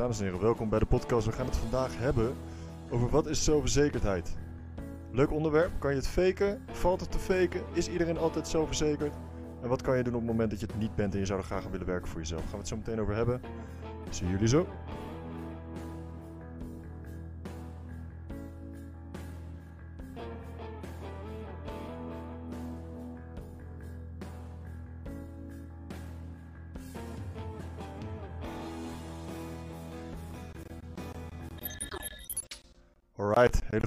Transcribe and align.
Dames 0.00 0.18
en 0.18 0.24
heren, 0.24 0.40
welkom 0.40 0.68
bij 0.68 0.78
de 0.78 0.86
podcast. 0.86 1.26
We 1.26 1.32
gaan 1.32 1.46
het 1.46 1.56
vandaag 1.56 1.98
hebben 1.98 2.34
over 2.90 3.08
wat 3.08 3.26
is 3.26 3.44
zelfverzekerdheid. 3.44 4.36
Leuk 5.12 5.30
onderwerp. 5.32 5.70
Kan 5.78 5.90
je 5.90 5.96
het 5.96 6.08
faken? 6.08 6.62
Valt 6.70 7.00
het 7.00 7.10
te 7.10 7.18
faken? 7.18 7.62
Is 7.72 7.88
iedereen 7.88 8.18
altijd 8.18 8.48
zelfverzekerd? 8.48 9.12
En 9.62 9.68
wat 9.68 9.82
kan 9.82 9.96
je 9.96 10.02
doen 10.02 10.14
op 10.14 10.20
het 10.20 10.30
moment 10.30 10.50
dat 10.50 10.60
je 10.60 10.66
het 10.66 10.78
niet 10.78 10.94
bent 10.94 11.12
en 11.12 11.18
je 11.18 11.26
zou 11.26 11.38
er 11.38 11.44
graag 11.44 11.68
willen 11.70 11.86
werken 11.86 12.08
voor 12.08 12.20
jezelf? 12.20 12.40
Gaan 12.40 12.50
we 12.50 12.56
het 12.56 12.68
zo 12.68 12.76
meteen 12.76 13.00
over 13.00 13.14
hebben. 13.14 13.40
Zie 14.10 14.28
jullie 14.28 14.48
zo. 14.48 14.66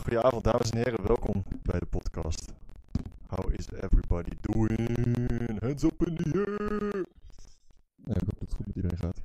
Hele 0.02 0.42
dames 0.42 0.70
en 0.70 0.78
heren, 0.78 1.08
welkom 1.08 1.44
bij 1.62 1.80
de 1.80 1.86
podcast. 1.86 2.54
How 3.28 3.54
is 3.54 3.72
everybody 3.72 4.32
doing? 4.42 5.60
Hands 5.60 5.84
up 5.84 6.08
in 6.08 6.16
the 6.16 6.30
air! 6.34 7.00
Ik 8.06 8.14
hoop 8.14 8.26
dat 8.26 8.40
het 8.40 8.54
goed 8.54 8.66
met 8.66 8.76
iedereen 8.76 8.98
gaat. 8.98 9.18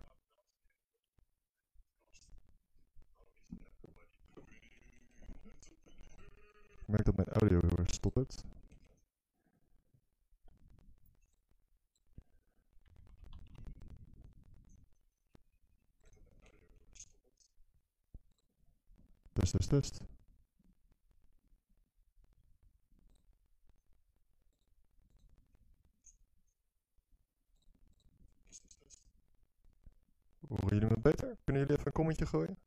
Ik 6.79 6.87
merk 6.87 7.05
dat 7.05 7.17
mijn 7.17 7.29
audio 7.29 7.61
erg 7.77 7.95
stottert. 7.95 8.45
Test, 19.33 19.53
test, 19.53 19.69
test. 19.69 20.08
Horen 30.49 30.69
jullie 30.69 30.89
me 30.89 31.01
beter? 31.01 31.37
Kunnen 31.45 31.63
jullie 31.63 31.77
even 31.77 31.87
een 31.87 31.93
commentje 31.93 32.27
gooien? 32.27 32.59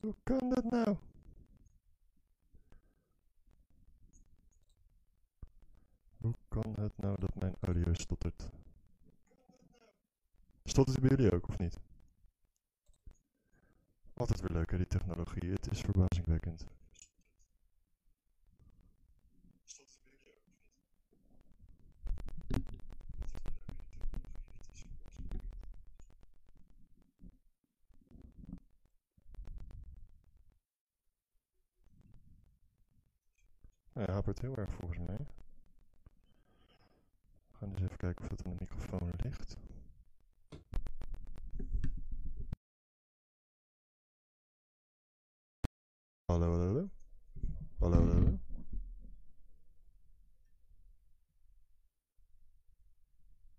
Hoe 0.00 0.14
kan 0.22 0.50
dat 0.50 0.64
nou? 0.64 0.96
Hoe 6.16 6.34
kan 6.48 6.74
het 6.80 6.96
nou 6.96 7.20
dat 7.20 7.34
mijn 7.34 7.56
audio 7.60 7.92
stottert? 7.92 8.50
Stottert 10.64 10.96
het 10.96 11.08
bij 11.08 11.16
jullie 11.16 11.32
ook, 11.32 11.48
of 11.48 11.58
niet? 11.58 11.78
Altijd 14.14 14.40
weer 14.40 14.50
leuk 14.50 14.70
hè, 14.70 14.76
die 14.76 14.86
technologie. 14.86 15.50
Het 15.50 15.70
is 15.70 15.80
verbazingwekkend. 15.80 16.66
Hij 33.94 34.06
hapert 34.06 34.40
heel 34.40 34.56
erg 34.56 34.70
volgens 34.70 34.98
mij. 34.98 35.26
We 37.46 37.56
gaan 37.56 37.68
eens 37.70 37.82
even 37.82 37.96
kijken 37.96 38.22
of 38.22 38.28
dat 38.28 38.44
aan 38.44 38.50
de 38.50 38.56
microfoon 38.60 39.10
ligt. 39.16 39.56
Hallo, 46.24 46.50
hallo, 46.50 46.66
hallo. 46.66 46.88
Hallo, 47.78 47.96
hallo, 47.96 48.12
hallo. 48.12 48.38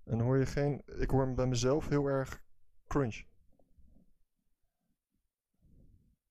En 0.04 0.20
hoor 0.20 0.38
je 0.38 0.46
geen... 0.46 0.82
Ik 0.86 1.10
hoor 1.10 1.22
hem 1.22 1.36
bij 1.36 1.48
mezelf 1.48 1.88
heel 1.88 2.08
erg 2.08 2.44
crunch. 2.88 3.26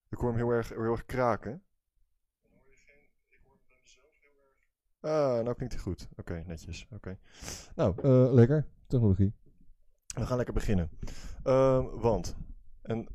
Ik 0.09 0.19
hoor 0.19 0.29
hem 0.29 0.37
heel 0.37 0.51
erg, 0.51 0.69
heel 0.69 0.83
erg 0.83 1.05
kraken. 1.05 1.63
Ah, 5.05 5.43
nou 5.43 5.55
klinkt 5.55 5.75
hij 5.75 5.83
goed. 5.83 6.09
Oké, 6.17 6.43
netjes. 6.47 6.87
Oké. 6.91 7.19
Nou, 7.75 7.95
eh, 8.03 8.33
lekker. 8.33 8.67
Technologie. 8.87 9.33
We 10.07 10.27
gaan 10.27 10.37
lekker 10.37 10.55
beginnen. 10.55 10.91
Ehm, 11.43 11.85
want, 11.85 12.37
en 12.83 13.07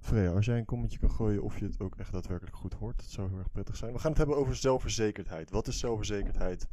Freya, 0.00 0.30
als 0.30 0.46
jij 0.46 0.58
een 0.58 0.64
commentje 0.64 0.98
kan 0.98 1.10
gooien 1.10 1.42
of 1.42 1.58
je 1.58 1.64
het 1.64 1.80
ook 1.80 1.96
echt 1.96 2.12
daadwerkelijk 2.12 2.56
goed 2.56 2.74
hoort, 2.74 2.96
dat 2.96 3.06
zou 3.06 3.28
heel 3.28 3.38
erg 3.38 3.50
prettig 3.50 3.76
zijn. 3.76 3.92
We 3.92 3.98
gaan 3.98 4.10
het 4.10 4.18
hebben 4.18 4.36
over 4.36 4.56
zelfverzekerdheid. 4.56 5.50
Wat 5.50 5.66
is 5.66 5.78
zelfverzekerdheid? 5.78 6.68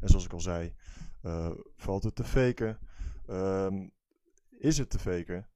En 0.00 0.08
zoals 0.08 0.24
ik 0.24 0.32
al 0.32 0.40
zei, 0.40 0.74
eh, 1.22 1.50
valt 1.76 2.02
het 2.02 2.14
te 2.14 2.24
faken? 2.24 2.78
Ehm, 3.26 3.88
is 4.58 4.78
het 4.78 4.90
te 4.90 4.98
faken? 4.98 5.46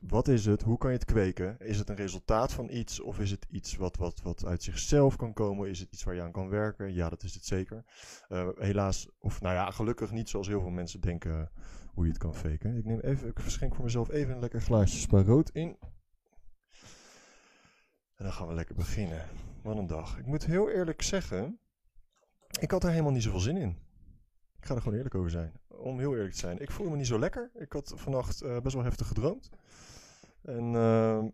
Wat 0.00 0.28
is 0.28 0.46
het? 0.46 0.62
Hoe 0.62 0.78
kan 0.78 0.90
je 0.90 0.96
het 0.96 1.06
kweken? 1.06 1.58
Is 1.58 1.78
het 1.78 1.88
een 1.88 1.96
resultaat 1.96 2.52
van 2.52 2.70
iets 2.70 3.00
of 3.00 3.18
is 3.18 3.30
het 3.30 3.46
iets 3.50 3.76
wat, 3.76 3.96
wat, 3.96 4.22
wat 4.22 4.44
uit 4.44 4.62
zichzelf 4.62 5.16
kan 5.16 5.32
komen? 5.32 5.68
Is 5.68 5.80
het 5.80 5.92
iets 5.92 6.04
waar 6.04 6.14
je 6.14 6.22
aan 6.22 6.32
kan 6.32 6.48
werken? 6.48 6.94
Ja, 6.94 7.08
dat 7.08 7.22
is 7.22 7.34
het 7.34 7.44
zeker. 7.44 7.84
Uh, 8.28 8.48
helaas, 8.54 9.08
of 9.18 9.40
nou 9.40 9.54
ja, 9.54 9.70
gelukkig 9.70 10.10
niet 10.10 10.28
zoals 10.28 10.46
heel 10.46 10.60
veel 10.60 10.70
mensen 10.70 11.00
denken 11.00 11.50
hoe 11.94 12.04
je 12.04 12.10
het 12.10 12.20
kan 12.20 12.34
faken. 12.34 12.76
Ik 12.76 12.84
neem 12.84 13.00
even, 13.00 13.28
ik 13.28 13.40
verschenk 13.40 13.74
voor 13.74 13.84
mezelf 13.84 14.10
even 14.10 14.34
een 14.34 14.40
lekker 14.40 14.60
glaasje 14.60 14.98
spa 14.98 15.22
rood 15.22 15.50
in. 15.50 15.76
En 18.14 18.24
dan 18.24 18.32
gaan 18.32 18.46
we 18.46 18.54
lekker 18.54 18.74
beginnen. 18.74 19.26
Wat 19.62 19.76
een 19.76 19.86
dag. 19.86 20.18
Ik 20.18 20.26
moet 20.26 20.46
heel 20.46 20.70
eerlijk 20.70 21.02
zeggen, 21.02 21.60
ik 22.60 22.70
had 22.70 22.84
er 22.84 22.90
helemaal 22.90 23.12
niet 23.12 23.22
zoveel 23.22 23.40
zin 23.40 23.56
in. 23.56 23.78
Ik 24.56 24.66
ga 24.66 24.74
er 24.74 24.80
gewoon 24.80 24.96
eerlijk 24.96 25.14
over 25.14 25.30
zijn. 25.30 25.52
Om 25.68 25.98
heel 25.98 26.14
eerlijk 26.14 26.32
te 26.32 26.38
zijn. 26.38 26.58
Ik 26.58 26.70
voelde 26.70 26.90
me 26.90 26.96
niet 26.96 27.06
zo 27.06 27.18
lekker. 27.18 27.50
Ik 27.54 27.72
had 27.72 27.92
vannacht 27.96 28.42
uh, 28.42 28.60
best 28.60 28.74
wel 28.74 28.84
heftig 28.84 29.06
gedroomd. 29.06 29.50
En 30.42 30.72
uh, 30.72 31.24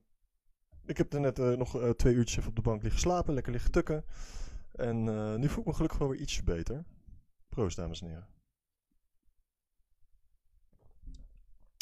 ik 0.84 0.96
heb 0.96 1.12
er 1.12 1.20
net 1.20 1.38
uh, 1.38 1.56
nog 1.56 1.76
uh, 1.76 1.90
twee 1.90 2.14
uurtjes 2.14 2.36
even 2.36 2.48
op 2.48 2.56
de 2.56 2.62
bank 2.62 2.82
liggen 2.82 3.00
slapen, 3.00 3.34
lekker 3.34 3.52
liggen 3.52 3.70
tukken. 3.70 4.04
En 4.72 5.04
nu 5.40 5.48
voel 5.48 5.60
ik 5.60 5.66
me 5.66 5.74
gelukkig 5.74 5.98
wel 5.98 6.08
weer 6.08 6.20
ietsje 6.20 6.42
beter. 6.42 6.84
Proost, 7.48 7.76
dames 7.76 8.00
en 8.00 8.08
heren. 8.08 8.28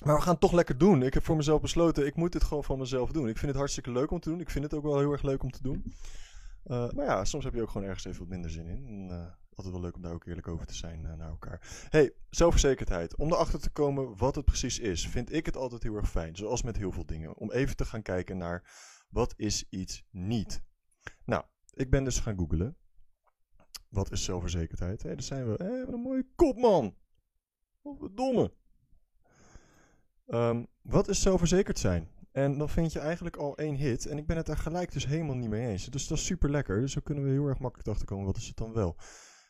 Maar 0.05 0.15
we 0.15 0.21
gaan 0.21 0.33
het 0.33 0.41
toch 0.41 0.53
lekker 0.53 0.79
doen. 0.79 1.03
Ik 1.03 1.15
heb 1.15 1.25
voor 1.25 1.37
mezelf 1.37 1.61
besloten, 1.61 2.07
ik 2.07 2.17
moet 2.17 2.33
dit 2.33 2.45
gewoon 2.45 2.65
van 2.65 2.79
mezelf 2.79 3.13
doen. 3.13 3.29
Ik 3.29 3.37
vind 3.37 3.47
het 3.51 3.57
hartstikke 3.57 3.93
leuk 3.93 4.11
om 4.11 4.21
te 4.21 4.29
doen. 4.29 4.41
Ik 4.41 4.51
vind 4.51 4.65
het 4.65 4.75
ook 4.75 4.83
wel 4.83 4.99
heel 4.99 5.13
erg 5.13 5.23
leuk 5.23 5.43
om 5.43 5.51
te 5.51 5.63
doen. 5.63 5.95
maar 6.65 7.05
ja, 7.05 7.25
soms 7.25 7.45
heb 7.45 7.55
je 7.55 7.63
ook 7.63 7.71
gewoon 7.71 7.87
ergens 7.87 8.05
even 8.05 8.19
wat 8.19 8.29
minder 8.29 8.51
zin 8.51 8.67
in. 8.67 8.87
En, 8.87 9.37
altijd 9.57 9.75
wel 9.75 9.83
leuk 9.83 9.97
om 9.97 10.03
daar 10.03 10.13
ook 10.13 10.27
eerlijk 10.27 10.49
over 10.49 10.67
te 10.67 10.75
zijn 10.75 11.03
uh, 11.05 11.15
naar 11.15 11.29
elkaar. 11.29 11.87
Hey, 11.89 12.15
zelfverzekerdheid. 12.31 13.17
Om 13.17 13.33
erachter 13.33 13.61
te 13.61 13.71
komen 13.71 14.17
wat 14.17 14.35
het 14.35 14.45
precies 14.45 14.79
is, 14.79 15.09
vind 15.09 15.33
ik 15.33 15.47
het 15.47 15.57
altijd 15.57 15.83
heel 15.83 15.97
erg 15.97 16.11
fijn. 16.11 16.37
Zoals 16.37 16.63
met 16.63 16.77
heel 16.77 16.93
veel 16.93 17.07
dingen. 17.07 17.37
Om 17.37 17.51
even 17.51 17.77
te 17.77 17.85
gaan 17.85 18.03
kijken 18.03 18.37
naar 18.37 18.71
wat 19.09 19.35
is 19.37 19.67
iets 19.69 20.03
niet. 20.11 20.63
Nou, 21.25 21.45
ik 21.71 21.91
ben 21.91 22.05
dus 22.05 22.19
gaan 22.19 22.39
googlen. 22.39 22.77
Wat 23.89 24.11
is 24.11 24.25
zelfverzekerdheid? 24.25 25.03
Hé, 25.03 25.09
daar 25.09 25.23
zijn 25.23 25.51
we. 25.51 25.65
Hé, 25.65 25.85
wat 25.85 25.95
een 25.95 26.01
mooie 26.01 26.27
kop, 26.35 26.57
man. 26.57 26.97
Wat 27.83 28.17
domme. 28.17 28.53
Um, 30.27 30.67
wat 30.83 31.09
is 31.09 31.23
zelfverzekerd 31.23 31.79
zijn? 31.79 32.09
En 32.33 32.59
dan 32.59 32.69
vind 32.69 32.93
je 32.93 32.99
eigenlijk 32.99 33.37
al 33.37 33.57
één 33.57 33.75
hit. 33.75 34.07
En 34.07 34.19
ik 34.19 34.27
ben 34.27 34.37
het 34.37 34.47
daar 34.47 34.57
gelijk 34.57 34.93
dus 34.93 35.07
helemaal 35.07 35.37
niet 35.37 35.49
mee 35.49 35.69
eens. 35.69 35.87
Dus 35.87 36.07
dat 36.07 36.19
is 36.19 36.25
super 36.25 36.51
lekker. 36.51 36.81
Dus 36.81 36.93
zo 36.93 37.01
kunnen 37.01 37.25
we 37.25 37.31
heel 37.31 37.47
erg 37.47 37.59
makkelijk 37.59 37.89
achterkomen. 37.89 38.27
Wat 38.27 38.37
is 38.37 38.47
het 38.47 38.57
dan 38.57 38.73
wel? 38.73 38.97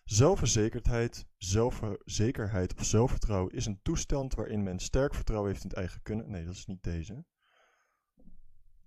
Zelfverzekerdheid, 0.04 1.26
zelfzekerheid 1.36 2.74
of 2.74 2.84
zelfvertrouwen 2.84 3.52
is 3.52 3.66
een 3.66 3.80
toestand 3.82 4.34
waarin 4.34 4.62
men 4.62 4.78
sterk 4.78 5.14
vertrouwen 5.14 5.50
heeft 5.50 5.62
in 5.62 5.68
het 5.68 5.78
eigen 5.78 6.02
kunnen. 6.02 6.30
Nee, 6.30 6.44
dat 6.44 6.54
is 6.54 6.66
niet 6.66 6.82
deze. 6.82 7.24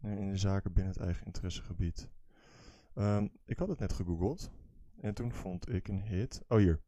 In 0.01 0.29
de 0.29 0.37
zaken 0.37 0.73
binnen 0.73 0.93
het 0.93 1.01
eigen 1.01 1.25
interessegebied. 1.25 2.09
Um, 2.95 3.31
ik 3.45 3.57
had 3.57 3.67
het 3.67 3.79
net 3.79 3.93
gegoogeld. 3.93 4.51
En 5.01 5.13
toen 5.13 5.33
vond 5.33 5.69
ik 5.69 5.87
een 5.87 6.01
hit. 6.01 6.41
Oh, 6.47 6.57
hier. 6.57 6.81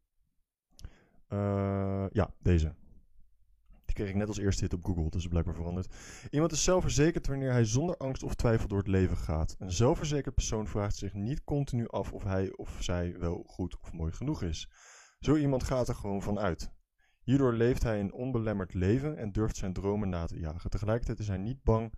Uh, 1.29 2.05
ja, 2.11 2.33
deze. 2.39 2.75
Kreeg 3.99 4.11
ik 4.11 4.17
net 4.17 4.27
als 4.27 4.37
eerste 4.37 4.63
hit 4.63 4.73
op 4.73 4.85
Google, 4.85 5.09
dus 5.09 5.27
blijkbaar 5.27 5.55
veranderd. 5.55 5.95
Iemand 6.29 6.51
is 6.51 6.63
zelfverzekerd 6.63 7.27
wanneer 7.27 7.51
hij 7.51 7.65
zonder 7.65 7.97
angst 7.97 8.23
of 8.23 8.35
twijfel 8.35 8.67
door 8.67 8.77
het 8.77 8.87
leven 8.87 9.17
gaat. 9.17 9.55
Een 9.59 9.71
zelfverzekerd 9.71 10.35
persoon 10.35 10.67
vraagt 10.67 10.95
zich 10.95 11.13
niet 11.13 11.43
continu 11.43 11.87
af 11.87 12.13
of 12.13 12.23
hij 12.23 12.53
of 12.55 12.77
zij 12.79 13.15
wel 13.17 13.43
goed 13.47 13.79
of 13.79 13.93
mooi 13.93 14.11
genoeg 14.11 14.43
is. 14.43 14.69
Zo 15.19 15.35
iemand 15.35 15.63
gaat 15.63 15.87
er 15.87 15.95
gewoon 15.95 16.21
van 16.21 16.39
uit. 16.39 16.71
Hierdoor 17.23 17.53
leeft 17.53 17.83
hij 17.83 17.99
een 17.99 18.13
onbelemmerd 18.13 18.73
leven 18.73 19.17
en 19.17 19.31
durft 19.31 19.55
zijn 19.57 19.73
dromen 19.73 20.09
na 20.09 20.25
te 20.25 20.39
jagen. 20.39 20.69
Tegelijkertijd 20.69 21.19
is 21.19 21.27
hij 21.27 21.37
niet 21.37 21.63
bang 21.63 21.93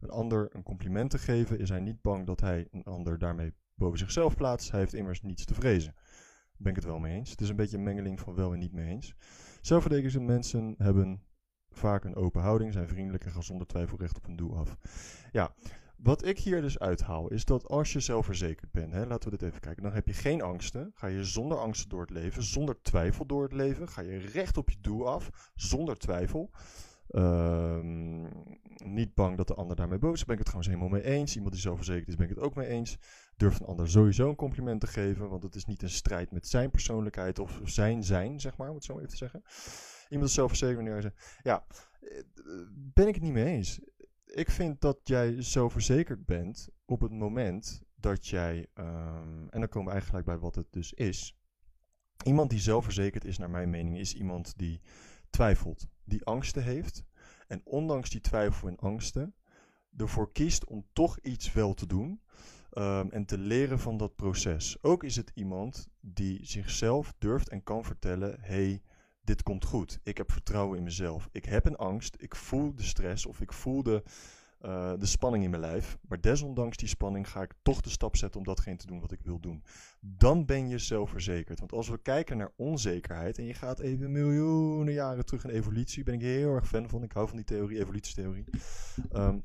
een 0.00 0.10
ander 0.10 0.54
een 0.54 0.62
compliment 0.62 1.10
te 1.10 1.18
geven. 1.18 1.58
Is 1.58 1.68
hij 1.68 1.80
niet 1.80 2.00
bang 2.00 2.26
dat 2.26 2.40
hij 2.40 2.68
een 2.70 2.84
ander 2.84 3.18
daarmee 3.18 3.54
boven 3.74 3.98
zichzelf 3.98 4.36
plaatst. 4.36 4.70
Hij 4.70 4.80
heeft 4.80 4.94
immers 4.94 5.22
niets 5.22 5.44
te 5.44 5.54
vrezen. 5.54 5.94
ben 6.56 6.70
ik 6.70 6.76
het 6.76 6.84
wel 6.84 6.98
mee 6.98 7.16
eens. 7.16 7.30
Het 7.30 7.40
is 7.40 7.48
een 7.48 7.56
beetje 7.56 7.76
een 7.76 7.82
mengeling 7.82 8.20
van 8.20 8.34
wel 8.34 8.52
en 8.52 8.58
niet 8.58 8.72
mee 8.72 8.88
eens. 8.88 9.14
Zelfverdedigende 9.60 10.26
mensen 10.26 10.74
hebben 10.78 11.20
vaak 11.76 12.04
een 12.04 12.16
open 12.16 12.42
houding, 12.42 12.72
zijn 12.72 12.88
vriendelijk 12.88 13.24
en 13.24 13.30
gaan 13.30 13.42
zonder 13.42 13.66
twijfel 13.66 13.98
recht 13.98 14.16
op 14.16 14.26
hun 14.26 14.36
doel 14.36 14.56
af. 14.56 14.76
Ja, 15.32 15.54
wat 15.96 16.24
ik 16.24 16.38
hier 16.38 16.60
dus 16.60 16.78
uithaal 16.78 17.28
is 17.28 17.44
dat 17.44 17.68
als 17.68 17.92
je 17.92 18.00
zelfverzekerd 18.00 18.72
bent, 18.72 18.92
hè, 18.92 19.06
laten 19.06 19.30
we 19.30 19.36
dit 19.36 19.48
even 19.48 19.60
kijken, 19.60 19.82
dan 19.82 19.92
heb 19.92 20.06
je 20.06 20.12
geen 20.12 20.42
angsten, 20.42 20.90
ga 20.94 21.06
je 21.06 21.24
zonder 21.24 21.58
angsten 21.58 21.88
door 21.88 22.00
het 22.00 22.10
leven, 22.10 22.42
zonder 22.42 22.82
twijfel 22.82 23.26
door 23.26 23.42
het 23.42 23.52
leven, 23.52 23.88
ga 23.88 24.00
je 24.00 24.18
recht 24.18 24.56
op 24.56 24.70
je 24.70 24.76
doel 24.80 25.08
af, 25.08 25.50
zonder 25.54 25.96
twijfel. 25.96 26.50
Ehm, 27.10 28.22
niet 28.84 29.14
bang 29.14 29.36
dat 29.36 29.48
de 29.48 29.54
ander 29.54 29.76
daarmee 29.76 29.98
boos 29.98 30.12
is, 30.12 30.24
ben 30.24 30.34
ik 30.34 30.40
het 30.40 30.48
gewoon 30.48 30.64
helemaal 30.64 30.88
mee 30.88 31.02
eens. 31.02 31.34
Iemand 31.34 31.52
die 31.52 31.62
zelfverzekerd 31.62 32.08
is, 32.08 32.16
ben 32.16 32.28
ik 32.28 32.34
het 32.34 32.44
ook 32.44 32.54
mee 32.54 32.68
eens. 32.68 32.98
Durft 33.36 33.60
een 33.60 33.66
ander 33.66 33.88
sowieso 33.88 34.28
een 34.28 34.36
compliment 34.36 34.80
te 34.80 34.86
geven, 34.86 35.28
want 35.28 35.42
het 35.42 35.54
is 35.54 35.64
niet 35.64 35.82
een 35.82 35.90
strijd 35.90 36.30
met 36.30 36.48
zijn 36.48 36.70
persoonlijkheid 36.70 37.38
of 37.38 37.60
zijn 37.64 38.04
zijn, 38.04 38.40
zeg 38.40 38.56
maar, 38.56 38.68
om 38.68 38.74
het 38.74 38.84
zo 38.84 38.96
even 38.96 39.08
te 39.08 39.16
zeggen. 39.16 39.42
Iemand 40.08 40.28
is 40.28 40.34
zelfverzekerd 40.34 41.02
zegt, 41.02 41.40
ja, 41.42 41.66
eh, 42.00 42.22
ben 42.72 43.08
ik 43.08 43.14
het 43.14 43.22
niet 43.22 43.32
mee 43.32 43.44
eens 43.44 43.80
ik 44.36 44.50
vind 44.50 44.80
dat 44.80 44.98
jij 45.02 45.42
zo 45.42 45.68
verzekerd 45.68 46.26
bent 46.26 46.68
op 46.84 47.00
het 47.00 47.12
moment 47.12 47.82
dat 47.94 48.26
jij, 48.26 48.66
ehm, 48.74 49.48
en 49.50 49.60
dan 49.60 49.68
komen 49.68 49.86
we 49.86 49.92
eigenlijk 49.92 50.26
bij 50.26 50.38
wat 50.38 50.54
het 50.54 50.72
dus 50.72 50.92
is. 50.92 51.38
Iemand 52.24 52.50
die 52.50 52.58
zelfverzekerd 52.58 53.24
is, 53.24 53.38
naar 53.38 53.50
mijn 53.50 53.70
mening, 53.70 53.98
is 53.98 54.14
iemand 54.14 54.58
die 54.58 54.80
twijfelt, 55.30 55.86
die 56.04 56.24
angsten 56.24 56.62
heeft. 56.62 57.04
En 57.46 57.60
ondanks 57.64 58.10
die 58.10 58.20
twijfel 58.20 58.68
en 58.68 58.76
angsten, 58.76 59.34
ervoor 59.96 60.32
kiest 60.32 60.64
om 60.64 60.86
toch 60.92 61.18
iets 61.18 61.52
wel 61.52 61.74
te 61.74 61.86
doen. 61.86 62.20
Ehm, 62.70 63.08
en 63.08 63.24
te 63.24 63.38
leren 63.38 63.78
van 63.78 63.96
dat 63.96 64.16
proces. 64.16 64.82
Ook 64.82 65.04
is 65.04 65.16
het 65.16 65.30
iemand 65.34 65.88
die 66.00 66.46
zichzelf 66.46 67.14
durft 67.18 67.48
en 67.48 67.62
kan 67.62 67.84
vertellen: 67.84 68.40
hey, 68.40 68.82
dit 69.26 69.42
komt 69.42 69.64
goed. 69.64 69.98
Ik 70.02 70.16
heb 70.16 70.32
vertrouwen 70.32 70.78
in 70.78 70.84
mezelf. 70.84 71.28
Ik 71.32 71.44
heb 71.44 71.66
een 71.66 71.76
angst. 71.76 72.16
Ik 72.18 72.34
voel 72.34 72.74
de 72.74 72.82
stress 72.82 73.26
of 73.26 73.40
ik 73.40 73.52
voel 73.52 73.82
de, 73.82 74.02
uh, 74.62 74.92
de 74.98 75.06
spanning 75.06 75.44
in 75.44 75.50
mijn 75.50 75.62
lijf. 75.62 75.98
Maar 76.08 76.20
desondanks 76.20 76.76
die 76.76 76.88
spanning 76.88 77.30
ga 77.30 77.42
ik 77.42 77.54
toch 77.62 77.80
de 77.80 77.90
stap 77.90 78.16
zetten 78.16 78.40
om 78.40 78.46
datgene 78.46 78.76
te 78.76 78.86
doen 78.86 79.00
wat 79.00 79.12
ik 79.12 79.20
wil 79.22 79.40
doen. 79.40 79.62
Dan 80.00 80.44
ben 80.44 80.68
je 80.68 80.78
zelfverzekerd. 80.78 81.58
Want 81.58 81.72
als 81.72 81.88
we 81.88 81.98
kijken 81.98 82.36
naar 82.36 82.52
onzekerheid 82.56 83.38
en 83.38 83.44
je 83.44 83.54
gaat 83.54 83.78
even 83.78 84.12
miljoenen 84.12 84.94
jaren 84.94 85.26
terug 85.26 85.44
in 85.44 85.50
evolutie, 85.50 86.04
ben 86.04 86.14
ik 86.14 86.20
heel 86.20 86.54
erg 86.54 86.68
fan 86.68 86.88
van. 86.88 87.02
Ik 87.02 87.12
hou 87.12 87.28
van 87.28 87.36
die 87.36 87.46
theorie, 87.46 87.78
evolutietheorie. 87.78 88.44
Um, 89.12 89.44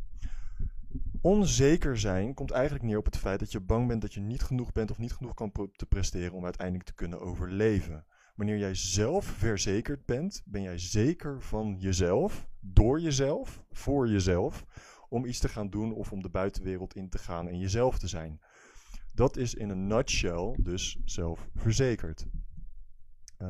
onzeker 1.22 2.00
zijn 2.00 2.33
komt 2.33 2.51
eigenlijk 2.51 2.83
neer 2.83 2.98
op 2.98 3.06
het 3.06 3.18
feit 3.18 3.39
dat 3.39 3.51
je 3.51 3.60
bang 3.60 3.88
bent 3.88 4.01
dat 4.01 4.13
je 4.13 4.19
niet 4.19 4.42
genoeg 4.42 4.72
bent 4.72 4.92
of 4.92 4.98
niet 4.98 5.13
genoeg 5.13 5.33
kan 5.33 5.51
te 5.51 5.86
presteren 5.86 6.33
om 6.33 6.44
uiteindelijk 6.44 6.86
te 6.86 6.94
kunnen 6.94 7.22
overleven. 7.22 8.06
Wanneer 8.41 8.59
jij 8.59 8.75
zelf 8.75 9.25
verzekerd 9.25 10.05
bent, 10.05 10.41
ben 10.45 10.61
jij 10.61 10.77
zeker 10.77 11.41
van 11.41 11.75
jezelf, 11.79 12.47
door 12.59 12.99
jezelf, 12.99 13.63
voor 13.71 14.07
jezelf, 14.07 14.65
om 15.09 15.25
iets 15.25 15.39
te 15.39 15.49
gaan 15.49 15.69
doen 15.69 15.93
of 15.93 16.11
om 16.11 16.21
de 16.21 16.29
buitenwereld 16.29 16.95
in 16.95 17.09
te 17.09 17.17
gaan 17.17 17.47
en 17.47 17.59
jezelf 17.59 17.99
te 17.99 18.07
zijn. 18.07 18.41
Dat 19.13 19.38
is 19.38 19.53
in 19.53 19.69
een 19.69 19.88
nutshell 19.88 20.55
dus 20.59 20.97
zelfverzekerd. 21.05 22.25
Uh, 23.41 23.47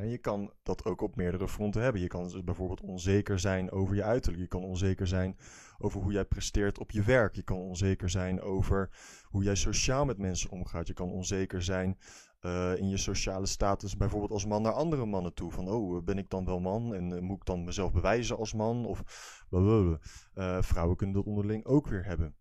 en 0.00 0.08
je 0.08 0.18
kan 0.18 0.52
dat 0.62 0.84
ook 0.84 1.00
op 1.00 1.16
meerdere 1.16 1.48
fronten 1.48 1.82
hebben. 1.82 2.00
Je 2.00 2.08
kan 2.08 2.22
dus 2.22 2.44
bijvoorbeeld 2.44 2.80
onzeker 2.80 3.38
zijn 3.38 3.70
over 3.70 3.94
je 3.94 4.02
uiterlijk. 4.02 4.42
Je 4.42 4.48
kan 4.48 4.64
onzeker 4.64 5.06
zijn 5.06 5.36
over 5.78 6.00
hoe 6.00 6.12
jij 6.12 6.24
presteert 6.24 6.78
op 6.78 6.90
je 6.90 7.02
werk. 7.02 7.34
Je 7.34 7.42
kan 7.42 7.56
onzeker 7.56 8.10
zijn 8.10 8.40
over 8.40 8.90
hoe 9.24 9.42
jij 9.42 9.54
sociaal 9.54 10.04
met 10.04 10.18
mensen 10.18 10.50
omgaat. 10.50 10.86
Je 10.86 10.92
kan 10.92 11.10
onzeker 11.10 11.62
zijn 11.62 11.98
uh, 12.40 12.76
in 12.76 12.88
je 12.88 12.96
sociale 12.96 13.46
status, 13.46 13.96
bijvoorbeeld 13.96 14.30
als 14.32 14.46
man 14.46 14.62
naar 14.62 14.72
andere 14.72 15.06
mannen 15.06 15.34
toe. 15.34 15.50
Van, 15.50 15.68
oh, 15.68 16.04
ben 16.04 16.18
ik 16.18 16.30
dan 16.30 16.44
wel 16.44 16.60
man 16.60 16.94
en 16.94 17.10
uh, 17.10 17.20
moet 17.20 17.36
ik 17.36 17.44
dan 17.44 17.64
mezelf 17.64 17.92
bewijzen 17.92 18.36
als 18.36 18.54
man? 18.54 18.86
Of 18.86 19.02
uh, 19.50 20.62
vrouwen 20.62 20.96
kunnen 20.96 21.16
dat 21.16 21.26
onderling 21.26 21.64
ook 21.64 21.86
weer 21.86 22.04
hebben. 22.04 22.34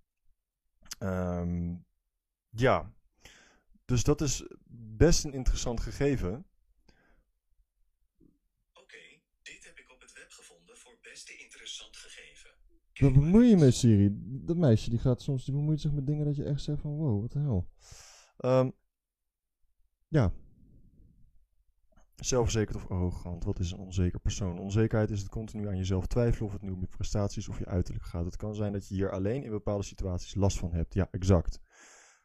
Um, 1.00 1.86
ja, 2.50 2.94
dus 3.86 4.04
dat 4.04 4.22
is 4.22 4.48
best 4.98 5.26
een 5.26 5.34
interessant 5.34 5.80
gegeven. 5.80 6.46
Oké, 8.74 8.98
dit 9.42 9.64
heb 9.66 9.78
ik 9.78 9.92
op 9.92 10.02
het 10.02 10.14
web 10.14 10.30
gevonden 10.30 10.78
voor 10.78 10.98
best 11.02 11.30
interessant 11.30 11.98
gegeven. 11.98 12.50
Wat 12.94 13.14
bemoei 13.14 13.48
je 13.48 13.58
met 13.58 13.74
Siri? 13.74 14.10
Dat 14.22 14.58
meisje 14.58 14.90
die 14.90 15.00
gaat 15.00 15.22
soms, 15.22 15.46
die 15.46 15.54
bemoeit 15.54 15.82
zich 15.82 15.92
met 15.92 16.08
dingen 16.08 16.26
dat 16.26 16.36
je 16.36 16.44
echt 16.44 16.62
zegt 16.62 16.82
van 16.82 16.92
wow, 16.92 17.22
wat 17.22 17.32
de 17.32 17.40
hel. 17.40 17.70
Um, 18.38 18.74
ja. 20.10 20.32
Zelfverzekerd 22.16 22.76
of 22.76 22.88
arrogant. 22.88 23.44
Wat 23.44 23.60
is 23.60 23.72
een 23.72 23.80
onzeker 23.80 24.20
persoon? 24.20 24.60
Onzekerheid 24.60 25.12
is 25.12 25.20
het 25.20 25.30
continu 25.30 25.68
aan 25.68 25.78
jezelf 25.78 26.08
twijfelen 26.08 26.48
of 26.48 26.54
het 26.54 26.62
nu 26.62 26.72
om 26.72 26.80
je 26.80 26.88
prestaties 26.88 27.50
of 27.50 27.60
je 27.60 27.66
uiterlijk 27.66 28.06
gaat. 28.06 28.26
Het 28.26 28.36
kan 28.36 28.56
zijn 28.56 28.72
dat 28.72 28.88
je 28.88 28.94
hier 28.94 29.12
alleen 29.12 29.44
in 29.44 29.52
bepaalde 29.52 29.84
situaties 29.84 30.36
last 30.36 30.58
van 30.58 30.74
hebt. 30.74 30.94
Ja, 30.94 31.08
exact. 31.12 31.60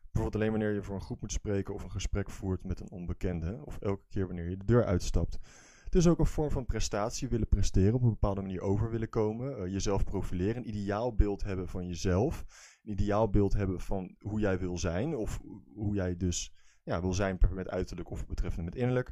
Bijvoorbeeld 0.02 0.42
alleen 0.42 0.50
wanneer 0.50 0.74
je 0.74 0.82
voor 0.82 0.94
een 0.94 1.00
groep 1.00 1.20
moet 1.20 1.32
spreken 1.32 1.74
of 1.74 1.82
een 1.84 1.90
gesprek 1.90 2.30
voert 2.30 2.64
met 2.64 2.80
een 2.80 2.90
onbekende. 2.90 3.60
Of 3.64 3.78
elke 3.78 4.04
keer 4.08 4.26
wanneer 4.26 4.48
je 4.48 4.56
de 4.56 4.64
deur 4.64 4.84
uitstapt. 4.84 5.38
Het 5.84 5.94
is 5.94 6.06
ook 6.06 6.18
een 6.18 6.26
vorm 6.26 6.50
van 6.50 6.66
prestatie, 6.66 7.28
willen 7.28 7.48
presteren, 7.48 7.94
op 7.94 8.02
een 8.02 8.08
bepaalde 8.08 8.40
manier 8.40 8.60
over 8.60 8.90
willen 8.90 9.08
komen, 9.08 9.58
uh, 9.58 9.72
jezelf 9.72 10.04
profileren, 10.04 10.56
een 10.56 10.68
ideaalbeeld 10.68 11.42
hebben 11.42 11.68
van 11.68 11.86
jezelf, 11.86 12.44
een 12.82 12.92
ideaalbeeld 12.92 13.52
hebben 13.52 13.80
van 13.80 14.16
hoe 14.18 14.40
jij 14.40 14.58
wil 14.58 14.78
zijn 14.78 15.16
of 15.16 15.40
hoe 15.74 15.94
jij 15.94 16.16
dus 16.16 16.52
ja, 16.84 17.00
wil 17.00 17.12
zijn 17.12 17.38
met 17.50 17.68
uiterlijk 17.68 18.10
of 18.10 18.26
betreffende 18.26 18.64
met 18.64 18.74
innerlijk. 18.74 19.10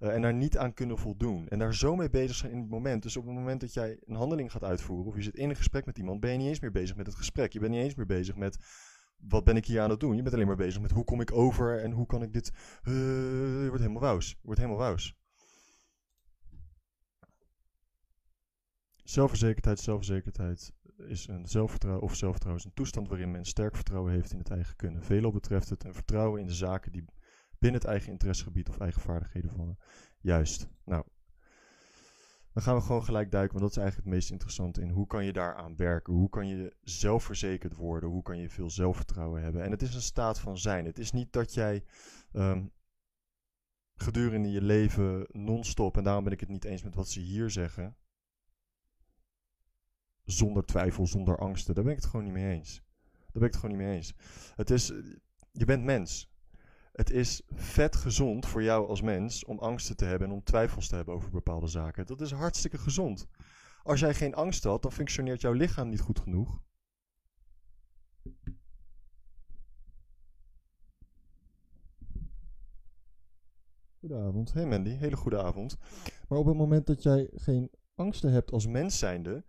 Uh, 0.00 0.14
en 0.14 0.22
daar 0.22 0.34
niet 0.34 0.58
aan 0.58 0.74
kunnen 0.74 0.98
voldoen. 0.98 1.48
En 1.48 1.58
daar 1.58 1.74
zo 1.74 1.96
mee 1.96 2.10
bezig 2.10 2.36
zijn 2.36 2.52
in 2.52 2.58
het 2.58 2.70
moment. 2.70 3.02
Dus 3.02 3.16
op 3.16 3.24
het 3.24 3.34
moment 3.34 3.60
dat 3.60 3.74
jij 3.74 3.98
een 4.04 4.14
handeling 4.14 4.52
gaat 4.52 4.64
uitvoeren 4.64 5.06
of 5.06 5.16
je 5.16 5.22
zit 5.22 5.36
in 5.36 5.50
een 5.50 5.56
gesprek 5.56 5.86
met 5.86 5.98
iemand, 5.98 6.20
ben 6.20 6.32
je 6.32 6.38
niet 6.38 6.48
eens 6.48 6.60
meer 6.60 6.70
bezig 6.70 6.96
met 6.96 7.06
het 7.06 7.14
gesprek. 7.14 7.52
Je 7.52 7.60
bent 7.60 7.72
niet 7.72 7.82
eens 7.82 7.94
meer 7.94 8.06
bezig 8.06 8.36
met 8.36 8.58
wat 9.16 9.44
ben 9.44 9.56
ik 9.56 9.66
hier 9.66 9.80
aan 9.80 9.90
het 9.90 10.00
doen. 10.00 10.16
Je 10.16 10.22
bent 10.22 10.34
alleen 10.34 10.46
maar 10.46 10.56
bezig 10.56 10.80
met 10.80 10.90
hoe 10.90 11.04
kom 11.04 11.20
ik 11.20 11.32
over 11.32 11.82
en 11.82 11.90
hoe 11.90 12.06
kan 12.06 12.22
ik 12.22 12.32
dit. 12.32 12.52
Uh, 12.82 12.94
je 13.62 13.66
wordt 13.68 13.82
helemaal 13.82 14.02
wous. 14.02 14.28
Je 14.28 14.36
wordt 14.42 14.60
helemaal 14.60 14.86
wous. 14.86 15.16
Zelfverzekerdheid, 19.04 19.80
zelfverzekerdheid 19.80 20.72
is 20.96 21.28
een 21.28 21.46
zelfvertrouwen 21.46 22.04
of 22.04 22.14
zelfvertrouwen 22.14 22.62
is 22.62 22.68
een 22.68 22.74
toestand 22.76 23.08
waarin 23.08 23.30
men 23.30 23.44
sterk 23.44 23.74
vertrouwen 23.74 24.12
heeft 24.12 24.32
in 24.32 24.38
het 24.38 24.50
eigen 24.50 24.76
kunnen. 24.76 25.02
Velo 25.02 25.30
betreft 25.30 25.68
het 25.68 25.84
een 25.84 25.94
vertrouwen 25.94 26.40
in 26.40 26.46
de 26.46 26.52
zaken 26.52 26.92
die 26.92 27.04
binnen 27.64 27.80
het 27.80 27.90
eigen 27.90 28.12
interessegebied 28.12 28.68
of 28.68 28.78
eigen 28.78 29.00
vaardigheden 29.00 29.50
vallen. 29.50 29.78
Juist. 30.20 30.68
Nou, 30.84 31.04
dan 32.52 32.62
gaan 32.62 32.74
we 32.74 32.80
gewoon 32.80 33.04
gelijk 33.04 33.30
duiken, 33.30 33.58
want 33.58 33.62
dat 33.62 33.76
is 33.76 33.82
eigenlijk 33.82 34.06
het 34.06 34.16
meest 34.16 34.30
interessante 34.30 34.80
in 34.80 34.90
hoe 34.90 35.06
kan 35.06 35.24
je 35.24 35.32
daaraan 35.32 35.76
werken? 35.76 36.12
Hoe 36.12 36.28
kan 36.28 36.48
je 36.48 36.76
zelfverzekerd 36.80 37.76
worden? 37.76 38.08
Hoe 38.08 38.22
kan 38.22 38.38
je 38.38 38.50
veel 38.50 38.70
zelfvertrouwen 38.70 39.42
hebben? 39.42 39.62
En 39.62 39.70
het 39.70 39.82
is 39.82 39.94
een 39.94 40.02
staat 40.02 40.40
van 40.40 40.58
zijn. 40.58 40.84
Het 40.84 40.98
is 40.98 41.12
niet 41.12 41.32
dat 41.32 41.54
jij 41.54 41.84
um, 42.32 42.72
gedurende 43.94 44.50
je 44.50 44.62
leven 44.62 45.26
non-stop, 45.30 45.96
en 45.96 46.04
daarom 46.04 46.24
ben 46.24 46.32
ik 46.32 46.40
het 46.40 46.48
niet 46.48 46.64
eens 46.64 46.82
met 46.82 46.94
wat 46.94 47.08
ze 47.08 47.20
hier 47.20 47.50
zeggen, 47.50 47.96
zonder 50.24 50.64
twijfel, 50.64 51.06
zonder 51.06 51.38
angsten. 51.38 51.74
Daar 51.74 51.84
ben 51.84 51.92
ik 51.92 51.98
het 51.98 52.08
gewoon 52.10 52.24
niet 52.24 52.34
mee 52.34 52.54
eens. 52.54 52.82
Daar 53.10 53.42
ben 53.42 53.42
ik 53.42 53.52
het 53.52 53.60
gewoon 53.60 53.76
niet 53.76 53.86
mee 53.86 53.96
eens. 53.96 54.14
Het 54.56 54.70
is, 54.70 54.86
je 55.50 55.64
bent 55.64 55.84
mens. 55.84 56.33
Het 56.94 57.10
is 57.10 57.42
vet 57.54 57.96
gezond 57.96 58.46
voor 58.46 58.62
jou 58.62 58.88
als 58.88 59.00
mens 59.02 59.44
om 59.44 59.58
angsten 59.58 59.96
te 59.96 60.04
hebben 60.04 60.28
en 60.28 60.34
om 60.34 60.42
twijfels 60.42 60.88
te 60.88 60.94
hebben 60.94 61.14
over 61.14 61.30
bepaalde 61.30 61.66
zaken. 61.66 62.06
Dat 62.06 62.20
is 62.20 62.30
hartstikke 62.30 62.78
gezond. 62.78 63.26
Als 63.82 64.00
jij 64.00 64.14
geen 64.14 64.34
angst 64.34 64.64
had, 64.64 64.82
dan 64.82 64.92
functioneert 64.92 65.40
jouw 65.40 65.52
lichaam 65.52 65.88
niet 65.88 66.00
goed 66.00 66.18
genoeg. 66.18 66.60
Goedenavond. 74.00 74.52
Hey 74.52 74.66
Mandy, 74.66 74.90
hele 74.90 75.16
goede 75.16 75.42
avond. 75.42 75.76
Maar 76.28 76.38
op 76.38 76.46
het 76.46 76.56
moment 76.56 76.86
dat 76.86 77.02
jij 77.02 77.30
geen 77.34 77.70
angsten 77.94 78.32
hebt 78.32 78.52
als 78.52 78.66
mens 78.66 78.98
zijnde, 78.98 79.44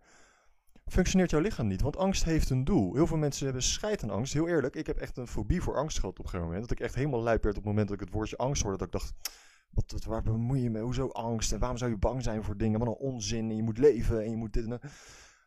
functioneert 0.90 1.30
jouw 1.30 1.40
lichaam 1.40 1.66
niet. 1.66 1.80
Want 1.80 1.96
angst 1.96 2.24
heeft 2.24 2.50
een 2.50 2.64
doel. 2.64 2.94
Heel 2.94 3.06
veel 3.06 3.16
mensen 3.16 3.44
hebben 3.44 3.62
scheid 3.62 4.02
aan 4.02 4.10
angst. 4.10 4.32
Heel 4.32 4.48
eerlijk, 4.48 4.74
ik 4.74 4.86
heb 4.86 4.96
echt 4.96 5.16
een 5.16 5.26
fobie 5.26 5.62
voor 5.62 5.76
angst 5.76 5.98
gehad 5.98 6.18
op 6.18 6.24
een 6.24 6.30
gegeven 6.30 6.46
moment. 6.46 6.68
Dat 6.68 6.78
ik 6.78 6.84
echt 6.84 6.94
helemaal 6.94 7.22
lijp 7.22 7.42
werd 7.42 7.56
op 7.56 7.62
het 7.62 7.72
moment 7.72 7.88
dat 7.88 8.00
ik 8.00 8.04
het 8.04 8.14
woordje 8.14 8.36
angst 8.36 8.62
hoorde. 8.62 8.78
Dat 8.78 8.86
ik 8.86 8.92
dacht, 8.92 9.14
wat, 9.70 9.90
wat, 9.92 10.04
waar 10.04 10.22
bemoei 10.22 10.62
je 10.62 10.70
mee? 10.70 10.82
Hoezo 10.82 11.08
angst? 11.08 11.52
En 11.52 11.58
waarom 11.58 11.78
zou 11.78 11.90
je 11.90 11.96
bang 11.96 12.22
zijn 12.22 12.42
voor 12.42 12.56
dingen? 12.56 12.78
Wat 12.78 12.88
een 12.88 12.94
onzin. 12.94 13.50
En 13.50 13.56
je 13.56 13.62
moet 13.62 13.78
leven 13.78 14.22
en 14.22 14.30
je 14.30 14.36
moet 14.36 14.52
dit 14.52 14.64
en 14.64 14.70
dat. 14.70 14.84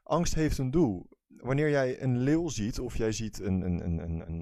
Angst 0.03 0.35
heeft 0.35 0.57
een 0.57 0.71
doel. 0.71 1.09
Wanneer 1.27 1.69
jij 1.69 2.01
een 2.01 2.17
leeuw 2.17 2.47
ziet, 2.47 2.79
of 2.79 2.97
jij 2.97 3.11
ziet 3.11 3.39
een, 3.39 3.61
een, 3.61 3.85
een, 3.85 3.97
een, 3.97 4.27
een, 4.27 4.41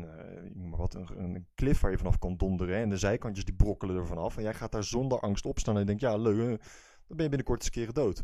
uh, 0.71 0.77
wat, 0.77 0.93
een, 0.93 1.35
een 1.35 1.47
klif 1.55 1.79
waar 1.79 1.91
je 1.91 1.97
vanaf 1.97 2.17
kan 2.17 2.37
donderen. 2.37 2.77
En 2.77 2.89
de 2.89 2.97
zijkantjes 2.97 3.45
die 3.45 3.55
brokkelen 3.55 3.95
er 3.95 4.07
vanaf. 4.07 4.37
En 4.37 4.43
jij 4.43 4.53
gaat 4.53 4.71
daar 4.71 4.83
zonder 4.83 5.19
angst 5.19 5.45
op 5.45 5.59
staan 5.59 5.73
en 5.73 5.79
je 5.79 5.85
denkt, 5.85 6.01
ja 6.01 6.17
leuk, 6.17 6.37
dan 6.37 7.17
ben 7.17 7.23
je 7.23 7.29
binnenkort 7.29 7.61
eens 7.61 7.69
keren 7.69 7.93
dood. 7.93 8.23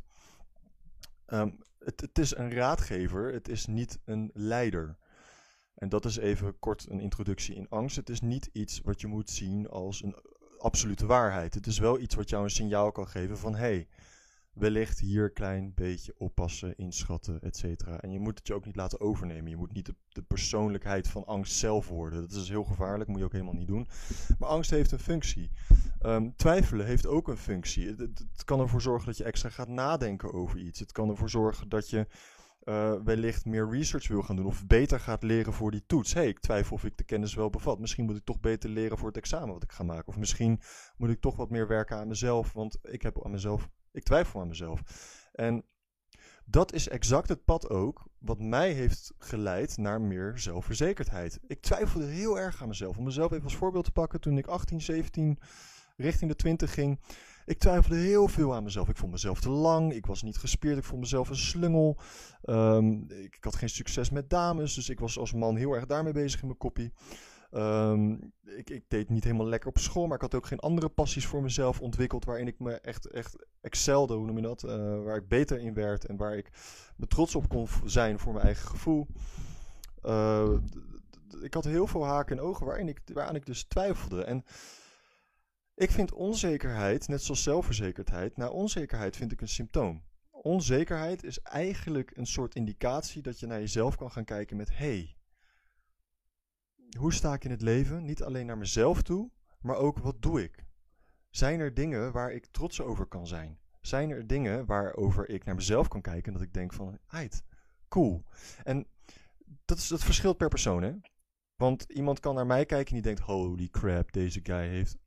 Um, 1.28 1.58
het, 1.86 2.02
het 2.02 2.20
is 2.20 2.36
een 2.36 2.52
raadgever, 2.54 3.34
het 3.34 3.48
is 3.48 3.66
niet 3.66 4.00
een 4.06 4.32
leider. 4.34 4.98
En 5.76 5.90
dat 5.90 6.06
is 6.06 6.18
even 6.18 6.60
kort 6.60 6.86
een 6.90 7.00
introductie 7.00 7.56
in 7.56 7.70
angst. 7.70 7.96
Het 7.96 8.10
is 8.10 8.22
niet 8.22 8.50
iets 8.54 8.82
wat 8.84 9.02
je 9.02 9.08
moet 9.08 9.30
zien 9.30 9.70
als 9.70 10.04
een 10.04 10.16
absolute 10.58 11.06
waarheid. 11.06 11.54
Het 11.54 11.68
is 11.68 11.80
wel 11.80 12.00
iets 12.00 12.16
wat 12.16 12.30
jou 12.30 12.44
een 12.44 12.50
signaal 12.50 12.92
kan 12.92 13.08
geven 13.08 13.38
van... 13.38 13.56
hey, 13.56 13.88
wellicht 14.54 15.00
hier 15.00 15.24
een 15.24 15.34
klein 15.34 15.72
beetje 15.76 16.14
oppassen, 16.18 16.76
inschatten, 16.78 17.42
et 17.42 17.58
cetera. 17.58 18.00
En 18.00 18.12
je 18.12 18.20
moet 18.20 18.38
het 18.38 18.48
je 18.48 18.54
ook 18.54 18.66
niet 18.66 18.76
laten 18.76 19.00
overnemen. 19.00 19.50
Je 19.50 19.58
moet 19.58 19.74
niet 19.74 19.86
de, 19.86 19.96
de, 20.10 20.22
persoonlijkheid 20.22 21.08
van 21.08 21.26
angst 21.26 21.54
zelf 21.54 21.88
worden. 21.88 22.22
Dat 22.22 22.32
is 22.32 22.50
heel 22.50 22.64
gevaarlijk, 22.64 23.10
moet 23.10 23.20
je 23.20 23.26
ook 23.26 23.32
helemaal 23.32 23.54
niet 23.54 23.68
doen. 23.68 23.88
Maar 24.40 24.50
angst 24.50 24.70
heeft 24.70 24.92
een 24.92 25.00
functie. 25.00 25.52
Ehm, 26.00 26.30
twijfelen 26.36 26.86
heeft 26.86 27.08
ook 27.08 27.28
een 27.28 27.38
functie. 27.38 27.88
Het, 27.88 28.44
kan 28.46 28.60
ervoor 28.60 28.82
zorgen 28.82 29.06
dat 29.06 29.18
je 29.18 29.24
extra 29.24 29.50
gaat 29.50 29.68
nadenken 29.68 30.34
over 30.34 30.60
iets. 30.60 30.80
Het 30.80 30.92
kan 30.92 31.10
ervoor 31.10 31.30
zorgen 31.30 31.70
dat 31.70 31.90
je 31.90 32.08
uh, 32.64 32.94
wellicht 33.04 33.46
meer 33.46 33.70
research 33.70 34.08
wil 34.08 34.22
gaan 34.22 34.36
doen 34.36 34.46
of 34.46 34.68
beter 34.68 35.00
gaat 35.00 35.24
leren 35.24 35.54
voor 35.54 35.72
die 35.72 35.84
toets. 35.86 36.14
hey, 36.14 36.28
ik 36.28 36.40
twijfel 36.40 36.76
of 36.76 36.86
ik 36.86 36.98
de 36.98 37.04
kennis 37.04 37.34
wel 37.34 37.50
bevat. 37.50 37.80
Misschien 37.80 38.06
moet 38.06 38.18
ik 38.18 38.24
toch 38.24 38.40
beter 38.40 38.70
leren 38.70 38.98
voor 38.98 39.08
het 39.08 39.18
examen 39.18 39.54
wat 39.54 39.64
ik 39.64 39.72
ga 39.72 39.84
maken. 39.84 40.08
Of 40.08 40.18
misschien 40.18 40.60
moet 40.98 41.10
ik 41.10 41.22
toch 41.22 41.36
wat 41.36 41.50
meer 41.50 41.68
werken 41.68 41.98
aan 41.98 42.08
mezelf, 42.08 42.54
want 42.54 42.78
ik 42.82 43.02
heb 43.02 43.26
aan 43.26 43.32
mezelf, 43.32 43.70
ik 43.94 44.04
twijfel 44.04 44.42
aan 44.42 44.48
mezelf. 44.48 44.82
En 45.32 45.64
dat 46.46 46.74
is 46.74 46.90
exact 46.90 47.30
het 47.30 47.46
pad 47.46 47.70
ook 47.70 48.08
wat 48.18 48.40
mij 48.40 48.72
heeft 48.72 49.14
geleid 49.18 49.78
naar 49.78 50.02
meer 50.02 50.34
zelfverzekerdheid. 50.40 51.40
Ik 51.48 51.62
twijfelde 51.62 52.06
heel 52.06 52.40
erg 52.40 52.62
aan 52.62 52.68
mezelf. 52.68 52.98
Om 52.98 53.04
mezelf 53.04 53.32
even 53.32 53.44
als 53.44 53.56
voorbeeld 53.56 53.86
te 53.86 53.92
pakken, 53.92 54.22
toen 54.22 54.38
ik 54.38 54.48
18, 54.48 54.82
17 54.82 55.40
richting 55.96 56.32
de 56.32 56.38
20 56.38 56.74
ging, 56.74 57.00
ik 57.46 57.60
twijfelde 57.60 57.96
heel 57.96 58.28
veel 58.28 58.56
aan 58.56 58.64
mezelf. 58.64 58.90
Ik 58.90 58.98
vond 58.98 59.12
mezelf 59.12 59.40
te 59.40 59.50
lang. 59.50 59.94
Ik 59.94 60.06
was 60.06 60.22
niet 60.22 60.38
gespierd. 60.38 60.78
Ik 60.78 60.84
vond 60.84 61.00
mezelf 61.00 61.30
een 61.30 61.36
slungel. 61.36 61.98
Ik, 63.08 63.36
ik, 63.36 63.44
had 63.44 63.56
geen 63.56 63.70
succes 63.70 64.10
met 64.10 64.30
dames. 64.30 64.74
Dus 64.74 64.90
ik 64.90 65.00
was 65.00 65.18
als 65.18 65.34
man 65.34 65.56
heel 65.56 65.74
erg 65.74 65.86
daarmee 65.86 66.14
bezig 66.14 66.42
in 66.42 66.48
mijn 66.48 66.60
koppie. 66.60 66.94
Um, 67.56 68.34
ik, 68.46 68.70
ik, 68.70 68.84
deed 68.88 69.10
niet 69.10 69.24
helemaal 69.24 69.48
lekker 69.48 69.70
op 69.70 69.78
school. 69.78 70.06
Maar 70.06 70.16
ik 70.16 70.22
had 70.22 70.36
ook 70.36 70.46
geen 70.46 70.60
andere 70.60 70.90
passies 70.90 71.26
voor 71.26 71.42
mezelf 71.42 71.82
ontwikkeld. 71.82 72.26
Waarin 72.26 72.48
ik 72.48 72.60
me 72.60 72.72
echt, 72.72 73.06
echt 73.06 73.46
excelde, 73.62 74.14
hoe 74.14 74.26
noem 74.26 74.36
je 74.36 74.42
dat? 74.42 74.64
Uh, 74.64 75.04
waar 75.04 75.16
ik 75.16 75.28
beter 75.28 75.60
in 75.60 75.74
werd. 75.74 76.06
En 76.06 76.18
waar 76.18 76.38
ik 76.38 76.50
me 76.96 77.08
trots 77.08 77.36
op 77.36 77.50
kon 77.50 77.68
zijn 77.86 78.20
voor 78.20 78.34
mijn 78.34 78.46
eigen 78.46 78.68
gevoel. 78.68 79.08
Uh, 80.04 80.54
ik 81.42 81.54
had 81.54 81.64
heel 81.64 81.88
veel 81.88 82.06
haken 82.06 82.38
en 82.38 82.44
ogen 82.44 82.66
waarin 82.66 82.88
ik, 82.88 83.02
waaraan 83.14 83.36
ik 83.36 83.46
dus 83.46 83.64
twijfelde. 83.64 84.24
En 84.24 84.44
ik 85.76 85.92
vind 85.92 86.14
onzekerheid, 86.14 87.08
net 87.08 87.24
zoals 87.24 87.44
zelfverzekerdheid, 87.44 88.38
nou 88.38 88.52
onzekerheid 88.52 89.16
vind 89.16 89.32
ik 89.32 89.42
een 89.42 89.48
symptoom. 89.48 90.04
Onzekerheid 90.30 91.24
is 91.24 91.40
eigenlijk 91.40 92.18
een 92.18 92.26
soort 92.26 92.56
indicatie 92.56 93.22
dat 93.22 93.40
je 93.40 93.46
naar 93.46 93.60
jezelf 93.60 93.96
kan 93.96 94.12
gaan 94.12 94.26
kijken 94.26 94.58
met 94.58 94.78
hey, 94.78 95.16
hoe 96.98 97.14
sta 97.14 97.34
ik 97.34 97.44
in 97.44 97.52
het 97.52 97.62
leven? 97.62 98.06
Niet 98.06 98.24
alleen 98.24 98.46
naar 98.46 98.58
mezelf 98.58 99.02
toe, 99.02 99.32
maar 99.62 99.76
ook 99.76 100.00
wat 100.00 100.22
doe 100.22 100.44
ik? 100.44 100.66
Zijn 101.30 101.60
er 101.60 101.74
dingen 101.74 102.12
waar 102.12 102.32
ik 102.32 102.46
trots 102.46 102.82
over 102.82 103.06
kan 103.06 103.28
zijn? 103.28 103.60
Zijn 103.82 104.10
er 104.10 104.28
dingen 104.28 104.66
waarover 104.66 105.30
ik 105.30 105.44
naar 105.44 105.56
mezelf 105.56 105.88
kan 105.88 106.02
kijken 106.02 106.26
en 106.26 106.34
dat 106.34 106.48
ik 106.48 106.54
denk 106.54 106.74
van, 106.74 107.00
heid, 107.08 107.44
cool. 107.88 108.24
En 108.64 108.88
dat, 109.66 109.78
is, 109.78 109.88
dat 109.88 110.04
verschilt 110.04 110.38
per 110.38 110.50
persoon, 110.50 110.84
hè? 110.84 110.94
Want 111.56 111.84
iemand 111.84 112.20
kan 112.20 112.36
naar 112.36 112.46
mij 112.46 112.66
kijken 112.66 112.88
en 112.88 113.02
die 113.02 113.14
denkt, 113.14 113.20
holy 113.20 113.70
crap, 113.70 114.12
deze 114.12 114.40
guy 114.44 114.68
heeft 114.68 114.98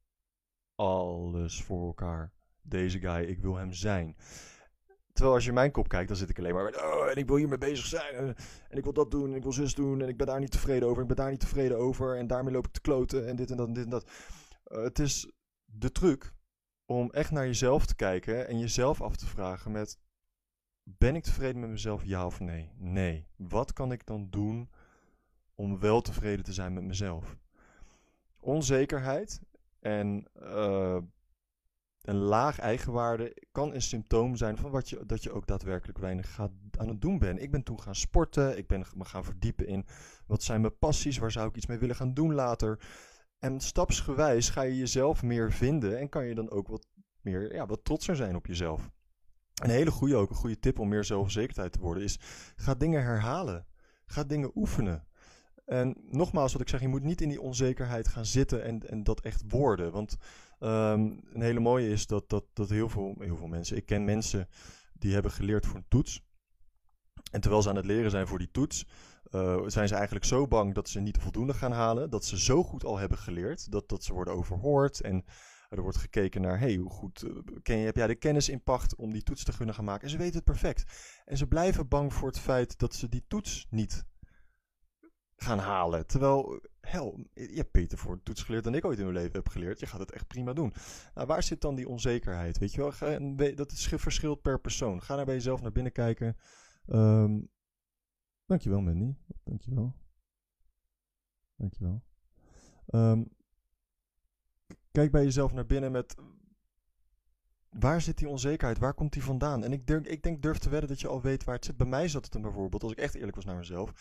alles 0.75 1.63
voor 1.63 1.87
elkaar. 1.87 2.33
Deze 2.63 2.99
guy, 3.01 3.25
ik 3.25 3.39
wil 3.39 3.57
hem 3.57 3.73
zijn. 3.73 4.17
Terwijl 5.17 5.37
als 5.37 5.45
je 5.45 5.53
mijn 5.53 5.71
kop 5.71 5.89
kijkt, 5.89 6.09
dan 6.09 6.17
zit 6.17 6.31
ik 6.31 6.39
alleen 6.39 6.55
maar 6.55 6.65
met, 6.65 6.77
oh, 6.77 7.11
en 7.11 7.17
ik 7.17 7.27
wil 7.27 7.37
hiermee 7.37 7.59
bezig 7.59 7.87
zijn. 7.87 8.15
En, 8.15 8.37
ik 8.77 8.85
wil 8.85 8.93
dat 8.93 9.11
doen, 9.11 9.31
en 9.31 9.37
ik 9.37 9.43
wil 9.43 9.53
zus 9.53 9.75
doen, 9.75 10.03
en 10.03 10.09
ik 10.09 10.17
ben 10.17 10.27
daar 10.27 10.41
niet 10.41 10.51
tevreden 10.51 10.89
over, 10.89 11.03
ik 11.03 11.09
ben 11.09 11.17
daar 11.17 11.31
niet 11.31 11.41
tevreden 11.41 11.79
over, 11.79 12.17
en 12.17 12.27
daarmee 12.27 12.53
loop 12.53 12.67
ik 12.67 12.73
te 12.73 12.81
kloten, 12.81 13.29
en 13.29 13.37
dit 13.37 13.51
en 13.51 13.57
dat 13.57 13.67
en 13.67 13.73
dit 13.73 13.85
en 13.85 13.91
dat. 13.91 14.11
Uh, 14.67 14.83
het 14.83 14.99
is 14.99 15.31
de 15.65 15.93
truc 15.93 16.33
om 16.85 17.11
echt 17.11 17.31
naar 17.31 17.47
jezelf 17.47 17.87
te 17.87 17.95
kijken 17.95 18.49
en 18.49 18.59
jezelf 18.59 19.03
af 19.03 19.17
te 19.17 19.27
vragen 19.27 19.73
met, 19.73 19.99
ben 20.83 21.17
ik 21.17 21.23
tevreden 21.23 21.61
met 21.61 21.71
mezelf, 21.71 22.05
ja 22.05 22.27
of 22.27 22.41
nee? 22.41 22.71
Nee. 22.77 23.27
Wat 23.37 23.73
kan 23.73 23.93
ik 23.93 24.07
dan 24.07 24.27
doen 24.31 24.71
om 25.55 25.79
wel 25.79 26.01
tevreden 26.01 26.45
te 26.45 26.53
zijn 26.53 26.73
met 26.73 26.85
mezelf? 26.85 27.37
Onzekerheid 28.41 29.41
en 29.81 30.27
uh, 30.43 30.99
een 32.09 32.17
laag 32.17 32.59
eigenwaarde 32.59 33.37
kan 33.53 33.75
een 33.75 33.83
symptoom 33.83 34.37
zijn 34.37 34.57
van 34.57 34.71
wat 34.71 34.89
je, 34.89 35.07
dat 35.07 35.23
je 35.23 35.33
ook 35.33 35.47
daadwerkelijk 35.47 35.99
weinig 35.99 36.35
gaat, 36.35 36.51
aan 36.79 36.89
het 36.89 37.01
doen 37.01 37.19
bent. 37.19 37.41
Ik 37.41 37.51
ben 37.51 37.63
toen 37.63 37.81
gaan 37.81 37.95
sporten, 37.95 38.59
ik 38.59 38.67
ben 38.67 38.87
me 38.95 39.05
gaan 39.05 39.25
verdiepen 39.25 39.67
in 39.67 39.87
wat 40.27 40.43
zijn 40.43 40.61
mijn 40.61 40.79
passies, 40.79 41.19
waar 41.19 41.33
zou 41.33 41.49
ik 41.49 41.57
iets 41.57 41.67
mee 41.67 41.79
willen 41.79 41.97
gaan 41.97 42.15
doen 42.15 42.35
later. 42.35 42.87
En 43.39 43.61
stapsgewijs 43.61 44.51
ga 44.51 44.63
je 44.63 44.77
jezelf 44.77 45.23
meer 45.23 45.53
vinden 45.53 45.99
en 45.99 46.09
kan 46.09 46.27
je 46.27 46.35
dan 46.35 46.51
ook 46.51 46.69
wat 46.69 46.87
meer, 47.21 47.55
ja, 47.55 47.67
wat 47.67 47.85
trotser 47.85 48.17
zijn 48.17 48.37
op 48.37 48.47
jezelf. 48.47 48.91
Een 49.55 49.71
hele 49.71 49.91
goede 49.91 50.17
ook, 50.17 50.31
een 50.31 50.37
goede 50.37 50.59
tip 50.59 50.79
om 50.79 50.89
meer 50.89 51.05
zelfverzekerdheid 51.05 51.73
te 51.73 51.81
worden, 51.81 52.03
is 52.03 52.19
ga 52.57 52.75
dingen 52.75 53.03
herhalen. 53.03 53.67
Ga 54.07 54.25
dingen 54.25 54.51
oefenen. 54.55 55.07
En 55.65 55.97
nogmaals, 56.11 56.53
wat 56.53 56.61
ik 56.61 56.69
zeg, 56.69 56.81
je 56.81 56.89
moet 56.89 57.03
niet 57.03 57.21
in 57.21 57.29
die 57.29 57.41
onzekerheid 57.41 58.09
gaan 58.09 58.27
zitten 58.27 58.65
en, 58.65 58.89
en 58.89 59.03
dat 59.03 59.21
echt 59.21 59.43
worden. 59.49 59.93
Want 59.93 60.17
um, 60.59 61.21
een 61.33 61.43
hele 61.43 61.61
mooie 61.61 61.89
is 61.89 62.07
dat, 62.07 62.29
dat, 62.29 62.45
dat 62.53 62.69
heel, 62.69 62.89
veel, 62.89 63.15
heel 63.19 63.37
veel 63.37 63.47
mensen, 63.47 63.77
ik 63.77 63.87
ken 63.87 64.05
mensen 64.05 64.49
die 64.93 65.13
hebben 65.13 65.31
geleerd 65.31 65.67
voor 65.67 65.77
een 65.77 65.89
toets. 65.89 66.25
En 67.31 67.41
terwijl 67.41 67.63
ze 67.63 67.69
aan 67.69 67.77
het 67.77 67.85
leren 67.85 68.11
zijn 68.11 68.27
voor 68.27 68.39
die 68.39 68.51
toets, 68.51 68.87
uh, 69.31 69.63
zijn 69.67 69.89
ze 69.89 69.95
eigenlijk 69.95 70.25
zo 70.25 70.47
bang 70.47 70.75
dat 70.75 70.89
ze 70.89 71.01
niet 71.01 71.15
de 71.15 71.21
voldoende 71.21 71.55
gaan 71.55 71.73
halen. 71.73 72.11
Dat 72.11 72.25
ze 72.25 72.39
zo 72.39 72.63
goed 72.63 72.85
al 72.85 72.99
hebben 72.99 73.19
geleerd, 73.19 73.71
dat, 73.71 73.89
dat 73.89 74.05
ze 74.05 74.13
worden 74.13 74.35
overhoord. 74.35 75.01
En 75.01 75.25
er 75.69 75.83
wordt 75.83 75.97
gekeken 75.97 76.41
naar, 76.41 76.59
hey, 76.59 76.75
hoe 76.75 76.91
goed 76.91 77.23
uh, 77.23 77.39
ken 77.63 77.79
je, 77.79 77.85
heb 77.85 77.97
jij 77.97 78.07
de 78.07 78.15
kennis 78.15 78.49
in 78.49 78.63
pacht 78.63 78.97
om 78.97 79.13
die 79.13 79.23
toets 79.23 79.45
te 79.45 79.57
kunnen 79.57 79.75
gaan 79.75 79.85
maken? 79.85 80.05
En 80.05 80.11
ze 80.11 80.17
weten 80.17 80.35
het 80.35 80.45
perfect. 80.45 80.85
En 81.25 81.37
ze 81.37 81.47
blijven 81.47 81.89
bang 81.89 82.15
voor 82.15 82.29
het 82.29 82.39
feit 82.39 82.79
dat 82.79 82.95
ze 82.95 83.09
die 83.09 83.25
toets 83.29 83.67
niet 83.71 84.05
gaan 85.37 85.59
halen. 85.59 86.07
Terwijl, 86.07 86.61
hel, 86.87 87.27
je 87.33 87.55
hebt 87.55 87.73
beter 87.73 87.99
voor 87.99 88.23
toets 88.23 88.43
geleerd 88.43 88.65
dan 88.65 88.75
ik 88.75 88.85
ooit 88.85 88.99
in 88.99 89.05
mijn 89.05 89.17
leven 89.17 89.33
heb 89.33 89.49
geleerd. 89.49 89.81
Je 89.81 89.87
gaat 89.87 90.01
het 90.01 90.13
echt 90.13 90.27
prima 90.27 90.53
doen. 90.53 90.73
Nou, 91.15 91.27
waar 91.27 91.43
zit 91.43 91.61
dan 91.61 91.75
die 91.75 91.89
onzekerheid? 91.89 92.59
Weet 92.59 92.73
je 92.73 92.81
wel, 92.81 93.55
dat 93.55 93.73
verschilt 93.73 94.43
per 94.43 94.61
persoon. 94.61 95.03
Ga 95.03 95.17
naar 95.17 95.25
bij 95.25 95.35
jezelf 95.35 95.63
naar 95.63 95.73
binnen 95.73 95.93
kijken. 95.93 96.37
Um, 96.87 97.49
dankjewel, 98.47 98.81
Mandy. 98.81 99.15
Dankjewel. 99.45 99.95
Dankjewel. 101.57 102.05
Um, 102.87 103.29
kijk 104.93 105.11
bij 105.11 105.25
jezelf 105.25 105.53
naar 105.53 105.67
binnen 105.67 105.93
met... 105.93 106.15
Waar 107.69 108.01
zit 108.01 108.19
die 108.19 108.29
onzekerheid? 108.29 108.79
Waar 108.79 108.95
komt 108.95 109.13
die 109.13 109.23
vandaan? 109.23 109.65
En 109.65 109.73
ik, 109.73 109.87
durf, 109.87 110.05
ik 110.07 110.23
denk, 110.23 110.43
durf 110.43 110.59
te 110.59 110.69
wedden 110.69 110.89
dat 110.89 111.01
je 111.01 111.09
al 111.09 111.23
weet 111.23 111.45
waar 111.45 111.55
het 111.55 111.65
zit. 111.65 111.77
Bij 111.77 111.87
mij 111.87 112.09
zat 112.09 112.25
het 112.25 112.33
dan 112.33 112.43
bijvoorbeeld, 112.43 112.83
als 112.83 112.93
ik 112.93 112.99
echt 112.99 113.15
eerlijk 113.15 113.37
was 113.37 113.45
naar 113.45 113.57
mezelf 113.57 113.93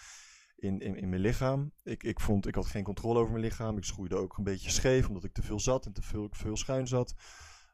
in, 0.65 0.95
in, 0.95 1.09
mijn 1.09 1.21
lichaam. 1.21 1.71
Ik, 1.83 2.03
ik, 2.03 2.19
vond, 2.19 2.47
ik 2.47 2.55
had 2.55 2.65
geen 2.65 2.83
controle 2.83 3.19
over 3.19 3.31
mijn 3.31 3.43
lichaam. 3.43 3.77
Ik 3.77 3.83
schroeide 3.83 4.15
ook 4.15 4.37
een 4.37 4.43
beetje 4.43 4.69
scheef, 4.69 5.07
omdat 5.07 5.23
ik 5.23 5.33
te 5.33 5.41
veel 5.41 5.59
zat 5.59 5.85
en 5.85 5.93
te 5.93 6.01
veel, 6.01 6.27
veel 6.31 6.57
schuin 6.57 6.87
zat. 6.87 7.15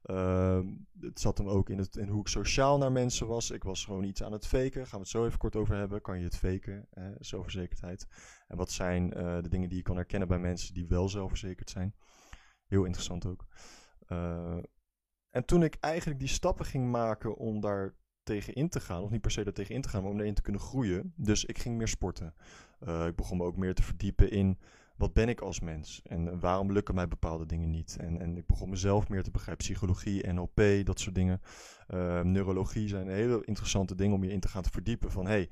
Uh, 0.06 0.60
het 1.00 1.20
zat 1.20 1.38
hem 1.38 1.48
ook 1.48 1.70
in, 1.70 1.78
het, 1.78 1.96
in 1.96 2.08
hoe 2.08 2.22
ik 2.22 2.28
sociaal 2.28 2.78
naar 2.78 2.92
mensen 2.92 3.28
was. 3.28 3.52
Ik 3.52 3.64
was 3.64 3.86
gewoon 3.86 4.04
iets 4.04 4.24
aan 4.24 4.32
het 4.32 4.48
faken. 4.48 4.88
Gaan 4.88 5.00
we 5.00 5.06
het 5.06 5.08
zo 5.08 5.26
even 5.26 5.38
kort 5.38 5.56
over 5.56 5.76
hebben. 5.76 6.02
Kan 6.02 6.18
je 6.18 6.24
het 6.24 6.38
faken? 6.38 6.88
Eh, 6.90 7.06
zelfverzekerdheid. 7.20 8.08
En 8.48 8.58
wat 8.58 8.72
zijn 8.72 9.18
uh, 9.18 9.42
de 9.42 9.50
dingen 9.50 9.70
die 9.70 9.78
je 9.78 9.84
kan 9.84 9.96
herkennen 9.96 10.28
bij 10.28 10.40
mensen 10.40 10.74
die 10.74 10.88
wel 10.88 11.10
zelfverzekerd 11.10 11.70
zijn? 11.70 11.96
Heel 12.68 12.84
interessant 12.84 13.26
ook. 13.26 13.46
Uh, 14.08 14.58
en 15.30 15.46
toen 15.46 15.64
ik 15.64 15.78
eigenlijk 15.80 16.20
die 16.20 16.28
stappen 16.28 16.66
ging 16.66 16.92
maken 16.92 17.38
om 17.38 17.60
daar 17.60 17.96
tegen 18.24 18.54
in 18.54 18.70
te 18.70 18.80
gaan. 18.80 19.02
Of 19.02 19.10
niet 19.10 19.22
per 19.22 19.32
se 19.32 19.44
er 19.44 19.54
tegen 19.54 19.76
in 19.76 19.82
te 19.82 19.90
gaan, 19.90 20.02
maar 20.04 20.12
om 20.12 20.20
erin 20.20 20.34
te 20.34 20.42
kunnen 20.42 20.62
groeien. 20.62 21.14
Dus 21.16 21.46
ik 21.46 21.60
ging 21.60 21.78
meer 21.78 21.88
sporten. 21.88 22.34
Uh, 22.88 23.06
ik 23.06 23.16
begon 23.16 23.38
me 23.38 23.44
ook 23.44 23.58
meer 23.58 23.74
te 23.74 23.84
verdiepen 23.84 24.32
in 24.32 24.58
wat 25.02 25.14
ben 25.14 25.30
ik 25.30 25.42
als 25.42 25.60
mens 25.60 26.02
en 26.04 26.40
waarom 26.40 26.72
lukken 26.72 26.96
mij 26.96 27.08
bepaalde 27.08 27.46
dingen 27.46 27.70
niet. 27.70 27.98
En, 28.00 28.20
en 28.20 28.38
ik 28.38 28.46
begon 28.46 28.70
mezelf 28.70 29.10
meer 29.10 29.24
te 29.24 29.32
begrijpen. 29.32 29.66
Psychologie, 29.66 30.28
NLP, 30.28 30.62
dat 30.84 31.00
soort 31.00 31.16
dingen. 31.16 31.42
Uh, 31.94 32.22
neurologie 32.22 32.88
zijn 32.88 33.10
hele 33.10 33.42
interessante 33.46 33.96
dingen 33.96 34.16
om 34.16 34.24
je 34.24 34.32
in 34.32 34.40
te 34.40 34.48
gaan 34.48 34.62
te 34.62 34.70
verdiepen. 34.70 35.12
Van 35.12 35.28
hey, 35.28 35.50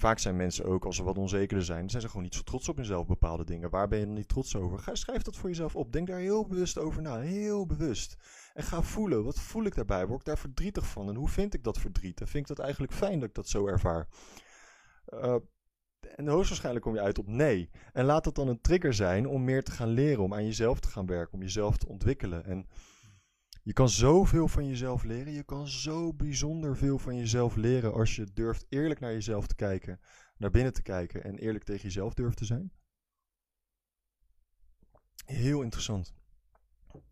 vaak 0.00 0.18
zijn 0.18 0.36
mensen 0.36 0.64
ook, 0.64 0.84
als 0.84 0.96
ze 0.96 1.02
wat 1.02 1.18
onzekerder 1.18 1.64
zijn, 1.64 1.90
zijn 1.90 2.02
ze 2.02 2.08
gewoon 2.08 2.22
niet 2.22 2.34
zo 2.34 2.42
trots 2.42 2.68
op 2.68 2.76
hunzelf, 2.76 3.06
bepaalde 3.06 3.44
dingen. 3.44 3.70
Waar 3.70 3.88
ben 3.88 3.98
je 3.98 4.04
dan 4.04 4.14
niet 4.14 4.28
trots 4.28 4.56
over? 4.56 4.78
Ga, 4.78 4.94
schrijf 4.94 5.22
dat 5.22 5.36
voor 5.36 5.48
jezelf 5.48 5.76
op. 5.76 5.92
Denk 5.92 6.06
daar 6.06 6.18
heel 6.18 6.46
bewust 6.46 6.78
over 6.78 7.02
na. 7.02 7.20
Heel 7.20 7.66
bewust. 7.66 8.16
En 8.54 8.62
ga 8.62 8.82
voelen. 8.82 9.24
Wat 9.24 9.40
voel 9.40 9.64
ik 9.64 9.74
daarbij? 9.74 10.06
Word 10.06 10.20
ik 10.20 10.26
daar 10.26 10.38
verdrietig 10.38 10.86
van? 10.86 11.08
En 11.08 11.14
hoe 11.14 11.28
vind 11.28 11.54
ik 11.54 11.64
dat 11.64 11.78
verdriet? 11.78 12.20
En 12.20 12.28
vind 12.28 12.50
ik 12.50 12.56
dat 12.56 12.64
eigenlijk 12.64 12.92
fijn 12.92 13.20
dat 13.20 13.28
ik 13.28 13.34
dat 13.34 13.48
zo 13.48 13.66
ervaar? 13.66 14.08
Uh, 15.08 15.36
en 16.16 16.28
hoogstwaarschijnlijk 16.28 16.84
kom 16.84 16.94
je 16.94 17.00
uit 17.00 17.18
op 17.18 17.26
nee. 17.26 17.70
En 17.92 18.04
laat 18.04 18.24
dat 18.24 18.34
dan 18.34 18.48
een 18.48 18.60
trigger 18.60 18.94
zijn 18.94 19.26
om 19.26 19.44
meer 19.44 19.62
te 19.62 19.70
gaan 19.70 19.88
leren, 19.88 20.22
om 20.22 20.34
aan 20.34 20.44
jezelf 20.44 20.80
te 20.80 20.88
gaan 20.88 21.06
werken, 21.06 21.34
om 21.34 21.42
jezelf 21.42 21.76
te 21.76 21.88
ontwikkelen. 21.88 22.44
En 22.44 22.66
je 23.62 23.72
kan 23.72 23.88
zoveel 23.88 24.48
van 24.48 24.66
jezelf 24.66 25.02
leren. 25.02 25.32
Je 25.32 25.44
kan 25.44 25.68
zo 25.68 26.12
bijzonder 26.14 26.76
veel 26.76 26.98
van 26.98 27.16
jezelf 27.16 27.56
leren 27.56 27.92
als 27.92 28.16
je 28.16 28.32
durft 28.32 28.66
eerlijk 28.68 29.00
naar 29.00 29.12
jezelf 29.12 29.46
te 29.46 29.54
kijken, 29.54 30.00
naar 30.36 30.50
binnen 30.50 30.72
te 30.72 30.82
kijken 30.82 31.24
en 31.24 31.38
eerlijk 31.38 31.64
tegen 31.64 31.82
jezelf 31.82 32.14
durft 32.14 32.36
te 32.36 32.44
zijn. 32.44 32.72
Heel 35.24 35.62
interessant. 35.62 36.14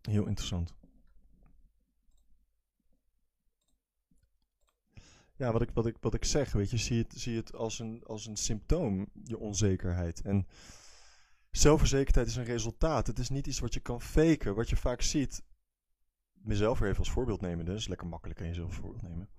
Heel 0.01 0.27
interessant. 0.27 0.77
Ja, 5.35 5.51
wat 5.51 5.61
ik, 5.61 5.69
wat 5.73 5.85
ik, 5.85 5.97
wat 5.99 6.13
ik 6.13 6.25
zeg, 6.25 6.51
weet 6.51 6.69
je, 6.69 6.77
zie 6.77 6.97
het, 6.97 7.13
zie 7.15 7.35
het 7.35 7.53
als, 7.53 7.79
een, 7.79 8.03
als 8.05 8.25
een 8.25 8.35
symptoom, 8.35 9.09
je 9.23 9.37
onzekerheid. 9.37 10.21
En 10.21 10.47
zelfverzekerdheid 11.51 12.27
is 12.27 12.35
een 12.35 12.43
resultaat. 12.43 13.07
Het 13.07 13.19
is 13.19 13.29
niet 13.29 13.47
iets 13.47 13.59
wat 13.59 13.73
je 13.73 13.79
kan 13.79 14.01
faken. 14.01 14.55
Wat 14.55 14.69
je 14.69 14.75
vaak 14.75 15.01
ziet, 15.01 15.43
mezelf 16.41 16.79
weer 16.79 16.87
even 16.87 16.99
als 16.99 17.11
voorbeeld 17.11 17.41
nemen, 17.41 17.65
dus 17.65 17.87
lekker 17.87 18.07
makkelijk 18.07 18.41
aan 18.41 18.47
jezelf 18.47 18.73
voorbeeld 18.73 19.01
nemen. 19.01 19.29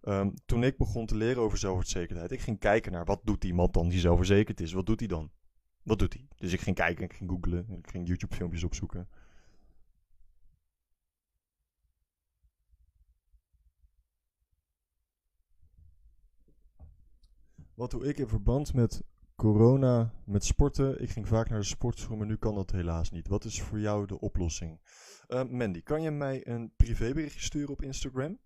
Ehm, 0.00 0.30
toen 0.46 0.64
ik 0.64 0.76
begon 0.76 1.06
te 1.06 1.16
leren 1.16 1.42
over 1.42 1.58
zelfverzekerdheid, 1.58 2.30
ik 2.30 2.40
ging 2.40 2.58
kijken 2.58 2.92
naar 2.92 3.04
wat 3.04 3.20
doet 3.24 3.44
iemand 3.44 3.74
dan 3.74 3.88
die 3.88 4.00
zelfverzekerd 4.00 4.60
is. 4.60 4.72
Wat 4.72 4.86
doet 4.86 4.98
hij 4.98 5.08
dan? 5.08 5.30
Wat 5.82 5.98
doet 5.98 6.12
hij? 6.12 6.28
Dus 6.36 6.52
ik 6.52 6.60
ging 6.60 6.76
kijken, 6.76 7.04
ik 7.04 7.12
ging 7.12 7.30
googlen, 7.30 7.70
ik 7.70 7.90
ging 7.90 8.06
YouTube 8.06 8.34
filmpjes 8.34 8.64
opzoeken. 8.64 9.08
Wat 17.74 17.90
doe 17.90 18.04
ik 18.04 18.18
in 18.18 18.28
verband 18.28 18.74
met 18.74 19.02
corona, 19.40 20.12
met 20.24 20.44
sporten? 20.44 21.02
Ik 21.02 21.10
ging 21.10 21.28
vaak 21.28 21.48
naar 21.48 21.58
de 21.58 21.64
sportschool, 21.64 22.16
maar 22.16 22.26
nu 22.26 22.36
kan 22.36 22.54
dat 22.54 22.70
helaas 22.70 23.10
niet. 23.10 23.28
Wat 23.28 23.44
is 23.44 23.62
voor 23.62 23.80
jou 23.80 24.06
de 24.06 24.20
oplossing? 24.20 24.80
Uh, 25.28 25.42
Mandy, 25.44 25.82
kan 25.82 26.02
je 26.02 26.10
mij 26.10 26.46
een 26.48 26.72
privéberichtje 26.76 27.40
sturen 27.40 27.70
op 27.70 27.82
Instagram? 27.82 28.38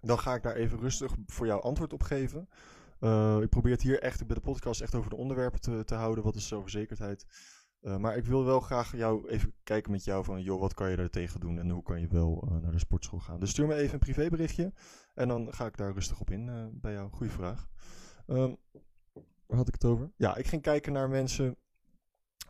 Dan 0.00 0.18
ga 0.18 0.34
ik 0.34 0.42
daar 0.42 0.54
even 0.54 0.78
rustig 0.78 1.16
voor 1.26 1.46
jou 1.46 1.62
antwoord 1.62 1.92
op 1.92 2.02
geven. 2.02 2.48
Uh, 3.00 3.38
ik 3.40 3.48
probeer 3.48 3.72
het 3.72 3.82
hier 3.82 4.02
echt 4.02 4.26
bij 4.26 4.34
de 4.34 4.40
podcast 4.40 4.80
echt 4.80 4.94
over 4.94 5.10
de 5.10 5.16
onderwerpen 5.16 5.60
te, 5.60 5.84
te 5.84 5.94
houden. 5.94 6.24
Wat 6.24 6.34
is 6.34 6.48
zelfverzekerdheid? 6.48 7.26
Uh, 7.80 7.96
maar 7.96 8.16
ik 8.16 8.24
wil 8.24 8.44
wel 8.44 8.60
graag 8.60 8.96
jou 8.96 9.28
even 9.28 9.52
kijken 9.62 9.92
met 9.92 10.04
jou 10.04 10.24
van, 10.24 10.42
joh, 10.42 10.60
wat 10.60 10.74
kan 10.74 10.90
je 10.90 10.96
daar 10.96 11.10
tegen 11.10 11.40
doen 11.40 11.58
en 11.58 11.70
hoe 11.70 11.82
kan 11.82 12.00
je 12.00 12.08
wel 12.08 12.58
naar 12.62 12.72
de 12.72 12.78
sportschool 12.78 13.20
gaan? 13.20 13.40
Dus 13.40 13.50
stuur 13.50 13.66
me 13.66 13.74
even 13.74 13.94
een 13.94 13.98
privéberichtje 13.98 14.72
en 15.14 15.28
dan 15.28 15.52
ga 15.52 15.66
ik 15.66 15.76
daar 15.76 15.92
rustig 15.92 16.20
op 16.20 16.30
in 16.30 16.70
bij 16.80 16.92
jou. 16.92 17.10
Goeie 17.10 17.32
vraag. 17.32 17.68
Um, 18.26 18.56
waar 19.46 19.56
had 19.56 19.68
ik 19.68 19.74
het 19.74 19.84
over? 19.84 20.10
Ja, 20.16 20.36
ik 20.36 20.46
ging 20.46 20.62
kijken 20.62 20.92
naar 20.92 21.08
mensen. 21.08 21.56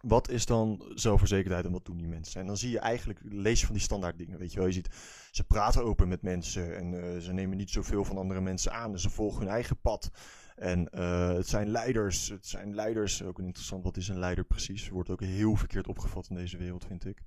Wat 0.00 0.30
is 0.30 0.46
dan 0.46 0.92
zelfverzekerdheid 0.94 1.64
en 1.64 1.72
wat 1.72 1.84
doen 1.84 1.96
die 1.96 2.08
mensen? 2.08 2.40
En 2.40 2.46
dan 2.46 2.56
zie 2.56 2.70
je 2.70 2.78
eigenlijk, 2.78 3.20
lees 3.22 3.60
je 3.60 3.66
van 3.66 3.74
die 3.74 3.84
standaard 3.84 4.18
dingen, 4.18 4.38
weet 4.38 4.52
je 4.52 4.58
wel. 4.58 4.66
Je 4.66 4.72
ziet, 4.72 4.88
ze 5.30 5.44
praten 5.44 5.84
open 5.84 6.08
met 6.08 6.22
mensen 6.22 6.76
en 6.76 6.92
uh, 6.92 7.18
ze 7.18 7.32
nemen 7.32 7.56
niet 7.56 7.70
zoveel 7.70 8.04
van 8.04 8.18
andere 8.18 8.40
mensen 8.40 8.72
aan. 8.72 8.92
Dus 8.92 9.02
ze 9.02 9.10
volgen 9.10 9.40
hun 9.40 9.48
eigen 9.48 9.80
pad. 9.80 10.10
En 10.56 10.88
uh, 10.94 11.28
het 11.28 11.48
zijn 11.48 11.68
leiders, 11.68 12.28
het 12.28 12.46
zijn 12.46 12.74
leiders, 12.74 13.22
ook 13.22 13.38
interessant, 13.38 13.84
wat 13.84 13.96
is 13.96 14.08
een 14.08 14.18
leider 14.18 14.44
precies? 14.44 14.88
Wordt 14.88 15.10
ook 15.10 15.20
heel 15.20 15.56
verkeerd 15.56 15.86
opgevat 15.86 16.28
in 16.28 16.36
deze 16.36 16.56
wereld, 16.56 16.84
vind 16.84 17.06
ik. 17.06 17.22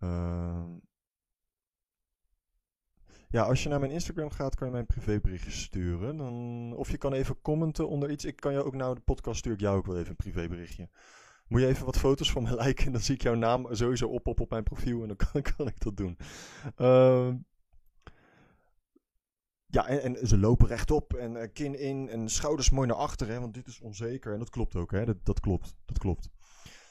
Uh, 0.00 0.64
ja, 3.32 3.42
als 3.42 3.62
je 3.62 3.68
naar 3.68 3.80
mijn 3.80 3.92
Instagram 3.92 4.30
gaat, 4.30 4.54
kan 4.54 4.66
je 4.66 4.72
mij 4.72 4.80
een 4.80 4.86
privéberichtje 4.86 5.50
sturen. 5.50 6.16
Dan, 6.16 6.72
of 6.76 6.90
je 6.90 6.98
kan 6.98 7.12
even 7.12 7.40
commenten 7.40 7.88
onder 7.88 8.10
iets. 8.10 8.24
Ik 8.24 8.36
kan 8.36 8.52
je 8.52 8.64
ook 8.64 8.74
nou 8.74 8.94
de 8.94 9.00
podcast 9.00 9.38
stuur 9.38 9.52
ik 9.52 9.60
jou 9.60 9.76
ook 9.76 9.86
wel 9.86 9.98
even 9.98 10.10
een 10.10 10.16
privéberichtje. 10.16 10.88
Moet 11.48 11.60
je 11.60 11.66
even 11.66 11.84
wat 11.84 11.98
foto's 11.98 12.32
van 12.32 12.42
me 12.42 12.56
liken, 12.64 12.92
dan 12.92 13.00
zie 13.00 13.14
ik 13.14 13.22
jouw 13.22 13.34
naam 13.34 13.66
sowieso 13.70 14.08
op 14.08 14.26
op, 14.26 14.40
op 14.40 14.50
mijn 14.50 14.62
profiel 14.62 15.02
en 15.02 15.08
dan 15.08 15.16
kan, 15.32 15.42
kan 15.42 15.66
ik 15.66 15.80
dat 15.80 15.96
doen. 15.96 16.18
Uh, 16.78 17.34
ja, 19.66 19.86
en, 19.86 20.02
en, 20.02 20.26
ze 20.28 20.38
lopen 20.38 20.66
rechtop 20.66 21.14
en 21.14 21.34
uh, 21.34 21.42
kin 21.52 21.78
in 21.78 22.08
en 22.08 22.28
schouders 22.28 22.70
mooi 22.70 22.86
naar 22.86 22.96
achteren, 22.96 23.40
want 23.40 23.54
dit 23.54 23.66
is 23.66 23.80
onzeker. 23.80 24.32
En 24.32 24.38
dat 24.38 24.50
klopt 24.50 24.76
ook, 24.76 24.90
hè? 24.90 25.04
Dat, 25.04 25.24
dat 25.24 25.40
klopt, 25.40 25.74
dat 25.84 25.98
klopt. 25.98 26.30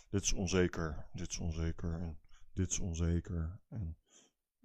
Dit 0.09 0.21
is 0.21 0.33
onzeker, 0.33 1.05
dit 1.13 1.29
is 1.29 1.39
onzeker 1.39 1.93
en 1.93 2.19
dit 2.53 2.71
is 2.71 2.79
onzeker. 2.79 3.59
En 3.69 3.97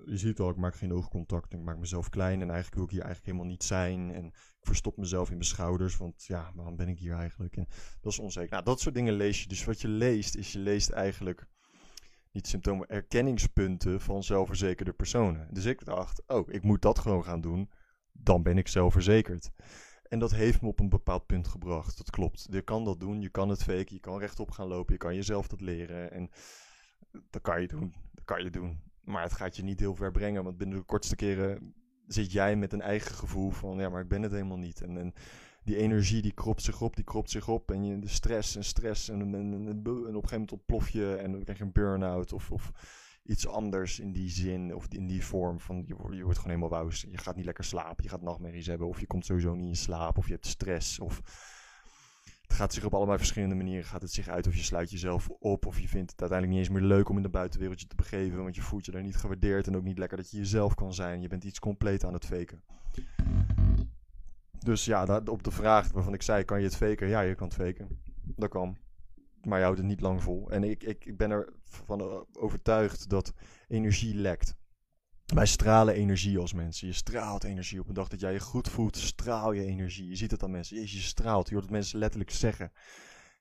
je 0.05 0.17
ziet 0.17 0.41
al, 0.41 0.51
ik 0.51 0.57
maak 0.57 0.75
geen 0.75 0.93
oogcontact. 0.93 1.53
Ik 1.53 1.61
maak 1.63 1.79
mezelf 1.79 2.09
klein 2.09 2.41
en 2.41 2.47
eigenlijk 2.47 2.75
wil 2.75 2.85
ik 2.85 2.91
hier 2.91 3.03
eigenlijk 3.03 3.33
helemaal 3.33 3.53
niet 3.53 3.65
zijn. 3.65 4.15
En 4.15 4.25
ik 4.25 4.35
verstop 4.61 4.97
mezelf 4.97 5.29
in 5.29 5.35
mijn 5.35 5.49
schouders, 5.49 5.97
want 5.97 6.25
ja, 6.25 6.53
waarom 6.55 6.77
ben 6.77 6.89
ik 6.89 6.99
hier 6.99 7.15
eigenlijk? 7.15 7.57
En 7.57 7.67
dat 8.01 8.13
is 8.13 8.19
onzeker. 8.19 8.51
Nou, 8.51 8.65
dat 8.65 8.81
soort 8.81 8.95
dingen 8.95 9.15
lees 9.15 9.43
je. 9.43 9.49
Dus 9.49 9.65
wat 9.65 9.81
je 9.81 9.89
leest, 9.89 10.37
is 10.37 10.53
je 10.53 10.59
leest 10.59 10.91
eigenlijk 10.91 11.47
niet 12.33 12.47
symptomen, 12.47 12.89
erkenningspunten 12.89 14.01
van 14.01 14.23
zelfverzekerde 14.23 14.93
personen. 14.93 15.49
Dus 15.51 15.65
ik 15.65 15.85
dacht, 15.85 16.23
oh, 16.27 16.49
ik 16.53 16.63
moet 16.63 16.83
dat 16.83 16.99
gewoon 16.99 17.25
gaan 17.25 17.41
doen. 17.41 17.71
Dan 18.13 18.43
ben 18.43 18.59
ik 18.59 18.69
zelfverzekerd. 18.69 19.51
En 20.09 20.19
dat 20.19 20.31
heeft 20.31 20.63
me 20.63 20.69
op 20.69 20.81
een 20.81 20.89
bepaald 20.89 21.27
punt 21.27 21.49
gebracht. 21.49 21.97
Dat 21.97 22.11
klopt. 22.11 22.47
Je 22.51 22.63
kan 22.63 22.85
dat 22.85 23.01
doen, 23.01 23.21
je 23.21 23.31
kan 23.31 23.49
het 23.49 23.63
faken, 23.63 23.95
je 23.95 24.01
kan 24.01 24.19
rechtop 24.19 24.51
gaan 24.51 24.69
lopen, 24.69 24.93
je 24.93 24.99
kan 24.99 25.15
jezelf 25.15 25.49
dat 25.49 25.61
leren. 25.61 26.11
En 26.11 26.31
dat 27.31 27.43
kan 27.43 27.61
je 27.61 27.69
doen. 27.69 27.95
Dat 28.13 28.25
kan 28.25 28.43
je 28.43 28.51
doen. 28.51 28.86
Maar 29.07 29.23
het 29.23 29.33
gaat 29.33 29.57
je 29.57 29.63
niet 29.63 29.81
heel 29.81 29.95
ver 29.95 30.11
brengen, 30.11 30.45
want 30.45 30.57
binnen 30.57 30.79
de 30.79 30.85
kortste 30.85 31.17
keren 31.17 31.75
zit 32.07 32.33
jij 32.33 32.57
met 32.57 32.73
een 32.73 32.81
eigen 32.81 33.15
gevoel 33.15 33.51
van, 33.51 33.79
ja, 33.79 33.89
maar 33.89 34.03
ik 34.03 34.09
ben 34.09 34.23
het 34.23 34.33
helemaal 34.33 34.57
niet. 34.57 34.81
En, 34.81 34.99
en 34.99 35.15
die 35.65 35.77
energie 35.77 36.23
die 36.23 36.33
kropt 36.33 36.63
zich 36.63 36.81
op, 36.81 36.97
die 36.97 37.05
kropt 37.05 37.31
zich 37.31 37.49
op. 37.49 37.71
En 37.71 37.85
je, 37.85 37.99
de 37.99 38.09
stress 38.09 38.57
en 38.57 38.65
stress 38.65 39.09
en, 39.09 39.21
en, 39.21 39.55
op 39.55 39.87
een 39.87 40.05
gegeven 40.05 40.31
moment 40.31 40.53
ontplof 40.53 40.89
je 40.89 41.15
en 41.15 41.33
dan 41.33 41.43
krijg 41.43 41.59
je 41.59 41.65
een 41.65 41.73
burn-out 41.73 42.33
of, 42.33 42.51
of 42.51 42.73
iets 43.25 43.47
anders 43.47 44.01
in 44.01 44.13
die 44.13 44.31
zin 44.31 44.75
of 44.75 44.87
in 44.89 45.07
die 45.07 45.25
vorm 45.25 45.61
van 45.61 45.85
je, 45.87 45.95
je 46.17 46.23
wordt 46.23 46.39
gewoon 46.39 46.57
helemaal 46.57 46.69
wauw. 46.69 46.89
Je 46.91 47.19
gaat 47.19 47.37
niet 47.37 47.45
lekker 47.45 47.65
slapen, 47.65 48.05
je 48.05 48.11
gaat 48.11 48.23
nachtmerries 48.23 48.67
hebben 48.67 48.89
of 48.89 49.01
je 49.01 49.07
komt 49.07 49.27
sowieso 49.27 49.55
niet 49.55 49.69
in 49.69 49.77
slaap 49.77 50.19
of 50.19 50.27
je 50.27 50.33
hebt 50.33 50.47
stress 50.47 50.99
of 50.99 51.21
het 52.47 52.57
gaat 52.57 52.75
zich 52.75 52.85
op 52.85 52.95
allemaal 52.95 53.19
verschillende 53.19 53.55
manieren 53.55 53.85
gaat 53.85 54.03
het 54.03 54.13
zich 54.13 54.29
uit. 54.29 54.47
Of 54.47 54.55
je 54.55 54.63
sluit 54.63 54.91
jezelf 54.91 55.29
op. 55.29 55.67
Of 55.67 55.81
je 55.81 55.89
vindt 55.89 56.11
het 56.11 56.21
uiteindelijk 56.21 56.59
niet 56.59 56.69
eens 56.69 56.79
meer 56.79 56.89
leuk 56.89 57.09
om 57.09 57.17
in 57.17 57.23
de 57.23 57.29
buitenwereldje 57.29 57.87
te 57.87 57.97
begeven. 57.97 58.43
Want 58.43 58.55
je 58.55 58.63
voelt 58.63 58.85
je 58.85 58.93
daar 58.93 59.03
niet 59.03 59.17
gewaardeerd. 59.17 59.67
En 59.67 59.77
ook 59.77 59.85
niet 59.85 59.99
lekker 59.99 60.17
dat 60.17 60.31
je 60.31 60.37
jezelf 60.37 60.75
kan 60.75 60.95
zijn. 60.95 61.21
Je 61.21 61.29
bent 61.29 61.45
iets 61.45 61.59
compleet 61.59 62.05
aan 62.05 62.13
het 62.13 62.25
faken. 62.25 62.63
Dus 64.59 64.85
ja, 64.85 65.21
op 65.25 65.43
de 65.43 65.51
vraag 65.51 65.93
waarvan 65.93 66.15
ik 66.15 66.23
zei, 66.23 66.45
kan 66.45 66.59
je 66.59 66.65
het 66.65 66.77
faken? 66.77 67.09
Ja, 67.09 67.21
je 67.21 67.35
kan 67.35 67.47
het 67.47 67.57
faken. 67.57 68.01
Dat 68.23 68.49
kan. 68.49 68.77
Maar 69.43 69.59
je 69.59 69.65
houdt 69.65 69.79
het 69.79 69.89
niet 69.89 70.01
lang 70.01 70.23
vol. 70.23 70.51
En 70.51 70.65
ik, 70.65 70.83
ik, 70.83 71.05
ik 71.05 71.17
ben 71.17 71.31
ervan 71.31 72.27
overtuigd 72.33 73.09
dat 73.09 73.33
energie 73.69 74.15
lekt. 74.15 74.57
Wij 75.35 75.47
stralen 75.47 75.95
energie 75.95 76.39
als 76.39 76.53
mensen. 76.53 76.87
Je 76.87 76.93
straalt 76.93 77.45
energie 77.45 77.81
op 77.81 77.89
een 77.89 77.95
dag 77.95 78.09
dat 78.09 78.21
jij 78.21 78.33
je 78.33 78.41
goed 78.41 78.69
voelt. 78.69 78.97
Straal 78.97 79.53
je 79.53 79.65
energie. 79.65 80.09
Je 80.09 80.17
ziet 80.17 80.31
het 80.31 80.43
aan 80.43 80.51
mensen. 80.51 80.81
Je 80.81 80.87
straalt. 80.87 81.47
Je 81.49 81.53
hoort 81.53 81.65
het 81.65 81.75
mensen 81.75 81.99
letterlijk 81.99 82.31
zeggen. 82.31 82.73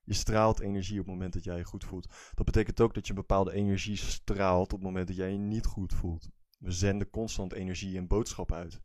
Je 0.03 0.13
straalt 0.13 0.59
energie 0.59 0.99
op 0.99 1.05
het 1.05 1.13
moment 1.13 1.33
dat 1.33 1.43
jij 1.43 1.57
je 1.57 1.63
goed 1.63 1.83
voelt. 1.83 2.13
Dat 2.33 2.45
betekent 2.45 2.81
ook 2.81 2.93
dat 2.93 3.07
je 3.07 3.13
een 3.13 3.19
bepaalde 3.19 3.51
energie 3.51 3.95
straalt 3.95 4.73
op 4.73 4.79
het 4.79 4.87
moment 4.87 5.07
dat 5.07 5.15
jij 5.15 5.31
je 5.31 5.37
niet 5.37 5.65
goed 5.65 5.93
voelt. 5.93 6.29
We 6.59 6.71
zenden 6.71 7.09
constant 7.09 7.53
energie 7.53 7.97
en 7.97 8.07
boodschap 8.07 8.51
uit. 8.51 8.81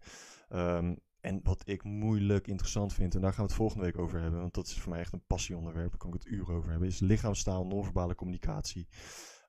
Um, 0.53 0.99
en 1.21 1.41
wat 1.43 1.63
ik 1.65 1.83
moeilijk 1.83 2.47
interessant 2.47 2.93
vind, 2.93 3.15
en 3.15 3.21
daar 3.21 3.33
gaan 3.33 3.45
we 3.45 3.49
het 3.49 3.59
volgende 3.59 3.85
week 3.85 3.99
over 3.99 4.21
hebben, 4.21 4.41
want 4.41 4.55
dat 4.55 4.67
is 4.67 4.79
voor 4.79 4.91
mij 4.91 5.01
echt 5.01 5.13
een 5.13 5.27
passieonderwerp, 5.27 5.89
daar 5.89 5.99
kan 5.99 6.15
ik 6.15 6.23
het 6.23 6.33
uur 6.33 6.51
over 6.51 6.71
hebben, 6.71 6.89
is 6.89 7.01
lichaamstaal, 7.01 7.67
non-verbale 7.67 8.15
communicatie. 8.15 8.89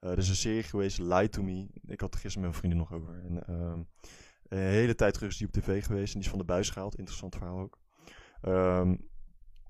Er 0.02 0.18
is 0.18 0.30
een 0.30 0.36
serie 0.36 0.64
geweest, 0.64 1.00
Lie 1.00 1.30
to 1.30 1.44
Me. 1.44 1.68
Ik 1.86 2.00
had 2.00 2.14
er 2.14 2.20
gisteren 2.20 2.50
met 2.50 2.52
mijn 2.52 2.54
vrienden 2.54 2.78
nog 2.78 2.94
over. 2.94 3.24
En, 3.24 3.44
uh, 3.50 3.84
een 4.48 4.58
hele 4.58 4.96
tijd 4.96 5.14
terug 5.14 5.30
is 5.30 5.38
die 5.38 5.48
op 5.48 5.54
tv 5.54 5.86
geweest 5.86 6.14
en 6.14 6.20
die 6.20 6.24
is 6.24 6.30
van 6.30 6.40
de 6.40 6.46
buis 6.46 6.70
gehaald. 6.70 6.98
Interessant 6.98 7.36
verhaal 7.36 7.60
ook. 7.60 7.80
Um, 8.42 9.10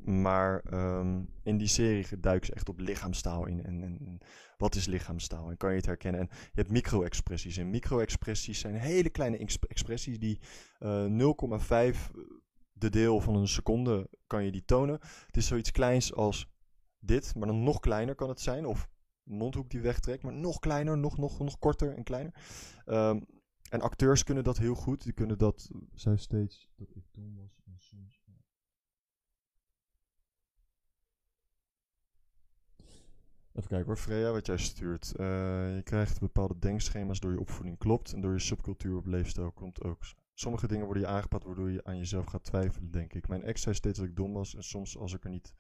maar 0.04 0.74
um, 0.74 1.30
in 1.44 1.58
die 1.58 1.68
serie 1.68 2.20
duiken 2.20 2.48
ze 2.48 2.54
echt 2.54 2.70
op 2.70 2.80
lichaamstaal 2.80 3.46
in. 3.46 3.64
En, 3.64 3.84
en, 3.84 4.18
wat 4.58 4.76
is 4.76 4.86
lichaamstaal? 4.86 5.50
En 5.50 5.58
kan 5.58 5.70
je 5.70 5.76
het 5.76 5.86
herkennen? 5.86 6.22
En 6.22 6.28
je 6.32 6.50
hebt 6.54 6.72
micro-expressies. 6.72 7.58
En 7.58 7.70
micro-expressies 7.70 8.60
zijn 8.60 8.76
hele 8.76 9.10
kleine 9.10 9.38
expressies 9.68 10.20
die 10.20 10.40
uh, 10.80 11.34
0,5 11.94 11.98
de 12.74 12.90
deel 12.90 13.20
van 13.20 13.36
een 13.36 13.48
seconde 13.48 14.10
kan 14.28 14.44
je 14.44 14.52
die 14.52 14.66
tonen. 14.66 15.00
Het 15.26 15.38
is 15.38 15.48
zoiets 15.48 15.72
kleins 15.72 16.14
als 16.14 16.52
dit, 17.00 17.36
maar 17.36 17.48
dan 17.48 17.64
nog 17.64 17.80
kleiner 17.80 18.16
kan 18.16 18.30
het 18.30 18.42
zijn. 18.42 18.66
Of 18.66 18.90
mondhoek 19.24 19.70
die 19.70 19.82
wegtrekt, 19.82 20.24
maar 20.24 20.34
nog 20.34 20.60
kleiner, 20.60 20.98
nog, 20.98 21.18
nog, 21.18 21.40
nog 21.40 21.60
korter 21.60 21.96
en 21.96 22.04
kleiner. 22.04 22.34
Um, 22.86 23.26
en 23.70 23.82
acteurs 23.82 24.24
kunnen 24.24 24.44
dat 24.44 24.58
heel 24.58 24.76
goed. 24.76 25.04
Die 25.04 25.14
kunnen 25.14 25.38
dat. 25.38 25.70
Zij 25.94 26.18
steeds 26.18 26.70
dat 26.76 26.96
ik 26.96 27.04
dom 27.12 27.36
was 27.36 27.62
en 27.66 27.76
soms. 27.78 28.22
Even 33.54 33.70
kijken 33.70 33.88
hoor, 33.88 33.98
Freya, 33.98 34.32
wat 34.32 34.46
jij 34.46 34.58
stuurt. 34.58 35.14
Uh, 35.16 35.76
je 35.76 35.82
krijgt 35.84 36.20
bepaalde 36.20 36.60
denkschema's 36.60 37.20
door 37.20 37.32
je 37.32 37.40
opvoeding, 37.40 37.78
klopt. 37.78 38.14
En 38.14 38.22
door 38.22 38.34
je 38.34 38.40
subcultuur 38.40 38.98
op 38.98 39.06
leefstijl 39.06 39.52
komt 39.52 39.84
ook. 39.84 40.00
Sommige 40.34 40.68
dingen 40.68 40.86
worden 40.86 41.04
je 41.04 41.10
aangepakt 41.10 41.44
waardoor 41.44 41.72
je 41.72 41.84
aan 41.84 41.98
jezelf 41.98 42.26
gaat 42.26 42.44
twijfelen, 42.44 42.92
denk 42.92 43.14
ik. 43.14 43.28
Mijn 43.28 43.44
ex 43.44 43.62
zei 43.62 43.76
steeds 43.76 44.00
dat 44.00 44.08
ik 44.08 44.16
dom 44.16 44.34
was. 44.34 44.56
En 44.56 44.64
soms 44.64 44.98
als 44.98 45.14
ik 45.14 45.24
er 45.24 45.30
niet 45.30 45.54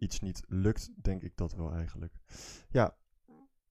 iets 0.00 0.20
niet 0.20 0.42
lukt, 0.46 0.90
denk 1.02 1.22
ik 1.22 1.36
dat 1.36 1.54
wel 1.54 1.72
eigenlijk. 1.72 2.14
Ja, 2.68 2.96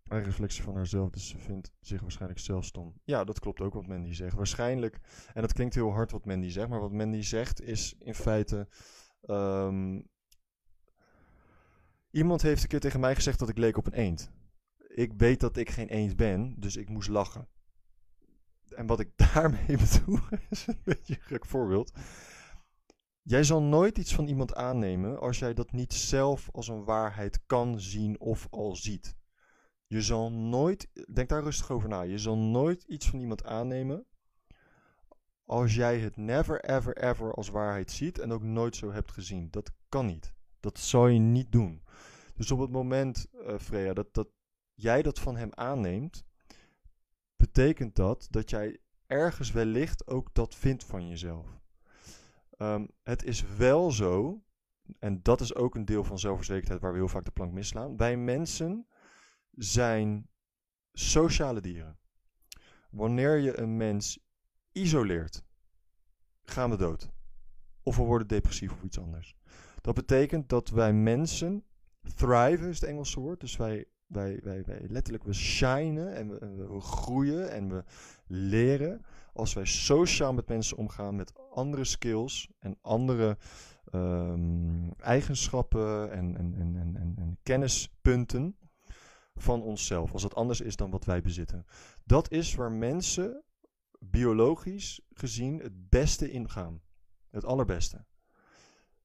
een 0.10 0.24
reflectie 0.24 0.64
van 0.64 0.76
haarzelf, 0.76 1.10
dus 1.10 1.28
ze 1.28 1.38
vindt 1.38 1.72
zich 1.80 2.02
waarschijnlijk 2.02 2.40
zelf 2.40 2.66
stom. 2.66 2.94
Ja, 3.04 3.24
dat 3.24 3.40
klopt 3.40 3.62
ook 3.62 3.74
wat 3.74 3.88
Mandy 3.88 4.14
zegt. 4.14 4.36
Waarschijnlijk, 4.36 5.00
en 5.34 5.42
dat 5.42 5.54
klinkt 5.54 5.76
heel 5.76 5.92
hard 5.92 6.12
wat 6.12 6.26
Mandy 6.26 6.50
zegt, 6.50 6.70
maar 6.70 6.80
wat 6.80 6.92
Mandy 6.92 7.22
zegt 7.22 7.62
is 7.62 7.96
in 8.00 8.16
feite... 8.16 8.68
Um, 9.22 10.08
iemand 12.12 12.42
heeft 12.42 12.62
een 12.62 12.68
keer 12.68 12.80
tegen 12.80 13.00
mij 13.00 13.16
gezegd 13.16 13.40
dat 13.40 13.50
ik 13.50 13.58
leek 13.58 13.78
op 13.78 13.86
een 13.86 13.94
eend. 13.94 14.32
ik 14.88 15.14
weet 15.14 15.40
dat 15.40 15.58
ik 15.58 15.70
geen 15.70 15.88
eens 15.88 16.16
ben, 16.16 16.56
dus 16.58 16.76
ik 16.76 16.90
moest 16.90 17.10
lachen. 17.10 17.48
En 18.70 18.88
wat 18.88 19.00
ik 19.00 19.12
daarmee 19.34 19.78
bedoel, 19.78 20.20
is 20.50 20.68
een 20.68 20.82
beetje 20.84 21.16
een 21.16 21.22
gek 21.22 21.46
voorbeeld. 21.46 21.92
Jij 23.30 23.44
zal 23.44 23.62
nooit 23.62 23.98
iets 23.98 24.16
van 24.16 24.28
iemand 24.28 24.56
aannemen 24.56 25.20
als 25.20 25.40
jij 25.40 25.54
dat 25.54 25.72
niet 25.72 25.94
zelf 25.94 26.50
als 26.52 26.68
een 26.68 26.84
waarheid 26.84 27.40
kan 27.46 27.80
zien 27.80 28.20
of 28.20 28.48
al 28.50 28.76
ziet. 28.76 29.16
Je 29.88 30.02
zal 30.02 30.32
nooit, 30.32 30.88
denk 31.14 31.30
daar 31.30 31.44
rustig 31.44 31.72
over 31.72 31.90
na, 31.90 32.02
je 32.02 32.18
zal 32.18 32.38
nooit 32.38 32.84
iets 32.84 33.10
van 33.10 33.20
iemand 33.20 33.44
aannemen 33.44 34.06
als 35.46 35.76
jij 35.76 36.00
het 36.00 36.18
never 36.18 36.64
ever 36.64 36.98
ever 36.98 37.34
als 37.34 37.50
waarheid 37.50 37.92
ziet 37.92 38.20
en 38.20 38.32
ook 38.32 38.44
nooit 38.44 38.76
zo 38.76 38.92
hebt 38.92 39.12
gezien. 39.12 39.48
Dat 39.50 39.72
kan 39.90 40.06
niet. 40.06 40.34
Dat 40.60 40.80
zal 40.80 41.08
je 41.08 41.20
niet 41.20 41.52
doen. 41.52 41.84
Dus 42.36 42.52
op 42.52 42.60
het 42.60 42.72
moment, 42.72 43.28
uh, 43.34 43.58
Freya, 43.58 43.94
dat, 43.94 44.14
dat 44.14 44.28
jij 44.74 45.02
dat 45.02 45.20
van 45.20 45.36
hem 45.36 45.50
aanneemt, 45.54 46.24
betekent 47.36 47.96
dat 47.96 48.28
dat 48.30 48.50
jij 48.50 48.80
ergens 49.06 49.52
wellicht 49.52 50.08
ook 50.08 50.34
dat 50.34 50.56
vindt 50.56 50.84
van 50.84 51.08
jezelf. 51.08 51.59
Um, 52.62 52.90
het 53.04 53.24
is 53.24 53.56
wel 53.58 53.92
zo, 53.92 54.44
en 55.00 55.20
dat 55.22 55.42
is 55.42 55.56
ook 55.56 55.76
een 55.76 55.86
deel 55.86 56.04
van 56.04 56.20
zelfverzekerdheid 56.20 56.82
waar 56.82 56.92
we 56.92 56.98
heel 56.98 57.08
vaak 57.08 57.26
de 57.26 57.32
plank 57.32 57.52
misslaan. 57.52 57.98
Wij 57.98 58.18
mensen 58.18 58.88
zijn 59.52 60.30
sociale 60.94 61.62
dieren. 61.62 61.98
Wanneer 62.90 63.38
je 63.38 63.60
een 63.60 63.78
mens 63.78 64.20
isoleert, 64.72 65.44
gaan 66.44 66.70
we 66.70 66.78
dood. 66.78 67.10
Of 67.84 67.98
we 67.98 68.04
worden 68.04 68.28
depressief 68.28 68.72
of 68.72 68.84
iets 68.84 69.00
anders. 69.00 69.36
Dat 69.82 69.96
betekent 69.96 70.50
dat 70.50 70.70
wij 70.70 70.94
mensen 70.94 71.64
thriven, 72.16 72.70
is 72.70 72.80
het 72.80 72.90
Engelse 72.90 73.20
woord. 73.20 73.40
Dus 73.40 73.58
wij, 73.58 73.86
wij, 74.06 74.40
wij, 74.44 74.64
wij 74.64 74.86
letterlijk, 74.88 75.24
we 75.24 75.34
shinen 75.34 76.16
en 76.16 76.30
we 76.70 76.80
groeien 76.80 77.52
en 77.52 77.70
we 77.70 77.84
leren. 78.28 79.06
Als 79.34 79.54
wij 79.54 79.66
sociaal 79.66 80.34
met 80.34 80.48
mensen 80.48 80.78
omgaan, 80.78 81.16
met 81.16 81.34
andere 81.52 81.84
skills 81.84 82.50
en 82.60 82.78
andere 82.82 83.38
um, 83.92 84.94
eigenschappen 84.94 86.12
en, 86.12 86.38
en, 86.38 86.54
en, 86.54 86.96
en, 86.96 87.14
en 87.18 87.38
kennispunten 87.44 88.58
van 89.36 89.62
onszelf. 89.62 90.14
Als 90.14 90.24
het 90.24 90.36
anders 90.36 90.62
is 90.62 90.76
dan 90.76 90.92
wat 90.92 91.06
wij 91.06 91.22
bezitten. 91.22 91.66
Dat 92.04 92.32
is 92.32 92.56
waar 92.56 92.72
mensen 92.72 93.44
biologisch 94.00 95.02
gezien 95.14 95.60
het 95.60 95.90
beste 95.90 96.32
ingaan. 96.32 96.82
Het 97.30 97.46
allerbeste. 97.46 98.06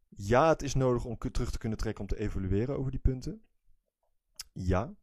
Ja, 0.08 0.48
het 0.48 0.62
is 0.62 0.74
nodig 0.74 1.04
om 1.04 1.18
terug 1.18 1.50
te 1.50 1.58
kunnen 1.58 1.78
trekken 1.78 2.02
om 2.02 2.08
te 2.08 2.18
evalueren 2.18 2.78
over 2.78 2.90
die 2.90 3.00
punten. 3.00 3.42
Ja. 4.52 4.94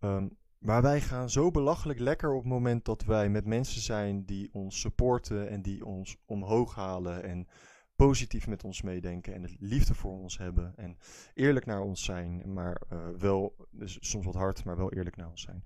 Um, 0.00 0.36
maar 0.64 0.82
wij 0.82 1.00
gaan 1.00 1.30
zo 1.30 1.50
belachelijk 1.50 1.98
lekker 1.98 2.32
op 2.32 2.42
het 2.42 2.52
moment 2.52 2.84
dat 2.84 3.04
wij 3.04 3.28
met 3.28 3.46
mensen 3.46 3.80
zijn 3.80 4.24
die 4.24 4.48
ons 4.52 4.80
supporten 4.80 5.48
en 5.48 5.62
die 5.62 5.84
ons 5.84 6.16
omhoog 6.26 6.74
halen 6.74 7.22
en 7.22 7.48
positief 7.96 8.46
met 8.46 8.64
ons 8.64 8.82
meedenken 8.82 9.34
en 9.34 9.42
het 9.42 9.56
liefde 9.58 9.94
voor 9.94 10.12
ons 10.12 10.38
hebben 10.38 10.72
en 10.76 10.96
eerlijk 11.34 11.66
naar 11.66 11.80
ons 11.80 12.04
zijn, 12.04 12.52
maar 12.52 12.80
uh, 12.92 12.98
wel, 13.18 13.66
dus 13.70 13.96
soms 14.00 14.24
wat 14.24 14.34
hard, 14.34 14.64
maar 14.64 14.76
wel 14.76 14.92
eerlijk 14.92 15.16
naar 15.16 15.28
ons 15.28 15.42
zijn. 15.42 15.64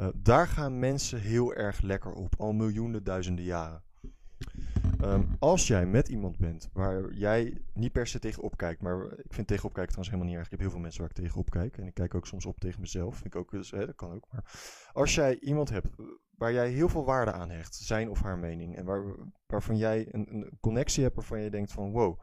Uh, 0.00 0.06
daar 0.14 0.48
gaan 0.48 0.78
mensen 0.78 1.20
heel 1.20 1.54
erg 1.54 1.80
lekker 1.80 2.12
op, 2.12 2.34
al 2.38 2.52
miljoenen, 2.52 3.04
duizenden 3.04 3.44
jaren. 3.44 3.82
Um, 5.12 5.36
als 5.38 5.66
jij 5.66 5.86
met 5.86 6.08
iemand 6.08 6.38
bent 6.38 6.70
waar 6.72 7.12
jij 7.12 7.62
niet 7.74 7.92
per 7.92 8.06
se 8.06 8.18
tegenop 8.18 8.56
kijkt, 8.56 8.82
maar 8.82 9.02
ik 9.02 9.32
vind 9.32 9.46
tegenop 9.46 9.72
kijken 9.72 9.92
trouwens 9.92 10.08
helemaal 10.08 10.26
niet 10.26 10.36
erg. 10.36 10.44
Ik 10.44 10.50
heb 10.50 10.60
heel 10.60 10.70
veel 10.70 10.80
mensen 10.80 11.00
waar 11.00 11.10
ik 11.10 11.16
tegenop 11.16 11.50
kijk. 11.50 11.78
En 11.78 11.86
ik 11.86 11.94
kijk 11.94 12.14
ook 12.14 12.26
soms 12.26 12.46
op 12.46 12.58
tegen 12.58 12.80
mezelf. 12.80 13.16
Vind 13.16 13.34
ook, 13.34 13.50
dus, 13.50 13.70
hè, 13.70 13.86
dat 13.86 13.94
kan 13.94 14.12
ook. 14.12 14.26
Maar 14.30 14.44
als 14.92 15.14
jij 15.14 15.38
iemand 15.38 15.70
hebt 15.70 15.88
waar 16.30 16.52
jij 16.52 16.70
heel 16.70 16.88
veel 16.88 17.04
waarde 17.04 17.32
aan 17.32 17.50
hecht, 17.50 17.74
zijn 17.74 18.10
of 18.10 18.22
haar 18.22 18.38
mening, 18.38 18.76
en 18.76 18.84
waar, 18.84 19.02
waarvan 19.46 19.76
jij 19.76 20.08
een, 20.10 20.34
een 20.34 20.58
connectie 20.60 21.02
hebt 21.02 21.14
waarvan 21.14 21.40
je 21.40 21.50
denkt 21.50 21.72
van 21.72 21.90
wow, 21.90 22.20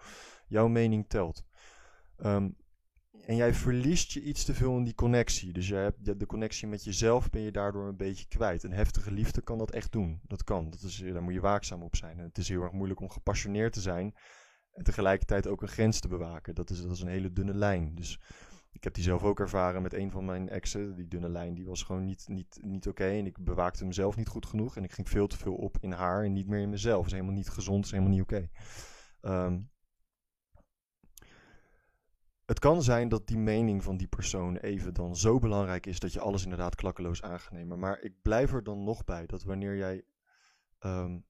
jouw 0.48 0.68
mening 0.68 1.08
telt. 1.08 1.46
Um, 2.26 2.56
en 3.26 3.36
jij 3.36 3.54
verliest 3.54 4.12
je 4.12 4.22
iets 4.22 4.44
te 4.44 4.54
veel 4.54 4.78
in 4.78 4.84
die 4.84 4.96
connectie. 4.96 5.54
Dus 5.54 5.68
jij 5.68 5.84
hebt 5.84 6.20
de 6.20 6.26
connectie 6.26 6.68
met 6.68 6.84
jezelf 6.84 7.30
ben 7.30 7.42
je 7.42 7.52
daardoor 7.52 7.88
een 7.88 7.98
beetje 7.98 8.28
kwijt. 8.28 8.64
Een 8.64 8.72
heftige 8.72 9.12
liefde 9.12 9.42
kan 9.42 9.58
dat 9.58 9.72
echt 9.72 9.92
doen. 9.92 10.20
Dat 10.24 10.44
kan. 10.44 10.70
Dat 10.70 10.82
is, 10.82 11.04
daar 11.14 11.24
moet 11.24 11.34
je 11.34 11.40
waakzaam 11.40 11.84
op 11.84 11.96
zijn. 11.96 12.20
En 12.20 12.24
het 12.24 12.38
is 12.38 12.50
heel 12.50 12.62
erg 12.62 12.72
moeilijk 12.72 13.00
om 13.00 13.10
gepassioneerd 13.10 13.74
te 13.74 13.82
zijn. 13.82 14.16
En 14.74 14.84
tegelijkertijd 14.84 15.48
ook 15.48 15.62
een 15.62 15.68
grens 15.68 16.00
te 16.00 16.08
bewaken. 16.08 16.56
Dat 16.56 16.70
is, 16.70 16.82
dat 16.82 16.92
is 16.92 17.02
een 17.02 17.08
hele 17.08 17.34
dunne 17.34 17.54
lijn. 17.54 17.96
Dus 17.96 18.20
ik 18.72 18.84
heb 18.84 18.94
die 18.94 19.04
zelf 19.04 19.24
ook 19.24 19.40
ervaren 19.40 19.82
met 19.82 19.94
een 19.94 20.12
van 20.12 20.26
mijn 20.26 20.50
exen. 20.50 20.96
Die 20.96 21.08
dunne 21.08 21.30
lijn 21.30 21.54
die 21.54 21.66
was 21.66 21.84
gewoon 21.84 22.06
niet, 22.06 22.26
niet, 22.28 22.60
niet 22.62 22.88
oké. 22.88 23.08
En 23.08 23.26
ik 23.26 23.38
bewaakte 23.44 23.86
mezelf 23.86 24.16
niet 24.16 24.28
goed 24.28 24.46
genoeg. 24.46 24.76
En 24.78 24.84
ik 24.84 24.92
ging 24.92 25.10
veel 25.10 25.28
te 25.28 25.38
veel 25.38 25.56
op 25.56 25.78
in 25.80 25.92
haar 25.92 26.24
en 26.24 26.34
niet 26.34 26.48
meer 26.48 26.62
in 26.62 26.70
mezelf. 26.70 26.98
Dat 26.98 27.06
is 27.06 27.12
helemaal 27.12 27.36
niet 27.36 27.50
gezond. 27.50 27.86
Is 27.86 27.92
helemaal 27.92 28.14
niet 28.14 28.22
oké. 28.22 28.50
Um, 29.22 29.72
het 32.46 32.60
kan 32.60 32.84
zijn 32.84 33.10
dat 33.10 33.28
die 33.28 33.38
mening 33.38 33.84
van 33.84 33.98
die 33.98 34.08
persoon 34.08 34.56
even 34.56 34.94
dan 34.94 35.16
zo 35.16 35.40
belangrijk 35.40 35.86
is 35.86 36.00
dat 36.00 36.14
je 36.14 36.20
alles 36.20 36.44
inderdaad 36.44 36.76
klakkeloos 36.76 37.22
aan 37.22 37.40
gaat 37.40 37.52
nemen. 37.52 37.80
Maar 37.80 38.00
ik 38.02 38.22
blijf 38.22 38.54
er 38.54 38.64
dan 38.64 38.84
nog 38.84 39.04
bij 39.04 39.26
dat 39.26 39.44
wanneer 39.44 39.76
jij. 39.76 40.04
Um, 40.80 41.26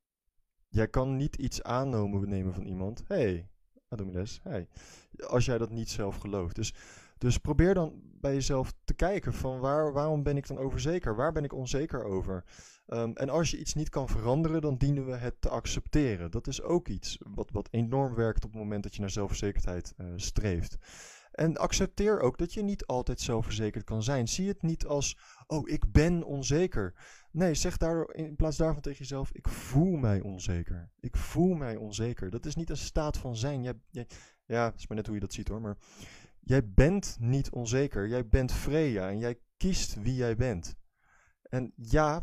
jij 0.67 0.88
kan 0.88 1.15
niet 1.15 1.36
iets 1.36 1.63
aannemen 1.63 2.54
van 2.54 2.65
iemand. 2.65 3.04
Hé, 3.08 3.15
hey, 3.15 3.49
Adomiles, 3.88 4.39
hey. 4.43 4.67
Als 5.28 5.45
jij 5.45 5.58
dat 5.58 5.69
niet 5.69 5.89
zelf 5.89 6.17
gelooft. 6.17 6.56
Dus, 6.56 6.73
dus 7.17 7.38
probeer 7.38 7.73
dan 7.73 8.12
bij 8.23 8.33
jezelf 8.33 8.73
te 8.83 8.93
kijken 8.93 9.33
van 9.33 9.59
waar, 9.59 9.93
waarom 9.93 10.23
ben 10.23 10.38
ik 10.38 10.47
dan 10.47 10.57
overzeker? 10.57 11.15
Waar 11.15 11.31
ben 11.31 11.43
ik 11.43 11.53
onzeker 11.53 12.03
over? 12.03 12.43
Um, 12.88 13.15
en 13.15 13.29
als 13.29 13.51
je 13.51 13.59
iets 13.59 13.73
niet 13.73 13.89
kan 13.89 14.09
veranderen, 14.09 14.62
dan 14.62 14.77
dienen 14.77 15.05
we 15.05 15.15
het 15.15 15.41
te 15.41 15.49
accepteren. 15.49 16.31
Dat 16.31 16.47
is 16.47 16.62
ook 16.62 16.88
iets 16.88 17.17
wat, 17.36 17.51
wat 17.51 17.67
enorm 17.71 18.15
werkt 18.15 18.45
op 18.45 18.51
het 18.51 18.62
moment 18.62 18.83
dat 18.83 18.95
je 18.95 19.01
naar 19.01 19.09
zelfverzekerdheid 19.09 19.93
uh, 19.97 20.07
streeft. 20.15 20.77
En 21.31 21.57
accepteer 21.57 22.19
ook 22.19 22.38
dat 22.38 22.53
je 22.53 22.63
niet 22.63 22.86
altijd 22.86 23.19
zelfverzekerd 23.19 23.83
kan 23.83 24.03
zijn. 24.03 24.27
Zie 24.27 24.47
het 24.47 24.62
niet 24.62 24.86
als, 24.86 25.17
oh, 25.47 25.69
ik 25.69 25.91
ben 25.91 26.23
onzeker. 26.23 26.93
Nee, 27.31 27.53
zeg 27.53 27.77
daar 27.77 28.13
in 28.13 28.36
plaats 28.36 28.57
daarvan 28.57 28.81
tegen 28.81 28.99
jezelf, 28.99 29.31
ik 29.31 29.47
voel 29.47 29.95
mij 29.95 30.21
onzeker. 30.21 30.91
Ik 30.99 31.17
voel 31.17 31.53
mij 31.53 31.75
onzeker. 31.75 32.29
Dat 32.29 32.45
is 32.45 32.55
niet 32.55 32.69
een 32.69 32.77
staat 32.77 33.17
van 33.17 33.36
zijn. 33.36 33.63
Ja, 34.45 34.69
dat 34.69 34.79
is 34.79 34.88
maar 34.88 34.97
net 34.97 35.05
hoe 35.05 35.15
je 35.15 35.21
dat 35.21 35.33
ziet 35.33 35.47
hoor. 35.47 35.62
Maar 35.62 35.77
jij 36.43 36.71
bent 36.73 37.17
niet 37.19 37.51
onzeker. 37.51 38.08
Jij 38.08 38.27
bent 38.27 38.51
Freya 38.51 39.10
en 39.10 39.19
jij 39.19 39.39
kiest 39.58 40.01
wie 40.01 40.15
jij 40.15 40.36
bent. 40.36 40.75
En 41.41 41.73
ja, 41.75 42.21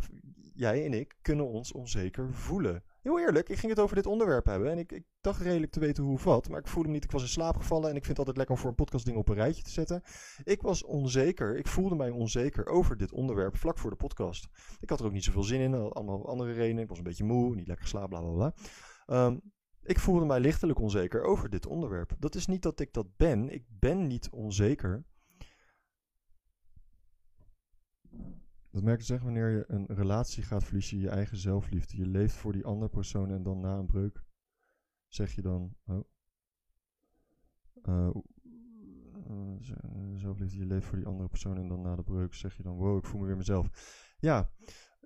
jij 0.55 0.85
en 0.85 0.93
ik 0.93 1.17
kunnen 1.23 1.47
ons 1.47 1.73
onzeker 1.73 2.35
voelen. 2.35 2.83
Heel 3.03 3.21
eerlijk, 3.21 3.49
ik 3.49 3.59
ging 3.59 3.73
het 3.73 3.81
over 3.81 3.97
dit 3.97 4.07
onderwerp 4.07 4.47
hebben 4.47 4.71
en 4.71 4.79
ik, 4.79 4.93
ik 4.93 5.05
dacht 5.21 5.41
redelijk 5.41 5.73
te 5.73 5.81
weten 5.81 6.05
hoe 6.05 6.13
of 6.13 6.25
wat, 6.25 6.49
maar 6.49 6.59
ik 6.59 6.67
voelde 6.67 6.89
me 6.89 6.95
niet. 6.95 7.05
Ik 7.05 7.11
was 7.11 7.23
in 7.23 7.29
slaap 7.29 7.57
gevallen 7.57 7.91
en 7.91 7.97
ik 7.97 8.05
vind 8.05 8.09
het 8.09 8.19
altijd 8.19 8.37
lekker 8.37 8.55
om 8.55 8.61
voor 8.61 8.71
een 8.71 8.77
podcastding 8.77 9.17
op 9.17 9.29
een 9.29 9.35
rijtje 9.35 9.63
te 9.63 9.71
zetten. 9.71 10.03
Ik 10.45 10.63
was 10.63 10.85
onzeker, 10.85 11.57
ik 11.57 11.67
voelde 11.67 11.95
mij 11.95 12.11
onzeker 12.11 12.67
over 12.67 12.97
dit 12.97 13.13
onderwerp 13.13 13.57
vlak 13.57 13.79
voor 13.79 13.91
de 13.91 13.97
podcast. 13.97 14.49
Ik 14.81 14.91
had 14.91 15.01
er 15.01 15.07
ook 15.07 15.13
niet 15.13 15.25
zoveel 15.25 15.43
zin 15.43 15.61
in, 15.61 15.75
allemaal 15.75 16.29
andere 16.29 16.53
redenen. 16.53 16.83
Ik 16.83 16.89
was 16.89 16.99
een 16.99 17.05
beetje 17.05 17.25
moe, 17.25 17.55
niet 17.55 17.67
lekker 17.67 17.85
geslapen, 17.85 18.09
bla 18.09 18.21
bla 18.21 18.33
bla. 18.33 18.55
Um, 19.27 19.41
ik 19.83 19.99
voelde 19.99 20.25
mij 20.25 20.41
lichtelijk 20.41 20.79
onzeker 20.79 21.23
over 21.23 21.51
dit 21.51 21.67
onderwerp. 21.67 22.17
Dat 22.19 22.35
is 22.35 22.47
niet 22.47 22.63
dat 22.63 22.81
ik 22.81 22.93
dat 22.93 23.17
ben. 23.17 23.49
Ik 23.49 23.65
ben 23.69 24.07
niet 24.07 24.31
onzeker. 24.31 25.05
Dat 28.71 28.83
merk 28.83 28.99
je 28.99 29.07
zeg 29.07 29.23
wanneer 29.23 29.51
je 29.51 29.65
een 29.67 29.87
relatie 29.87 30.43
gaat, 30.43 30.65
verlies 30.65 30.91
je 30.91 30.99
je 30.99 31.09
eigen 31.09 31.37
zelfliefde. 31.37 31.97
Je 31.97 32.07
leeft 32.07 32.35
voor 32.35 32.53
die 32.53 32.65
andere 32.65 32.91
persoon 32.91 33.31
en 33.31 33.43
dan 33.43 33.61
na 33.61 33.79
een 33.79 33.87
breuk 33.87 34.25
zeg 35.09 35.35
je 35.35 35.43
dan, 35.43 35.77
oh, 35.87 36.05
uh, 37.83 38.11
zelfliefde, 40.15 40.59
je 40.59 40.67
leeft 40.67 40.87
voor 40.87 40.97
die 40.97 41.07
andere 41.07 41.29
persoon 41.29 41.57
en 41.57 41.69
dan 41.69 41.81
na 41.81 41.97
de 41.97 42.03
breuk 42.03 42.35
zeg 42.35 42.57
je 42.57 42.63
dan, 42.63 42.77
wow, 42.77 42.99
ik 42.99 43.05
voel 43.05 43.21
me 43.21 43.27
weer 43.27 43.37
mezelf. 43.37 43.69
Ja, 44.19 44.51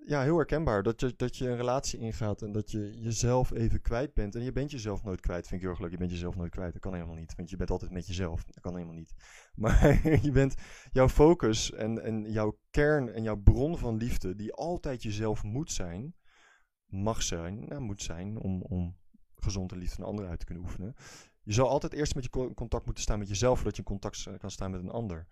ja, 0.05 0.21
heel 0.21 0.35
herkenbaar. 0.35 0.83
Dat 0.83 0.99
je, 0.99 1.13
dat 1.17 1.37
je 1.37 1.49
een 1.49 1.55
relatie 1.55 1.99
ingaat 1.99 2.41
en 2.41 2.51
dat 2.51 2.71
je 2.71 2.99
jezelf 2.99 3.51
even 3.51 3.81
kwijt 3.81 4.13
bent. 4.13 4.35
En 4.35 4.43
je 4.43 4.51
bent 4.51 4.71
jezelf 4.71 5.03
nooit 5.03 5.19
kwijt. 5.19 5.47
Vind 5.47 5.53
ik 5.53 5.61
heel 5.61 5.69
erg 5.69 5.79
leuk. 5.79 5.91
Je 5.91 5.97
bent 5.97 6.11
jezelf 6.11 6.35
nooit 6.35 6.51
kwijt. 6.51 6.73
Dat 6.73 6.81
kan 6.81 6.93
helemaal 6.93 7.15
niet. 7.15 7.35
Want 7.35 7.49
je 7.49 7.55
bent 7.55 7.71
altijd 7.71 7.91
met 7.91 8.07
jezelf. 8.07 8.43
Dat 8.43 8.59
kan 8.59 8.73
helemaal 8.73 8.95
niet. 8.95 9.13
Maar 9.55 10.07
je 10.21 10.31
bent 10.31 10.55
jouw 10.91 11.09
focus 11.09 11.71
en, 11.71 12.03
en 12.03 12.31
jouw 12.31 12.59
kern 12.69 13.13
en 13.13 13.23
jouw 13.23 13.35
bron 13.35 13.77
van 13.77 13.97
liefde, 13.97 14.35
die 14.35 14.53
altijd 14.53 15.03
jezelf 15.03 15.43
moet 15.43 15.71
zijn, 15.71 16.15
mag 16.85 17.21
zijn, 17.21 17.65
nou, 17.67 17.81
moet 17.81 18.01
zijn 18.01 18.37
om, 18.37 18.61
om 18.61 18.97
gezonde 19.35 19.75
liefde 19.75 19.95
naar 19.97 20.07
anderen 20.07 20.29
uit 20.29 20.39
te 20.39 20.45
kunnen 20.45 20.63
oefenen. 20.63 20.95
Je 21.43 21.53
zal 21.53 21.69
altijd 21.69 21.93
eerst 21.93 22.15
met 22.15 22.23
je 22.23 22.29
contact 22.53 22.85
moeten 22.85 23.03
staan 23.03 23.19
met 23.19 23.27
jezelf, 23.27 23.55
voordat 23.55 23.75
je 23.75 23.81
in 23.81 23.87
contact 23.87 24.27
kan 24.37 24.51
staan 24.51 24.71
met 24.71 24.79
een 24.79 24.89
ander. 24.89 25.27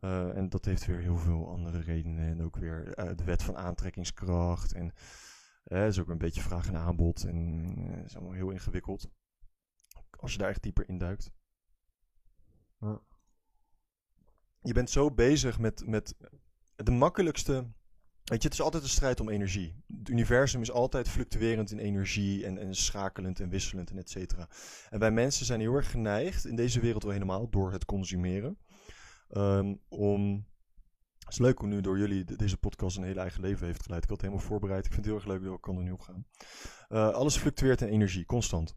Uh, 0.00 0.36
en 0.36 0.48
dat 0.48 0.64
heeft 0.64 0.86
weer 0.86 1.00
heel 1.00 1.16
veel 1.16 1.48
andere 1.48 1.80
redenen. 1.80 2.28
En 2.28 2.42
ook 2.42 2.56
weer 2.56 2.98
uh, 2.98 3.10
de 3.16 3.24
wet 3.24 3.42
van 3.42 3.56
aantrekkingskracht. 3.56 4.72
En 4.72 4.92
uh, 5.64 5.86
is 5.86 5.98
ook 5.98 6.08
een 6.08 6.18
beetje 6.18 6.40
vraag 6.40 6.68
en 6.68 6.76
aanbod. 6.76 7.24
En 7.24 8.04
is 8.04 8.16
allemaal 8.16 8.34
heel 8.34 8.50
ingewikkeld. 8.50 9.08
Als 10.10 10.32
je 10.32 10.38
daar 10.38 10.48
echt 10.48 10.62
dieper 10.62 10.88
induikt. 10.88 11.30
Je 14.60 14.72
bent 14.72 14.90
zo 14.90 15.10
bezig 15.10 15.58
met, 15.58 15.86
met 15.86 16.14
de 16.74 16.90
makkelijkste. 16.90 17.52
Weet 18.24 18.42
je, 18.42 18.48
het 18.48 18.58
is 18.58 18.64
altijd 18.64 18.82
een 18.82 18.88
strijd 18.88 19.20
om 19.20 19.28
energie. 19.28 19.84
Het 19.98 20.08
universum 20.08 20.60
is 20.60 20.70
altijd 20.70 21.08
fluctuerend 21.08 21.70
in 21.70 21.78
energie 21.78 22.46
en, 22.46 22.58
en 22.58 22.74
schakelend 22.74 23.40
en 23.40 23.48
wisselend 23.48 23.90
en 23.90 23.98
et 23.98 24.10
cetera. 24.10 24.48
En 24.90 24.98
wij 24.98 25.10
mensen 25.10 25.46
zijn 25.46 25.60
heel 25.60 25.74
erg 25.74 25.90
geneigd, 25.90 26.46
in 26.46 26.56
deze 26.56 26.80
wereld 26.80 27.02
wel 27.02 27.12
helemaal, 27.12 27.50
door 27.50 27.72
het 27.72 27.84
consumeren, 27.84 28.58
ehm, 29.28 29.74
om 29.88 30.46
het 31.18 31.32
is 31.34 31.38
leuk 31.38 31.58
hoe 31.58 31.68
nu 31.68 31.80
door 31.80 31.98
jullie 31.98 32.24
de- 32.24 32.36
deze 32.36 32.56
podcast 32.56 32.96
een 32.96 33.02
hele 33.02 33.20
eigen 33.20 33.40
leven 33.40 33.66
heeft 33.66 33.82
geleid. 33.82 34.02
Ik 34.02 34.08
had 34.08 34.18
het 34.20 34.26
helemaal 34.26 34.48
voorbereid. 34.48 34.86
Ik 34.86 34.92
vind 34.92 35.04
het 35.04 35.14
heel 35.14 35.22
erg 35.22 35.26
leuk, 35.32 35.42
dus 35.42 35.54
ik 35.54 35.60
kan 35.60 35.76
er 35.76 35.82
nu 35.82 35.90
op 35.90 36.00
gaan. 36.00 36.26
Eh, 36.88 37.08
alles 37.10 37.36
fluctueert 37.36 37.80
in 37.80 37.88
energie, 37.88 38.24
constant. 38.24 38.76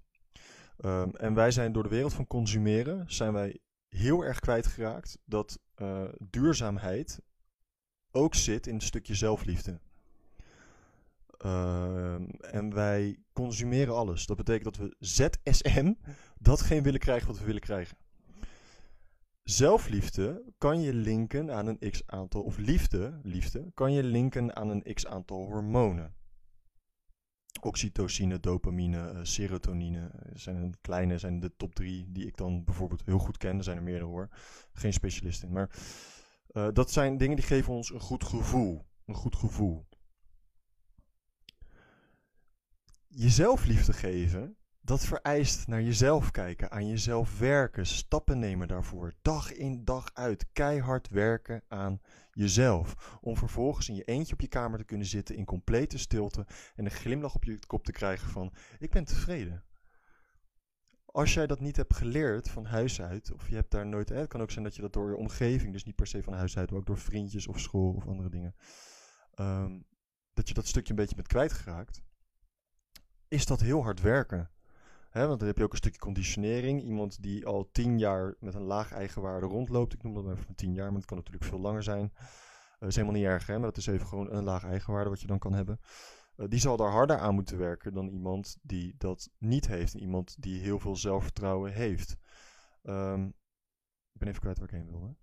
Ehm, 0.77 1.09
en 1.09 1.33
wij 1.33 1.51
zijn 1.51 1.71
door 1.71 1.83
de 1.83 1.89
wereld 1.89 2.13
van 2.13 2.27
consumeren, 2.27 3.11
zijn 3.11 3.33
wij 3.33 3.59
heel 3.87 4.23
erg 4.25 4.39
kwijtgeraakt 4.39 5.17
dat 5.25 5.59
eh, 5.75 6.03
duurzaamheid 6.29 7.21
ook 8.11 8.35
zit 8.35 8.67
in 8.67 8.73
een 8.73 8.81
stukje 8.81 9.15
zelfliefde. 9.15 9.79
Ehm, 11.37 12.23
en 12.39 12.73
wij 12.73 13.17
consumeren 13.33 13.95
alles. 13.95 14.25
Dat 14.25 14.37
betekent 14.37 14.63
dat 14.63 14.75
we 14.77 14.95
ZSM 14.99 15.93
datgene 16.39 16.81
willen 16.81 16.99
krijgen 16.99 17.27
wat 17.27 17.39
we 17.39 17.45
willen 17.45 17.61
krijgen. 17.61 17.97
Zelfliefde 19.49 20.53
kan 20.57 20.81
je 20.81 20.93
linken 20.93 21.51
aan 21.51 21.67
een 21.67 21.91
x 21.91 22.03
aantal, 22.05 22.41
of 22.41 22.57
liefde, 22.57 23.19
liefde, 23.23 23.71
kan 23.73 23.93
je 23.93 24.03
linken 24.03 24.55
aan 24.55 24.69
een 24.69 24.93
x 24.93 25.05
aantal 25.05 25.45
hormonen. 25.45 26.15
Oxytocine, 27.61 28.39
dopamine, 28.39 29.09
eh, 29.09 29.19
serotonine 29.23 30.07
eh, 30.07 30.31
zijn 30.33 30.55
een 30.55 30.75
kleine, 30.81 31.17
zijn 31.17 31.39
de 31.39 31.55
top 31.55 31.75
drie 31.75 32.11
die 32.11 32.25
ik 32.25 32.37
dan 32.37 32.63
bijvoorbeeld 32.63 33.05
heel 33.05 33.19
goed 33.19 33.37
ken. 33.37 33.57
Er 33.57 33.63
zijn 33.63 33.77
er 33.77 33.83
meerdere 33.83 34.05
hoor, 34.05 34.29
geen 34.73 34.93
specialist 34.93 35.43
in. 35.43 35.51
Maar 35.51 35.69
eh, 36.47 36.67
dat 36.73 36.91
zijn 36.91 37.17
dingen 37.17 37.35
die 37.35 37.45
geven 37.45 37.73
ons 37.73 37.93
een 37.93 37.99
goed 37.99 38.23
gevoel. 38.23 38.85
Een 39.05 39.15
goed 39.15 39.35
gevoel. 39.35 39.87
Jezelf 43.07 43.65
liefde 43.65 43.93
geven, 43.93 44.57
dat 44.81 45.05
vereist 45.05 45.67
naar 45.67 45.81
jezelf 45.81 46.31
kijken, 46.31 46.71
aan 46.71 46.87
jezelf 46.87 47.39
werken, 47.39 47.85
stappen 47.85 48.39
nemen 48.39 48.67
daarvoor, 48.67 49.13
dag 49.21 49.53
in 49.53 49.85
dag 49.85 50.09
uit, 50.13 50.45
keihard 50.53 51.09
werken 51.09 51.63
aan 51.67 52.01
jezelf. 52.31 53.17
Om 53.21 53.37
vervolgens 53.37 53.89
in 53.89 53.95
je 53.95 54.03
eentje 54.03 54.33
op 54.33 54.41
je 54.41 54.47
kamer 54.47 54.77
te 54.79 54.85
kunnen 54.85 55.07
zitten 55.07 55.35
in 55.35 55.45
complete 55.45 55.97
stilte 55.97 56.47
en 56.75 56.85
een 56.85 56.91
glimlach 56.91 57.35
op 57.35 57.43
je 57.43 57.59
kop 57.67 57.83
te 57.83 57.91
krijgen 57.91 58.29
van 58.29 58.53
ik 58.79 58.91
ben 58.91 59.05
tevreden. 59.05 59.63
Als 61.05 61.33
jij 61.33 61.47
dat 61.47 61.59
niet 61.59 61.75
hebt 61.75 61.95
geleerd 61.95 62.49
van 62.49 62.65
huis 62.65 63.01
uit, 63.01 63.31
of 63.31 63.49
je 63.49 63.55
hebt 63.55 63.71
daar 63.71 63.85
nooit, 63.85 64.09
het 64.09 64.27
kan 64.27 64.41
ook 64.41 64.51
zijn 64.51 64.63
dat 64.63 64.75
je 64.75 64.81
dat 64.81 64.93
door 64.93 65.09
je 65.09 65.17
omgeving, 65.17 65.73
dus 65.73 65.83
niet 65.83 65.95
per 65.95 66.07
se 66.07 66.23
van 66.23 66.33
huis 66.33 66.57
uit, 66.57 66.69
maar 66.69 66.79
ook 66.79 66.85
door 66.85 66.97
vriendjes 66.97 67.47
of 67.47 67.59
school 67.59 67.93
of 67.93 68.07
andere 68.07 68.29
dingen, 68.29 68.55
ehm, 69.33 69.79
dat 70.33 70.47
je 70.47 70.53
dat 70.53 70.67
stukje 70.67 70.89
een 70.89 70.99
beetje 70.99 71.15
bent 71.15 71.27
kwijtgeraakt, 71.27 72.03
is 73.27 73.45
dat 73.45 73.59
heel 73.59 73.83
hard 73.83 74.01
werken. 74.01 74.49
Hè, 75.09 75.27
want 75.27 75.39
dan 75.39 75.47
heb 75.47 75.57
je 75.57 75.63
ook 75.63 75.71
een 75.71 75.77
stukje 75.77 75.99
conditionering. 75.99 76.83
Iemand 76.83 77.21
die 77.21 77.45
al 77.45 77.69
tien 77.71 77.99
jaar 77.99 78.35
met 78.39 78.53
een 78.53 78.61
laag 78.61 78.91
eigenwaarde 78.91 79.45
rondloopt. 79.45 79.93
Ik 79.93 80.03
noem 80.03 80.13
dat 80.13 80.23
maar 80.23 80.37
even 80.37 80.55
tien 80.55 80.73
jaar, 80.73 80.87
maar 80.87 80.97
het 80.97 81.05
kan 81.05 81.17
natuurlijk 81.17 81.45
veel 81.45 81.59
langer 81.59 81.83
zijn. 81.83 82.13
Dat 82.79 82.89
is 82.89 82.95
helemaal 82.95 83.17
niet 83.17 83.25
erg, 83.25 83.47
hè, 83.47 83.53
maar 83.53 83.67
dat 83.67 83.77
is 83.77 83.87
even 83.87 84.07
gewoon 84.07 84.31
een 84.31 84.43
laag 84.43 84.63
eigenwaarde 84.63 85.09
wat 85.09 85.21
je 85.21 85.27
dan 85.27 85.39
kan 85.39 85.53
hebben. 85.53 85.79
Eh, 86.35 86.47
die 86.47 86.59
zal 86.59 86.77
daar 86.77 86.91
harder 86.91 87.17
aan 87.17 87.33
moeten 87.33 87.57
werken 87.57 87.93
dan 87.93 88.07
iemand 88.07 88.57
die 88.61 88.95
dat 88.97 89.29
niet 89.37 89.67
heeft. 89.67 89.93
Iemand 89.93 90.41
die 90.41 90.59
heel 90.59 90.79
veel 90.79 90.95
zelfvertrouwen 90.95 91.73
heeft. 91.73 92.17
Ehm, 92.83 93.25
ik 94.11 94.19
ben 94.19 94.27
even 94.27 94.41
kwijt 94.41 94.57
waar 94.57 94.67
ik 94.67 94.73
heen 94.73 94.89
wilde. 94.89 95.15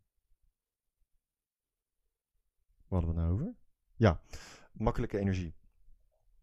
Wat 2.89 3.01
hadden 3.01 3.15
we 3.15 3.21
nou 3.21 3.33
over? 3.33 3.55
Ja, 3.97 4.21
makkelijke 4.73 5.19
energie. 5.19 5.55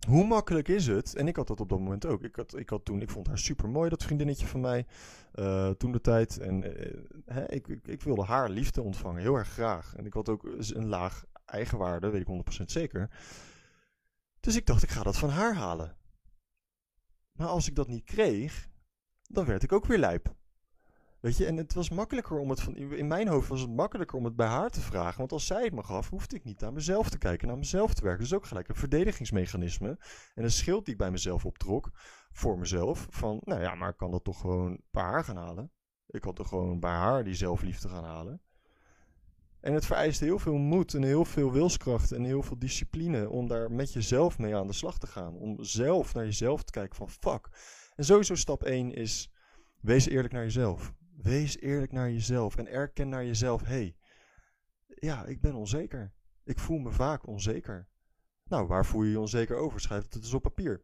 Hoe 0.07 0.27
makkelijk 0.27 0.67
is 0.67 0.87
het? 0.87 1.15
En 1.15 1.27
ik 1.27 1.35
had 1.35 1.47
dat 1.47 1.59
op 1.59 1.69
dat 1.69 1.79
moment 1.79 2.05
ook. 2.05 2.23
Ik, 2.23 2.35
had, 2.35 2.57
ik, 2.57 2.69
had 2.69 2.85
toen, 2.85 3.01
ik 3.01 3.09
vond 3.09 3.27
haar 3.27 3.37
super 3.37 3.69
mooi, 3.69 3.89
dat 3.89 4.03
vriendinnetje 4.03 4.45
van 4.47 4.61
mij. 4.61 4.85
eh, 5.31 5.69
toen 5.69 5.91
de 5.91 6.01
tijd. 6.01 6.39
En 6.39 6.63
eh, 6.63 6.97
hè, 7.25 7.51
ik, 7.51 7.67
ik, 7.67 8.01
wilde 8.01 8.23
haar 8.23 8.49
liefde 8.49 8.81
ontvangen, 8.81 9.21
heel 9.21 9.35
erg 9.35 9.47
graag. 9.49 9.95
En 9.95 10.05
ik 10.05 10.13
had 10.13 10.29
ook 10.29 10.43
een 10.43 10.87
laag 10.87 11.25
eigenwaarde, 11.45 12.09
weet 12.09 12.27
ik 12.27 12.61
100% 12.61 12.63
zeker. 12.65 13.09
Dus 14.39 14.55
ik 14.55 14.65
dacht, 14.65 14.83
ik 14.83 14.89
ga 14.89 15.03
dat 15.03 15.17
van 15.17 15.29
haar 15.29 15.55
halen. 15.55 15.97
Maar 17.31 17.47
als 17.47 17.67
ik 17.67 17.75
dat 17.75 17.87
niet 17.87 18.03
kreeg, 18.03 18.69
dan 19.21 19.45
werd 19.45 19.63
ik 19.63 19.71
ook 19.71 19.85
weer 19.85 19.97
lijp. 19.97 20.35
Weet 21.23 21.37
je, 21.37 21.45
en 21.45 21.57
het 21.57 21.73
was 21.73 21.89
makkelijker 21.89 22.37
om 22.37 22.49
het 22.49 22.61
van. 22.61 22.75
In 22.75 23.07
mijn 23.07 23.27
hoofd 23.27 23.47
was 23.47 23.61
het 23.61 23.69
makkelijker 23.69 24.17
om 24.17 24.25
het 24.25 24.35
bij 24.35 24.47
haar 24.47 24.69
te 24.69 24.81
vragen. 24.81 25.17
Want 25.17 25.31
als 25.31 25.45
zij 25.45 25.63
het 25.63 25.73
me 25.73 25.83
gaf, 25.83 26.09
hoefde 26.09 26.35
ik 26.35 26.43
niet 26.43 26.59
naar 26.59 26.73
mezelf 26.73 27.09
te 27.09 27.17
kijken, 27.17 27.47
naar 27.47 27.57
mezelf 27.57 27.93
te 27.93 28.03
werken. 28.03 28.23
Dus 28.23 28.33
ook 28.33 28.45
gelijk 28.45 28.67
een 28.67 28.75
verdedigingsmechanisme. 28.75 29.97
En 30.35 30.43
een 30.43 30.51
schild 30.51 30.85
die 30.85 30.93
ik 30.93 30.99
bij 30.99 31.11
mezelf 31.11 31.45
optrok. 31.45 31.91
Voor 32.31 32.59
mezelf. 32.59 33.07
Van, 33.09 33.41
nou 33.43 33.61
ja, 33.61 33.75
maar 33.75 33.89
ik 33.89 33.97
kan 33.97 34.11
dat 34.11 34.23
toch 34.23 34.39
gewoon 34.39 34.81
bij 34.91 35.03
haar 35.03 35.23
gaan 35.23 35.37
halen. 35.37 35.71
Ik 36.07 36.21
kan 36.21 36.33
toch 36.33 36.47
gewoon 36.47 36.79
bij 36.79 36.91
haar 36.91 37.23
die 37.23 37.35
zelfliefde 37.35 37.89
gaan 37.89 38.03
halen. 38.03 38.41
En 39.59 39.73
het 39.73 39.85
vereist 39.85 40.19
heel 40.19 40.39
veel 40.39 40.57
moed 40.57 40.93
en 40.93 41.03
heel 41.03 41.25
veel 41.25 41.51
wilskracht 41.51 42.11
en 42.11 42.23
heel 42.23 42.43
veel 42.43 42.59
discipline 42.59 43.29
om 43.29 43.47
daar 43.47 43.71
met 43.71 43.93
jezelf 43.93 44.37
mee 44.37 44.55
aan 44.55 44.67
de 44.67 44.73
slag 44.73 44.97
te 44.97 45.07
gaan. 45.07 45.35
Om 45.35 45.63
zelf 45.63 46.13
naar 46.13 46.25
jezelf 46.25 46.63
te 46.63 46.71
kijken 46.71 46.95
van 46.95 47.09
fuck. 47.09 47.49
En 47.95 48.05
sowieso 48.05 48.35
stap 48.35 48.63
1 48.63 48.93
is 48.93 49.31
wees 49.81 50.07
eerlijk 50.07 50.33
naar 50.33 50.43
jezelf. 50.43 50.93
Wees 51.21 51.59
eerlijk 51.59 51.91
naar 51.91 52.11
jezelf 52.11 52.57
en 52.57 52.67
erken 52.67 53.09
naar 53.09 53.25
jezelf, 53.25 53.63
hey, 53.63 53.95
ja, 54.87 55.25
ik 55.25 55.41
ben 55.41 55.55
onzeker. 55.55 56.13
Ik 56.43 56.59
voel 56.59 56.77
me 56.77 56.91
vaak 56.91 57.27
onzeker. 57.27 57.87
Nou, 58.43 58.67
waar 58.67 58.85
voel 58.85 59.03
je 59.03 59.11
je 59.11 59.19
onzeker 59.19 59.55
over? 59.55 59.79
Schrijf 59.79 60.03
het 60.03 60.15
eens 60.15 60.33
op 60.33 60.41
papier. 60.41 60.83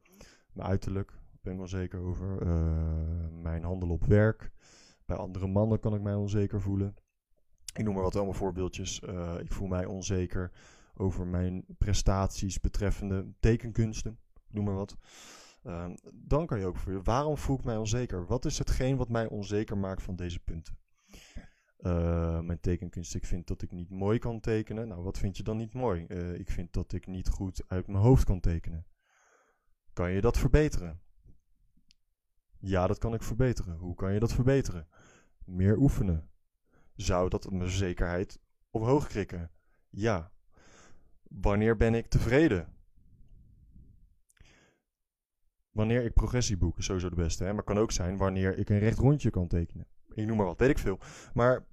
Mijn 0.53 0.67
uiterlijk 0.67 1.19
ben 1.41 1.53
ik 1.53 1.59
onzeker 1.59 1.99
over. 1.99 2.41
Uh, 2.41 3.41
mijn 3.41 3.63
handel 3.63 3.89
op 3.89 4.05
werk. 4.05 4.51
Bij 5.05 5.17
andere 5.17 5.47
mannen 5.47 5.79
kan 5.79 5.95
ik 5.95 6.01
mij 6.01 6.15
onzeker 6.15 6.61
voelen. 6.61 6.95
Ik 7.73 7.83
noem 7.83 7.93
maar 7.93 8.03
wat 8.03 8.15
allemaal 8.15 8.33
voorbeeldjes. 8.33 9.01
Uh, 9.01 9.35
ik 9.39 9.51
voel 9.51 9.67
mij 9.67 9.85
onzeker 9.85 10.51
over 10.93 11.27
mijn 11.27 11.65
prestaties 11.77 12.59
betreffende 12.59 13.27
tekenkunsten. 13.39 14.19
Noem 14.47 14.65
maar 14.65 14.75
wat. 14.75 14.97
Uh, 15.63 15.89
dan 16.13 16.45
kan 16.45 16.59
je 16.59 16.65
ook 16.65 16.77
voelen, 16.77 17.03
waarom 17.03 17.37
voel 17.37 17.57
ik 17.57 17.63
mij 17.63 17.77
onzeker? 17.77 18.25
Wat 18.25 18.45
is 18.45 18.57
hetgeen 18.57 18.97
wat 18.97 19.09
mij 19.09 19.27
onzeker 19.27 19.77
maakt 19.77 20.03
van 20.03 20.15
deze 20.15 20.39
punten? 20.39 20.77
Uh, 21.79 22.39
mijn 22.39 22.59
tekenkunst, 22.59 23.15
ik 23.15 23.25
vind 23.25 23.47
dat 23.47 23.61
ik 23.61 23.71
niet 23.71 23.89
mooi 23.89 24.19
kan 24.19 24.39
tekenen. 24.39 24.87
Nou, 24.87 25.03
wat 25.03 25.17
vind 25.17 25.37
je 25.37 25.43
dan 25.43 25.57
niet 25.57 25.73
mooi? 25.73 26.05
Uh, 26.07 26.33
ik 26.33 26.49
vind 26.49 26.73
dat 26.73 26.93
ik 26.93 27.07
niet 27.07 27.29
goed 27.29 27.63
uit 27.67 27.87
mijn 27.87 28.03
hoofd 28.03 28.23
kan 28.23 28.39
tekenen. 28.39 28.85
Kan 29.93 30.11
je 30.11 30.21
dat 30.21 30.37
verbeteren? 30.37 31.01
Ja, 32.59 32.87
dat 32.87 32.97
kan 32.97 33.13
ik 33.13 33.23
verbeteren. 33.23 33.77
Hoe 33.77 33.95
kan 33.95 34.13
je 34.13 34.19
dat 34.19 34.33
verbeteren? 34.33 34.87
Meer 35.45 35.77
oefenen. 35.77 36.29
Zou 36.95 37.29
dat 37.29 37.51
mijn 37.51 37.69
zekerheid 37.69 38.39
omhoog 38.69 39.07
krikken? 39.07 39.51
Ja. 39.89 40.31
Wanneer 41.23 41.77
ben 41.77 41.93
ik 41.93 42.07
tevreden? 42.07 42.73
Wanneer 45.79 46.03
ik 46.03 46.13
progressie 46.13 46.57
boek 46.57 46.77
is 46.77 46.85
sowieso 46.85 47.09
de 47.09 47.15
beste. 47.15 47.43
Hè? 47.43 47.53
Maar 47.53 47.63
kan 47.63 47.77
ook 47.77 47.91
zijn 47.91 48.17
wanneer 48.17 48.57
ik 48.57 48.69
een 48.69 48.79
recht 48.79 48.97
rondje 48.97 49.29
kan 49.29 49.47
tekenen. 49.47 49.87
Ik 50.13 50.25
noem 50.25 50.37
maar 50.37 50.45
wat, 50.45 50.59
weet 50.59 50.69
ik 50.69 50.77
veel. 50.77 50.99
Maar 51.33 51.65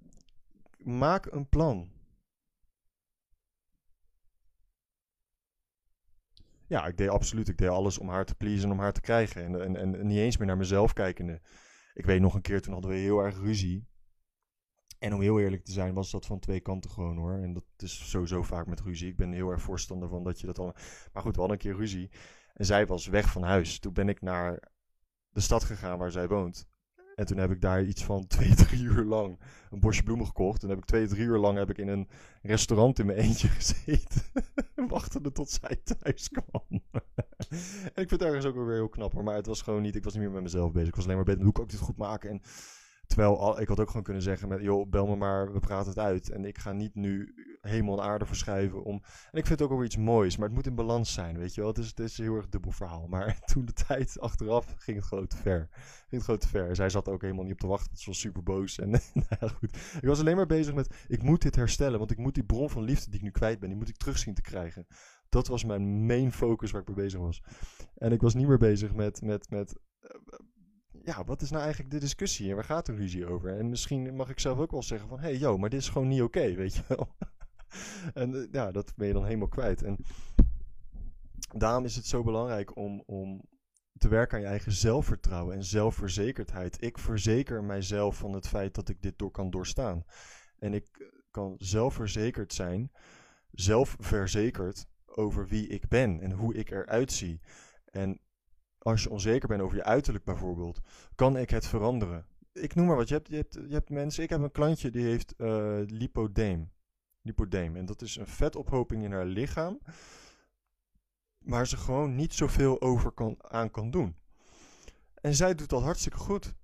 maak 0.79 1.27
een 1.27 1.49
plan. 1.49 1.91
Ja, 6.67 6.87
ik 6.87 6.97
deed 6.97 7.09
absoluut. 7.09 7.49
Ik 7.49 7.59
deed 7.59 7.69
alles 7.69 7.99
om 7.99 8.09
haar 8.09 8.25
te 8.25 8.35
pleasen, 8.35 8.71
om 8.71 8.79
haar 8.79 8.93
te 8.93 9.01
krijgen. 9.01 9.45
En, 9.45 9.77
en, 9.77 9.97
en 9.97 10.07
niet 10.07 10.19
eens 10.19 10.37
meer 10.37 10.47
naar 10.47 10.57
mezelf 10.57 10.93
kijkende. 10.93 11.41
Ik 11.95 12.07
weet 12.07 12.21
nog 12.21 12.35
een 12.35 12.41
keer, 12.41 12.63
toen 12.63 12.73
hadden 12.73 12.91
we 12.91 12.97
heel 12.97 13.19
erg 13.19 13.39
ruzie. 13.39 13.89
En 14.99 15.15
om 15.15 15.21
heel 15.21 15.41
eerlijk 15.41 15.65
te 15.65 15.73
zijn, 15.73 15.95
was 15.95 16.11
dat 16.11 16.27
van 16.27 16.39
twee 16.39 16.61
kanten 16.61 16.91
gewoon 16.91 17.17
hoor. 17.17 17.43
En 17.43 17.53
dat 17.53 17.65
is 17.77 18.11
sowieso 18.11 18.43
vaak 18.43 18.67
met 18.67 18.81
ruzie. 18.81 19.09
Ik 19.09 19.17
ben 19.17 19.33
heel 19.33 19.51
erg 19.51 19.63
voorstander 19.63 20.09
van 20.09 20.25
dat 20.25 20.41
je 20.41 20.47
dat 20.47 20.59
al. 20.59 20.75
Maar 21.13 21.23
goed, 21.23 21.35
we 21.35 21.41
hadden 21.41 21.51
een 21.51 21.63
keer 21.63 21.77
ruzie. 21.77 22.11
En 22.57 22.65
zij 22.65 22.87
was 22.87 23.07
weg 23.07 23.31
van 23.31 23.43
huis. 23.43 23.79
Toen 23.79 23.93
ben 23.93 24.09
ik 24.09 24.21
naar 24.21 24.63
de 25.29 25.41
stad 25.41 25.65
gegaan 25.65 25.99
waar 25.99 26.11
zij 26.11 26.29
woont. 26.29 26.69
En 27.15 27.27
toen 27.27 27.37
heb 27.37 27.51
ik 27.51 27.61
daar 27.61 27.83
iets 27.83 28.05
van 28.05 28.27
twee, 28.37 28.55
drie 28.55 28.83
uur 28.83 29.05
lang 29.05 29.41
een 29.71 29.81
bosje 29.81 30.03
bloemen 30.03 30.27
gekocht. 30.27 30.61
Toen 30.61 30.71
heb 30.71 30.79
ik 30.79 30.85
twee, 30.85 31.07
drie 31.07 31.25
uur 31.25 31.39
lang 31.39 31.59
heb 31.59 31.71
ik 31.71 31.79
in 31.79 31.89
een 31.89 32.09
restaurant 32.43 32.99
in 32.99 33.07
mijn 33.07 33.19
eentje 33.19 33.49
gezeten. 33.59 34.23
Wachtende 34.75 35.33
tot 35.33 35.51
zij 35.51 35.81
thuis 35.85 36.29
kwam. 36.29 36.65
en 37.95 38.03
ik 38.03 38.09
vind 38.09 38.11
het 38.11 38.23
ergens 38.23 38.45
ook 38.45 38.55
weer 38.55 38.75
heel 38.75 38.89
knap 38.89 39.13
hoor. 39.13 39.25
Maar 39.25 39.37
het 39.37 39.47
was 39.47 39.63
gewoon 39.63 39.83
niet, 39.83 39.97
ik 39.97 40.05
was 40.05 40.13
niet 40.13 40.23
meer 40.23 40.33
met 40.33 40.43
mezelf 40.43 40.73
bezig. 40.73 40.89
Ik 40.89 40.95
was 40.95 41.05
alleen 41.05 41.17
maar 41.17 41.25
bezig, 41.25 41.43
hoe 41.43 41.53
kan 41.53 41.65
ik 41.65 41.71
dit 41.71 41.81
goed 41.81 41.97
maken? 41.97 42.31
En 42.31 42.41
terwijl 43.17 43.41
al, 43.41 43.61
ik 43.61 43.69
had 43.69 43.81
ook 43.81 43.89
gewoon 43.89 44.03
kunnen 44.03 44.23
zeggen 44.23 44.49
met, 44.49 44.61
joh, 44.61 44.91
bel 44.91 45.07
me 45.07 45.17
maar, 45.17 45.53
we 45.53 45.61
praten 45.61 45.89
het 45.89 45.99
uit. 45.99 46.31
En 46.31 46.45
ik 46.45 46.59
ga 46.59 46.73
niet 46.73 46.95
nu 46.95 47.35
hemel 47.61 47.99
en 47.99 48.05
aarde 48.05 48.27
verschuiven. 48.27 48.85
Om, 48.85 48.95
en 49.31 49.39
ik 49.39 49.47
vind 49.47 49.49
het 49.49 49.63
ook 49.63 49.71
wel 49.71 49.85
iets 49.85 49.97
moois, 49.97 50.37
maar 50.37 50.47
het 50.47 50.57
moet 50.57 50.67
in 50.67 50.75
balans 50.75 51.13
zijn, 51.13 51.39
weet 51.39 51.55
je 51.55 51.61
wel. 51.61 51.71
Het 51.71 51.79
is, 51.79 51.87
het 51.87 51.99
is 51.99 52.19
een 52.19 52.25
heel 52.25 52.37
erg 52.37 52.49
dubbel 52.49 52.71
verhaal. 52.71 53.07
Maar 53.17 53.41
toen 53.45 53.65
de 53.65 53.73
tijd 53.73 54.21
achteraf 54.21 54.75
ging 54.79 54.97
het 54.97 55.07
gewoon 55.07 55.27
te 55.27 55.37
ver. 55.37 55.69
Ging 55.73 56.11
het 56.11 56.23
gewoon 56.23 56.41
te 56.41 56.49
ver. 56.49 56.77
Zij 56.77 56.89
zat 56.89 57.09
ook 57.09 57.23
helemaal 57.23 57.45
niet 57.45 57.53
op 57.53 57.59
te 57.59 57.67
wachten. 57.67 57.97
Ze 57.97 58.07
was 58.07 58.19
super 58.19 58.43
boos. 58.43 58.79
En 58.79 58.91
nou 59.41 59.51
goed. 59.55 59.77
Ik 60.01 60.09
was 60.09 60.21
alleen 60.21 60.37
maar 60.37 60.47
bezig 60.47 60.75
met, 60.75 61.05
ik 61.09 61.23
moet 61.23 61.43
dit 61.43 61.57
herstellen. 61.57 61.99
Want 61.99 62.11
ik 62.11 62.19
moet 62.19 62.35
die 62.35 62.45
bron 62.45 62.71
van 62.71 62.83
liefde 62.83 63.11
die 63.11 63.19
ik 63.19 63.25
nu 63.25 63.31
kwijt 63.31 63.59
ben, 63.59 63.69
die 63.69 63.79
moet 63.79 63.89
ik 63.89 63.97
terug 63.97 64.19
zien 64.19 64.35
te 64.35 64.43
krijgen. 64.43 64.87
Dat 65.29 65.47
was 65.47 65.65
mijn 65.65 66.07
main 66.07 66.33
focus 66.33 66.71
waar 66.71 66.81
ik 66.81 66.87
mee 66.87 66.97
bezig 66.97 67.21
was. 67.21 67.43
En 67.95 68.13
ik 68.13 68.21
was 68.21 68.35
niet 68.35 68.49
meer 68.49 68.59
bezig 68.59 68.95
met, 68.95 69.23
met, 69.23 69.51
met 69.51 69.75
ja, 71.07 71.25
wat 71.25 71.43
is 71.43 71.51
nou 71.51 71.63
eigenlijk 71.63 71.93
de 71.93 72.01
discussie 72.01 72.49
en 72.49 72.55
waar 72.55 72.65
gaat 72.65 72.87
de 72.87 72.95
ruzie 72.95 73.27
over? 73.27 73.59
En 73.59 73.69
misschien 73.69 74.17
mag 74.17 74.31
ik 74.31 74.41
zelf 74.41 74.59
ook 74.59 74.71
wel 74.71 74.83
zeggen 74.83 75.09
van, 75.09 75.19
hé, 75.19 75.29
hey, 75.29 75.37
yo, 75.37 75.59
maar 75.59 75.71
dit 75.71 75.81
is 75.81 75.89
gewoon 75.89 76.09
niet 76.09 76.23
oké, 76.23 76.55
weet 76.55 76.75
je 76.75 76.83
wel. 76.89 77.09
en 78.23 78.35
eh, 78.35 78.53
ja, 78.53 78.73
dat 78.73 78.93
ben 78.97 79.07
je 79.07 79.13
dan 79.13 79.25
helemaal 79.25 79.49
kwijt. 79.49 79.83
En 79.83 79.97
daarom 81.57 81.85
is 81.85 81.97
het 81.97 82.07
zo 82.07 82.23
belangrijk 82.23 82.77
om, 82.77 83.03
om 83.07 83.43
te 83.99 84.09
werken 84.09 84.37
aan 84.37 84.43
je 84.43 84.49
eigen 84.49 84.73
zelfvertrouwen 84.73 85.55
en 85.55 85.65
zelfverzekerdheid. 85.65 86.83
Ik 86.83 86.99
verzeker 86.99 87.65
mijzelf 87.65 88.17
van 88.17 88.33
het 88.33 88.49
feit 88.49 88.75
dat 88.75 88.89
ik 88.89 89.03
dit 89.03 89.19
door 89.19 89.31
kan 89.31 89.51
doorstaan. 89.51 90.05
En 90.59 90.75
ik 90.75 91.13
kan 91.31 91.55
zelfverzekerd 91.59 92.53
zijn, 92.53 92.91
zelfverzekerd 93.51 94.87
over 95.07 95.49
wie 95.49 95.67
ik 95.67 95.89
ben 95.89 96.21
en 96.21 96.33
hoe 96.33 96.55
ik 96.55 96.71
eruit 96.71 97.13
zie. 97.13 97.41
En 97.85 98.21
als 98.87 99.03
je 99.03 99.11
onzeker 99.11 99.49
bent 99.49 99.61
over 99.61 99.77
je 99.77 99.85
uiterlijk 99.85 100.25
bijvoorbeeld, 100.25 100.81
kan 101.15 101.37
ik 101.37 101.51
het 101.51 101.67
veranderen. 101.67 102.27
Ik 102.53 102.75
noem 102.75 102.87
maar 102.87 102.97
wat, 102.97 103.09
je 103.09 103.15
hebt, 103.15 103.29
je 103.29 103.75
hebt, 103.75 103.91
mensen, 103.91 104.23
ik 104.23 104.31
heb 104.31 104.41
een 104.41 104.51
klantje 104.51 104.91
die 104.91 105.05
heeft 105.05 105.35
uh, 105.39 105.79
lipodeem. 105.87 106.73
Lipodeem. 107.23 107.77
En 107.77 107.87
dat 107.87 108.03
is 108.03 108.17
een 108.17 108.27
vetophoping 108.27 109.03
in 109.03 109.13
haar 109.13 109.25
lichaam, 109.25 109.79
waar 111.39 111.67
ze 111.67 111.77
gewoon 111.77 112.15
niet 112.15 112.35
zoveel 112.35 112.81
over 112.81 113.11
kan, 113.11 113.37
aan 113.39 113.71
kan 113.71 113.91
doen. 113.91 114.17
En 115.15 115.35
zij 115.35 115.55
doet 115.55 115.69
dat 115.69 115.83
hartstikke 115.83 116.19
goed. 116.19 116.55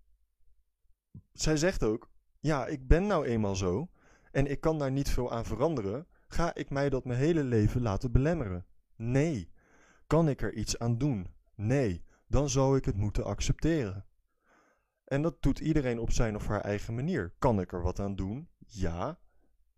Zij 1.33 1.57
zegt 1.57 1.83
ook, 1.83 2.11
ja, 2.41 2.67
ik 2.67 2.87
ben 2.87 3.07
nou 3.07 3.27
eenmaal 3.27 3.57
zo 3.57 3.89
en 4.31 4.47
ik 4.47 4.61
kan 4.61 4.79
daar 4.79 4.93
niet 4.93 5.11
veel 5.11 5.33
aan 5.33 5.45
veranderen. 5.45 6.07
Ga 6.29 6.55
ik 6.55 6.71
mij 6.71 6.91
dat 6.91 7.05
mijn 7.05 7.19
hele 7.19 7.45
leven 7.45 7.83
laten 7.83 8.13
belemmeren? 8.13 8.67
Nee. 8.97 9.51
Kan 10.07 10.29
ik 10.29 10.43
er 10.43 10.55
iets 10.55 10.79
aan 10.79 10.99
doen? 10.99 11.27
Nee 11.55 12.05
dan 12.33 12.51
zou 12.51 12.77
ik 12.77 12.85
het 12.85 12.97
moeten 12.97 13.25
accepteren. 13.25 14.07
En 15.05 15.23
dat 15.23 15.43
doet 15.43 15.59
iedereen 15.59 15.99
op 15.99 16.11
zijn 16.11 16.37
of 16.37 16.47
haar 16.47 16.61
eigen 16.61 16.95
manier. 16.95 17.35
Kan 17.39 17.61
ik 17.61 17.73
er 17.73 17.83
wat 17.83 18.01
aan 18.01 18.17
doen? 18.17 18.49
Ja. 18.59 19.19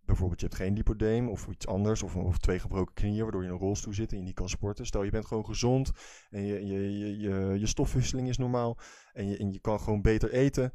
Bijvoorbeeld, 0.05 0.41
je 0.41 0.47
hebt 0.47 0.59
geen 0.59 0.75
lipodeem 0.75 1.29
of 1.29 1.47
iets 1.47 1.67
anders, 1.67 2.03
of, 2.03 2.17
of 2.17 2.39
twee 2.39 2.59
gebroken 2.59 2.95
knieën, 2.95 3.23
waardoor 3.23 3.43
je 3.43 3.47
in 3.47 3.53
een 3.53 3.61
rolstoel 3.61 3.95
zit 3.95 4.13
en 4.13 4.19
je 4.19 4.25
niet 4.25 4.35
kan 4.35 4.49
sporten. 4.49 4.87
Stel, 4.87 5.03
je 5.03 5.11
bent 5.11 5.27
gewoon 5.27 5.45
gezond 5.45 5.91
en 6.31 6.43
je, 6.43 6.67
je, 6.67 6.99
je, 6.99 7.19
je, 7.19 7.59
je 7.59 7.67
stofwisseling 7.67 8.29
is 8.29 8.39
normaal 8.39 8.79
en 9.13 9.29
je, 9.29 9.37
en 9.37 9.53
je 9.53 9.61
kan 9.61 9.81
gewoon 9.81 10.03
beter 10.03 10.33
eten. 10.33 10.73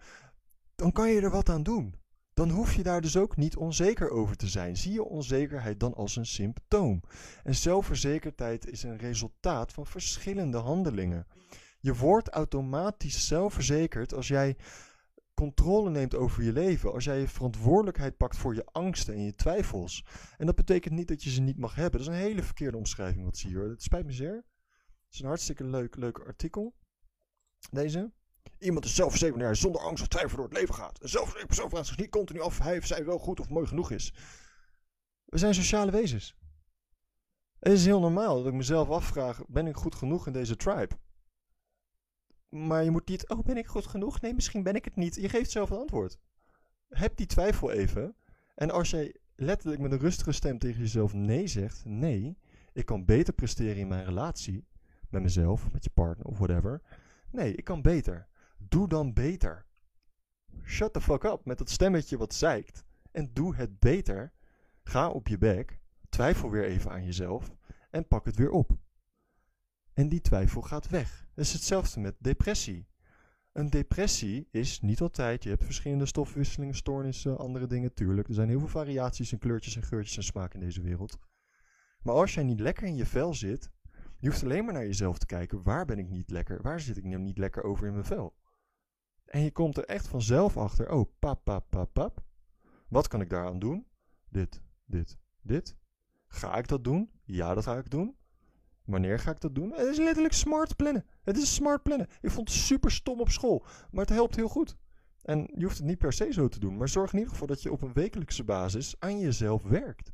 Dan 0.75 0.91
kan 0.91 1.09
je 1.09 1.21
er 1.21 1.31
wat 1.31 1.49
aan 1.49 1.63
doen. 1.63 1.95
Dan 2.33 2.49
hoef 2.49 2.73
je 2.73 2.83
daar 2.83 3.01
dus 3.01 3.17
ook 3.17 3.35
niet 3.35 3.55
onzeker 3.55 4.09
over 4.09 4.35
te 4.35 4.47
zijn. 4.47 4.77
Zie 4.77 4.93
je 4.93 5.03
onzekerheid 5.03 5.79
dan 5.79 5.93
als 5.93 6.15
een 6.15 6.25
symptoom. 6.25 7.01
En 7.43 7.55
zelfverzekerdheid 7.55 8.67
is 8.67 8.83
een 8.83 8.97
resultaat 8.97 9.73
van 9.73 9.85
verschillende 9.85 10.57
handelingen. 10.57 11.27
Je 11.79 11.95
wordt 11.95 12.29
automatisch 12.29 13.27
zelfverzekerd 13.27 14.13
als 14.13 14.27
jij 14.27 14.57
controle 15.33 15.89
neemt 15.89 16.15
over 16.15 16.43
je 16.43 16.53
leven. 16.53 16.93
Als 16.93 17.03
jij 17.03 17.19
je 17.19 17.27
verantwoordelijkheid 17.27 18.17
pakt 18.17 18.37
voor 18.37 18.55
je 18.55 18.65
angsten 18.65 19.13
en 19.13 19.23
je 19.23 19.35
twijfels. 19.35 20.05
En 20.37 20.45
dat 20.45 20.55
betekent 20.55 20.93
niet 20.93 21.07
dat 21.07 21.23
je 21.23 21.29
ze 21.29 21.41
niet 21.41 21.57
mag 21.57 21.75
hebben. 21.75 21.91
Dat 21.91 22.01
is 22.01 22.07
een 22.07 22.21
hele 22.21 22.43
verkeerde 22.43 22.77
omschrijving 22.77 23.25
wat 23.25 23.37
zie 23.37 23.49
je 23.49 23.57
hoor. 23.57 23.69
Het 23.69 23.83
spijt 23.83 24.05
me 24.05 24.11
zeer. 24.11 24.35
Het 24.35 25.13
is 25.13 25.19
een 25.19 25.27
hartstikke 25.27 25.63
leuk, 25.63 25.95
leuk 25.95 26.19
artikel. 26.19 26.75
Deze. 27.71 28.11
Iemand 28.57 28.85
is 28.85 28.95
zelfverzekerd 28.95 29.35
wanneer 29.35 29.53
hij 29.53 29.61
zonder 29.61 29.81
angst 29.81 30.01
of 30.01 30.07
twijfel 30.07 30.35
door 30.37 30.45
het 30.45 30.57
leven 30.57 30.75
gaat. 30.75 31.01
Een 31.01 31.09
zelfverzekerd 31.09 31.47
persoon 31.47 31.69
vraagt 31.69 31.87
zich 31.87 31.97
niet 31.97 32.09
continu 32.09 32.39
af 32.39 32.59
of 32.59 32.59
hij 32.59 32.77
of 32.77 32.85
zij 32.85 33.05
wel 33.05 33.17
goed 33.17 33.39
of 33.39 33.49
mooi 33.49 33.67
genoeg 33.67 33.91
is. 33.91 34.13
We 35.25 35.37
zijn 35.37 35.53
sociale 35.53 35.91
wezens. 35.91 36.35
Het 37.59 37.73
is 37.73 37.85
heel 37.85 37.99
normaal 37.99 38.37
dat 38.37 38.47
ik 38.47 38.53
mezelf 38.53 38.89
afvraag: 38.89 39.41
ben 39.47 39.67
ik 39.67 39.75
goed 39.75 39.95
genoeg 39.95 40.27
in 40.27 40.33
deze 40.33 40.55
tribe? 40.55 40.97
Maar 42.49 42.83
je 42.83 42.91
moet 42.91 43.07
niet, 43.07 43.29
oh 43.29 43.45
ben 43.45 43.57
ik 43.57 43.67
goed 43.67 43.87
genoeg? 43.87 44.21
Nee, 44.21 44.33
misschien 44.33 44.63
ben 44.63 44.75
ik 44.75 44.85
het 44.85 44.95
niet. 44.95 45.15
Je 45.15 45.29
geeft 45.29 45.51
zelf 45.51 45.69
een 45.69 45.77
antwoord. 45.77 46.19
Heb 46.89 47.17
die 47.17 47.25
twijfel 47.25 47.71
even. 47.71 48.15
En 48.55 48.71
als 48.71 48.89
jij 48.89 49.15
letterlijk 49.35 49.81
met 49.81 49.91
een 49.91 49.99
rustige 49.99 50.31
stem 50.31 50.59
tegen 50.59 50.79
jezelf 50.79 51.13
nee 51.13 51.47
zegt, 51.47 51.85
nee, 51.85 52.37
ik 52.73 52.85
kan 52.85 53.05
beter 53.05 53.33
presteren 53.33 53.75
in 53.77 53.87
mijn 53.87 54.05
relatie, 54.05 54.67
met 55.09 55.21
mezelf, 55.21 55.71
met 55.71 55.83
je 55.83 55.89
partner 55.89 56.25
of 56.25 56.37
whatever. 56.37 56.81
Nee, 57.31 57.55
ik 57.55 57.63
kan 57.63 57.81
beter. 57.81 58.27
Doe 58.57 58.87
dan 58.87 59.13
beter. 59.13 59.65
Shut 60.63 60.93
the 60.93 61.01
fuck 61.01 61.23
up 61.23 61.45
met 61.45 61.57
dat 61.57 61.69
stemmetje 61.69 62.17
wat 62.17 62.33
zeikt. 62.33 62.83
En 63.11 63.29
doe 63.33 63.55
het 63.55 63.79
beter. 63.79 64.33
Ga 64.83 65.09
op 65.09 65.27
je 65.27 65.37
bek. 65.37 65.79
Twijfel 66.09 66.49
weer 66.49 66.63
even 66.63 66.91
aan 66.91 67.05
jezelf. 67.05 67.55
En 67.89 68.07
pak 68.07 68.25
het 68.25 68.35
weer 68.35 68.51
op. 68.51 68.77
En 69.99 70.09
die 70.09 70.21
twijfel 70.21 70.61
gaat 70.61 70.89
weg. 70.89 71.27
Het 71.35 71.45
is 71.45 71.53
hetzelfde 71.53 71.99
met 71.99 72.15
depressie. 72.19 72.87
Een 73.51 73.69
depressie 73.69 74.47
is 74.51 74.79
niet 74.81 75.01
altijd, 75.01 75.43
je 75.43 75.49
hebt 75.49 75.63
verschillende 75.63 76.05
stofwisselingen, 76.05 76.75
stoornissen, 76.75 77.37
andere 77.37 77.67
dingen, 77.67 77.93
tuurlijk. 77.93 78.27
Er 78.27 78.33
zijn 78.33 78.49
heel 78.49 78.59
veel 78.59 78.67
variaties 78.67 79.31
in 79.31 79.37
kleurtjes 79.37 79.75
en 79.75 79.83
geurtjes 79.83 80.17
en 80.17 80.23
smaak 80.23 80.53
in 80.53 80.59
deze 80.59 80.81
wereld. 80.81 81.17
Maar 82.03 82.13
als 82.15 82.33
jij 82.33 82.43
niet 82.43 82.59
lekker 82.59 82.87
in 82.87 82.95
je 82.95 83.05
vel 83.05 83.33
zit, 83.33 83.71
je 84.19 84.27
hoeft 84.27 84.43
alleen 84.43 84.65
maar 84.65 84.73
naar 84.73 84.85
jezelf 84.85 85.17
te 85.17 85.25
kijken, 85.25 85.63
waar 85.63 85.85
ben 85.85 85.99
ik 85.99 86.09
niet 86.09 86.29
lekker, 86.29 86.61
waar 86.61 86.79
zit 86.79 86.97
ik 86.97 87.03
nou 87.03 87.21
niet 87.21 87.37
lekker 87.37 87.63
over 87.63 87.87
in 87.87 87.93
mijn 87.93 88.05
vel? 88.05 88.35
En 89.25 89.41
je 89.41 89.51
komt 89.51 89.77
er 89.77 89.85
echt 89.85 90.07
vanzelf 90.07 90.57
achter, 90.57 90.91
oh, 90.91 91.11
pap, 91.19 91.43
pap, 91.43 91.69
pap, 91.69 91.93
pap. 91.93 92.23
Wat 92.87 93.07
kan 93.07 93.21
ik 93.21 93.29
daaraan 93.29 93.59
doen? 93.59 93.87
Dit, 94.29 94.61
dit, 94.85 95.17
dit. 95.41 95.77
Ga 96.27 96.55
ik 96.55 96.67
dat 96.67 96.83
doen? 96.83 97.11
Ja, 97.23 97.53
dat 97.53 97.63
ga 97.63 97.77
ik 97.77 97.89
doen. 97.89 98.17
Wanneer 98.89 99.19
ga 99.19 99.31
ik 99.31 99.41
dat 99.41 99.55
doen? 99.55 99.71
Het 99.71 99.87
is 99.87 99.97
letterlijk 99.97 100.33
smart 100.33 100.75
plannen. 100.75 101.05
Het 101.23 101.37
is 101.37 101.53
smart 101.53 101.83
plannen. 101.83 102.07
Ik 102.21 102.31
vond 102.31 102.49
het 102.49 102.57
super 102.57 102.91
stom 102.91 103.19
op 103.19 103.29
school, 103.29 103.65
maar 103.91 104.05
het 104.05 104.13
helpt 104.13 104.35
heel 104.35 104.47
goed. 104.47 104.77
En 105.21 105.49
je 105.55 105.63
hoeft 105.63 105.77
het 105.77 105.85
niet 105.85 105.97
per 105.97 106.13
se 106.13 106.33
zo 106.33 106.47
te 106.47 106.59
doen, 106.59 106.77
maar 106.77 106.89
zorg 106.89 107.11
in 107.11 107.17
ieder 107.17 107.33
geval 107.33 107.47
dat 107.47 107.61
je 107.61 107.71
op 107.71 107.81
een 107.81 107.93
wekelijkse 107.93 108.43
basis 108.43 108.95
aan 108.99 109.19
jezelf 109.19 109.63
werkt. 109.63 110.11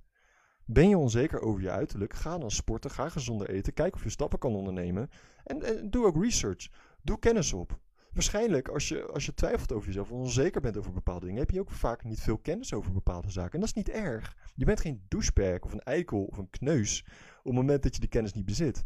Ben 0.65 0.89
je 0.89 0.97
onzeker 0.97 1.41
over 1.41 1.61
je 1.61 1.69
uiterlijk? 1.69 2.13
Ga 2.13 2.37
dan 2.37 2.51
sporten, 2.51 2.91
ga 2.91 3.09
gezonder 3.09 3.49
eten, 3.49 3.73
kijk 3.73 3.95
of 3.95 4.03
je 4.03 4.09
stappen 4.09 4.39
kan 4.39 4.55
ondernemen. 4.55 5.09
En, 5.43 5.89
doe 5.89 6.05
ook 6.05 6.23
research. 6.23 6.67
Doe 7.01 7.19
kennis 7.19 7.53
op. 7.53 7.79
Waarschijnlijk, 8.11 8.67
als 8.67 8.87
je, 8.87 9.05
als 9.05 9.25
je 9.25 9.33
twijfelt 9.33 9.71
over 9.71 9.87
jezelf 9.87 10.11
of 10.11 10.19
onzeker 10.19 10.61
bent 10.61 10.77
over 10.77 10.91
bepaalde 10.91 11.25
dingen, 11.25 11.41
heb 11.41 11.51
je 11.51 11.59
ook 11.59 11.71
vaak 11.71 12.03
niet 12.03 12.21
veel 12.21 12.37
kennis 12.37 12.73
over 12.73 12.91
bepaalde 12.91 13.31
zaken. 13.31 13.53
En 13.53 13.59
dat 13.59 13.69
is 13.69 13.75
niet 13.75 13.89
erg. 13.89 14.35
Je 14.55 14.65
bent 14.65 14.79
geen 14.79 15.05
douchebag 15.07 15.59
of 15.59 15.73
een 15.73 15.83
eikel 15.83 16.23
of 16.23 16.37
een 16.37 16.49
kneus 16.49 17.05
op 17.45 17.51
het 17.51 17.61
moment 17.61 17.83
dat 17.83 17.93
je 17.93 17.99
die 17.99 18.09
kennis 18.09 18.33
niet 18.33 18.45
bezit. 18.45 18.85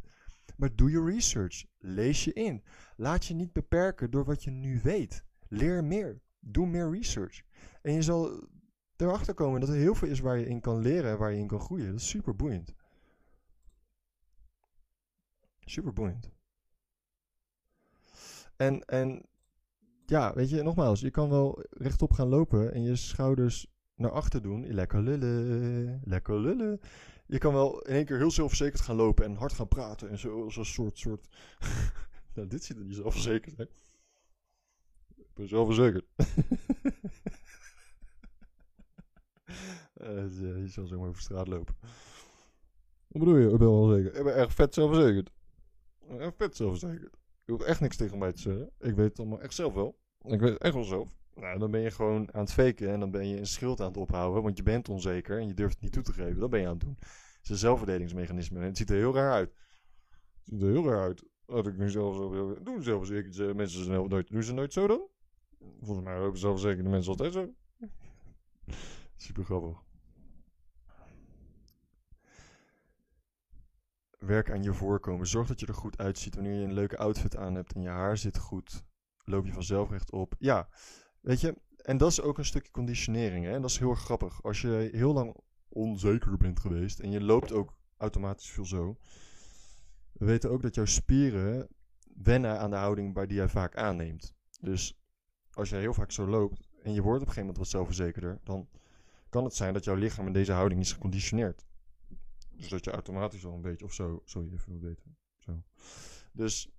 Maar 0.55 0.75
doe 0.75 0.91
je 0.91 1.03
research. 1.03 1.65
Lees 1.77 2.23
je 2.23 2.33
in. 2.33 2.63
Laat 2.95 3.25
je 3.25 3.33
niet 3.33 3.53
beperken 3.53 4.11
door 4.11 4.25
wat 4.25 4.43
je 4.43 4.51
nu 4.51 4.79
weet. 4.83 5.23
Leer 5.47 5.83
meer. 5.83 6.21
Doe 6.39 6.67
meer 6.67 6.91
research. 6.91 7.41
En 7.81 7.93
je 7.93 8.01
zal 8.01 8.47
erachter 8.95 9.33
komen 9.33 9.59
dat 9.59 9.69
er 9.69 9.75
heel 9.75 9.95
veel 9.95 10.07
is 10.07 10.19
waar 10.19 10.37
je 10.37 10.47
in 10.47 10.61
kan 10.61 10.81
leren 10.81 11.11
en 11.11 11.17
waar 11.17 11.31
je 11.31 11.39
in 11.39 11.47
kan 11.47 11.59
groeien. 11.59 11.91
Dat 11.91 11.99
is 11.99 12.09
super 12.09 12.35
boeiend. 12.35 12.73
Super 15.59 15.93
boeiend. 15.93 16.31
En, 18.55 18.85
en 18.85 19.25
ja, 20.05 20.33
weet 20.33 20.49
je, 20.49 20.63
nogmaals, 20.63 20.99
je 20.99 21.11
kan 21.11 21.29
wel 21.29 21.63
rechtop 21.69 22.11
gaan 22.11 22.27
lopen 22.27 22.73
en 22.73 22.83
je 22.83 22.95
schouders 22.95 23.67
naar 23.95 24.11
achter 24.11 24.41
doen. 24.41 24.73
Lekker 24.73 25.01
lullen, 25.01 26.01
lekker 26.03 26.39
lullen. 26.39 26.79
Je 27.29 27.37
kan 27.37 27.53
wel 27.53 27.81
in 27.81 27.93
één 27.93 28.05
keer 28.05 28.17
heel 28.17 28.31
zelfverzekerd 28.31 28.81
gaan 28.81 28.95
lopen 28.95 29.25
en 29.25 29.35
hard 29.35 29.53
gaan 29.53 29.67
praten 29.67 30.09
en 30.09 30.17
zo, 30.17 30.49
zo'n 30.49 30.65
soort, 30.65 30.97
soort... 30.97 31.27
nou, 32.33 32.47
dit 32.47 32.63
ziet 32.63 32.77
er 32.77 32.83
niet 32.83 32.95
zelfverzekerd 32.95 33.59
uit. 33.59 33.71
Ik 35.15 35.33
ben 35.33 35.47
zelfverzekerd. 35.47 36.05
uh, 40.01 40.29
je 40.61 40.67
zal 40.67 40.85
zomaar 40.85 41.07
over 41.07 41.21
straat 41.21 41.47
lopen. 41.47 41.75
Wat 43.07 43.19
bedoel 43.21 43.37
je? 43.37 43.51
Ik 43.51 43.57
ben 43.57 43.71
wel 43.71 43.87
zeker. 43.87 44.15
Ik 44.15 44.23
ben 44.23 44.35
echt 44.35 44.53
vet 44.53 44.73
zelfverzekerd. 44.73 45.31
Echt 46.17 46.35
vet 46.37 46.55
zelfverzekerd. 46.55 47.17
Je 47.45 47.51
hoeft 47.51 47.63
echt 47.63 47.79
niks 47.79 47.95
tegen 47.95 48.17
mij 48.17 48.31
te 48.31 48.41
zeggen. 48.41 48.71
Ik 48.79 48.95
weet 48.95 49.09
het 49.09 49.19
allemaal 49.19 49.41
echt 49.41 49.53
zelf 49.53 49.73
wel. 49.73 49.99
Ik 50.21 50.39
weet 50.39 50.53
het 50.53 50.61
echt 50.61 50.73
wel 50.73 50.83
zelf. 50.83 51.09
Nou, 51.39 51.59
dan 51.59 51.71
ben 51.71 51.81
je 51.81 51.91
gewoon 51.91 52.33
aan 52.33 52.41
het 52.41 52.53
faken 52.53 52.89
en 52.89 52.99
dan 52.99 53.11
ben 53.11 53.27
je 53.27 53.37
een 53.37 53.47
schild 53.47 53.79
aan 53.79 53.87
het 53.87 53.97
ophouden, 53.97 54.43
want 54.43 54.57
je 54.57 54.63
bent 54.63 54.89
onzeker 54.89 55.39
en 55.39 55.47
je 55.47 55.53
durft 55.53 55.73
het 55.73 55.83
niet 55.83 55.91
toe 55.91 56.03
te 56.03 56.13
geven. 56.13 56.39
Dat 56.39 56.49
ben 56.49 56.59
je 56.59 56.65
aan 56.65 56.71
het 56.71 56.81
doen. 56.81 56.97
Het 56.99 57.39
is 57.43 57.49
een 57.49 57.57
zelfverdedigingsmechanisme 57.57 58.59
en 58.59 58.65
het 58.65 58.77
ziet 58.77 58.89
er 58.89 58.95
heel 58.95 59.13
raar 59.13 59.31
uit. 59.31 59.49
Het 59.49 60.53
ziet 60.53 60.61
er 60.61 60.69
heel 60.69 60.89
raar 60.89 61.01
uit. 61.01 61.23
Als 61.45 61.67
ik 61.67 61.77
nu 61.77 61.89
zelf 61.89 62.15
zo 62.15 62.57
doen, 62.63 62.83
zelfverzekerd 62.83 63.55
mensen 63.55 63.83
snel 63.83 64.07
nooit, 64.07 64.29
doen 64.29 64.43
ze 64.43 64.53
nooit 64.53 64.73
zo 64.73 64.87
dan? 64.87 65.07
Volgens 65.81 66.05
mij 66.05 66.19
lopen 66.19 66.39
zelfverzekerde 66.39 66.89
mensen 66.89 67.11
altijd 67.11 67.33
zo. 67.33 67.53
Super 69.15 69.43
grappig. 69.43 69.83
Werk 74.17 74.51
aan 74.51 74.63
je 74.63 74.73
voorkomen. 74.73 75.27
Zorg 75.27 75.47
dat 75.47 75.59
je 75.59 75.65
er 75.65 75.73
goed 75.73 75.97
uitziet. 75.97 76.35
Wanneer 76.35 76.53
je 76.53 76.63
een 76.63 76.73
leuke 76.73 76.97
outfit 76.97 77.37
aan 77.37 77.55
hebt 77.55 77.73
en 77.73 77.81
je 77.81 77.89
haar 77.89 78.17
zit 78.17 78.37
goed, 78.37 78.83
loop 79.23 79.45
je 79.45 79.53
vanzelf 79.53 79.89
rechtop. 79.89 80.35
Ja, 80.39 80.69
weet 81.21 81.41
je, 81.41 81.55
en 81.77 81.97
dat 81.97 82.11
is 82.11 82.21
ook 82.21 82.37
een 82.37 82.45
stukje 82.45 82.71
conditionering. 82.71 83.45
Hè? 83.45 83.51
En 83.51 83.61
dat 83.61 83.69
is 83.69 83.79
heel 83.79 83.95
grappig. 83.95 84.43
Als 84.43 84.61
je 84.61 84.89
heel 84.91 85.13
lang 85.13 85.35
onzeker 85.69 86.37
bent 86.37 86.59
geweest 86.59 86.99
en 86.99 87.11
je 87.11 87.21
loopt 87.21 87.51
ook 87.51 87.77
automatisch 87.97 88.49
veel 88.49 88.65
zo. 88.65 88.97
We 90.11 90.25
weten 90.25 90.49
ook 90.49 90.61
dat 90.61 90.75
jouw 90.75 90.85
spieren 90.85 91.67
wennen 92.13 92.59
aan 92.59 92.69
de 92.69 92.75
houding 92.75 93.13
bij 93.13 93.27
die 93.27 93.37
jij 93.37 93.49
vaak 93.49 93.75
aanneemt. 93.75 94.33
Dus 94.61 94.99
als 95.51 95.69
je 95.69 95.75
heel 95.75 95.93
vaak 95.93 96.11
zo 96.11 96.27
loopt 96.27 96.69
en 96.83 96.93
je 96.93 97.01
wordt 97.01 97.21
op 97.21 97.27
een 97.27 97.33
gegeven 97.33 97.39
moment 97.39 97.57
wat 97.57 97.67
zelfverzekerder, 97.67 98.39
dan 98.43 98.69
kan 99.29 99.43
het 99.43 99.55
zijn 99.55 99.73
dat 99.73 99.83
jouw 99.83 99.95
lichaam 99.95 100.27
in 100.27 100.33
deze 100.33 100.51
houding 100.51 100.81
is 100.81 100.93
geconditioneerd. 100.93 101.65
Dus 102.49 102.69
dat 102.69 102.83
je 102.83 102.91
automatisch 102.91 103.45
al 103.45 103.53
een 103.53 103.61
beetje, 103.61 103.85
of 103.85 103.93
zo, 103.93 104.21
sorry, 104.25 104.53
even 104.53 104.79
beter. 104.79 105.05
Zo. 105.37 105.63
Dus 106.31 106.71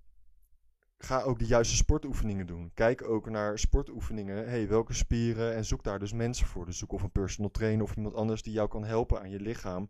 ga 1.03 1.21
ook 1.21 1.39
de 1.39 1.45
juiste 1.45 1.75
sportoefeningen 1.75 2.47
doen. 2.47 2.71
Kijk 2.73 3.03
ook 3.03 3.29
naar 3.29 3.59
sportoefeningen. 3.59 4.49
hey, 4.49 4.67
welke 4.67 4.93
spieren? 4.93 5.55
En 5.55 5.65
zoek 5.65 5.83
daar 5.83 5.99
dus 5.99 6.13
mensen 6.13 6.47
voor. 6.47 6.65
Dus 6.65 6.77
zoek 6.77 6.91
of 6.91 7.03
een 7.03 7.11
personal 7.11 7.51
trainer 7.51 7.83
of 7.83 7.95
iemand 7.95 8.15
anders 8.15 8.41
die 8.41 8.53
jou 8.53 8.67
kan 8.67 8.83
helpen 8.83 9.19
aan 9.19 9.29
je 9.29 9.39
lichaam. 9.39 9.89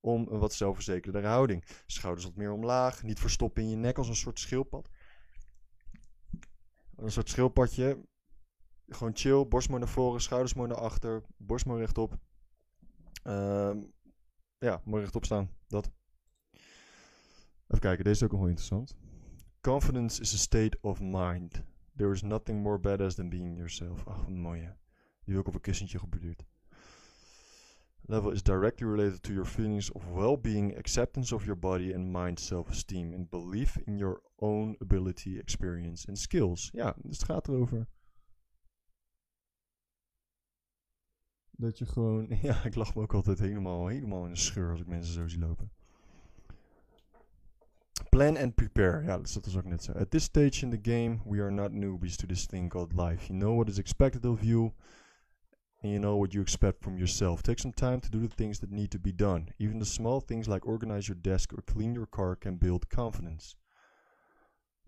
Om 0.00 0.26
een 0.30 0.38
wat 0.38 0.54
zelfverzekerdere 0.54 1.26
houding. 1.26 1.64
Schouders 1.86 2.24
wat 2.26 2.36
meer 2.36 2.52
omlaag. 2.52 3.02
Niet 3.02 3.20
verstoppen 3.20 3.62
in 3.62 3.70
je 3.70 3.76
nek 3.76 3.98
als 3.98 4.08
een 4.08 4.16
soort 4.16 4.38
schildpad. 4.38 4.88
Een 6.96 7.10
soort 7.10 7.28
schildpadje. 7.28 8.06
Gewoon 8.86 9.16
chill. 9.16 9.46
Borst 9.46 9.68
naar 9.68 9.88
voren. 9.88 10.20
Schouders 10.20 10.54
mooi 10.54 10.68
naar 10.68 10.78
achter. 10.78 11.24
Borst 11.36 11.66
mooi 11.66 11.80
rechtop. 11.80 12.16
Ehm 13.22 13.78
ja, 14.58 14.80
mooi 14.84 15.02
rechtop 15.02 15.24
staan. 15.24 15.50
Dat. 15.66 15.90
Even 17.66 17.80
kijken, 17.80 18.04
deze 18.04 18.16
is 18.16 18.22
ook 18.22 18.30
nog 18.30 18.40
wel 18.40 18.48
interessant. 18.48 18.96
Confidence 19.60 20.20
is 20.20 20.32
a 20.34 20.38
state 20.38 20.76
of 20.82 21.00
mind. 21.00 21.64
There 21.96 22.12
is 22.12 22.22
nothing 22.22 22.62
more 22.62 22.78
badass 22.78 23.16
than 23.16 23.28
being 23.28 23.56
yourself. 23.56 24.04
Ach, 24.06 24.18
wat 24.18 24.28
mooi 24.28 24.60
hè. 24.60 24.70
Die 25.24 25.34
wil 25.34 25.40
ik 25.40 25.48
op 25.48 25.54
een 25.54 25.60
kussentje 25.60 25.98
geborduurd. 25.98 26.44
Level 28.00 28.30
is 28.30 28.42
directly 28.42 28.86
related 28.86 29.22
to 29.22 29.32
your 29.32 29.46
feelings 29.46 29.92
of 29.92 30.04
well-being, 30.10 30.76
acceptance 30.76 31.34
of 31.34 31.44
your 31.44 31.58
body 31.58 31.92
and 31.92 32.12
mind, 32.12 32.40
self-esteem, 32.40 33.12
and 33.14 33.30
belief 33.30 33.76
in 33.76 33.98
your 33.98 34.22
own 34.36 34.76
ability, 34.78 35.38
experience 35.38 36.08
and 36.08 36.18
skills. 36.18 36.70
Ja, 36.72 36.96
dus 37.02 37.16
het 37.16 37.24
gaat 37.24 37.48
erover. 37.48 37.86
Dat 41.50 41.78
je 41.78 41.86
gewoon, 41.86 42.26
ja, 42.42 42.64
ik 42.64 42.74
lach 42.74 42.94
me 42.94 43.02
ook 43.02 43.14
altijd 43.14 43.38
helemaal, 43.38 43.86
helemaal 43.86 44.24
in 44.24 44.32
de 44.32 44.38
scheur 44.38 44.70
als 44.70 44.80
ik 44.80 44.86
mensen 44.86 45.14
zo 45.14 45.28
zie 45.28 45.38
lopen. 45.38 45.70
Plan 48.18 48.36
and 48.36 48.56
prepare. 48.56 49.02
Ja, 49.04 49.16
dat 49.16 49.44
was 49.44 49.56
ook 49.56 49.64
net 49.64 49.82
zo. 49.82 49.92
At 49.92 50.10
this 50.10 50.24
stage 50.24 50.62
in 50.62 50.70
the 50.70 50.90
game, 50.90 51.20
we 51.24 51.38
are 51.38 51.52
not 51.52 51.70
newbies 51.70 52.16
to 52.16 52.26
this 52.26 52.46
thing 52.46 52.68
called 52.68 52.92
life. 52.92 53.28
You 53.28 53.38
know 53.38 53.54
what 53.54 53.68
is 53.68 53.78
expected 53.78 54.24
of 54.24 54.42
you, 54.42 54.72
and 55.82 55.92
you 55.92 55.98
know 55.98 56.16
what 56.16 56.32
you 56.32 56.42
expect 56.42 56.82
from 56.82 56.96
yourself. 56.96 57.42
Take 57.42 57.60
some 57.60 57.72
time 57.72 58.00
to 58.00 58.10
do 58.10 58.18
the 58.18 58.34
things 58.34 58.58
that 58.58 58.72
need 58.72 58.90
to 58.90 58.98
be 58.98 59.12
done. 59.12 59.50
Even 59.58 59.78
the 59.78 59.84
small 59.86 60.20
things 60.20 60.48
like 60.48 60.66
organize 60.66 61.06
your 61.06 61.20
desk 61.22 61.52
or 61.52 61.62
clean 61.62 61.94
your 61.94 62.06
car 62.06 62.34
can 62.34 62.56
build 62.56 62.88
confidence. 62.88 63.54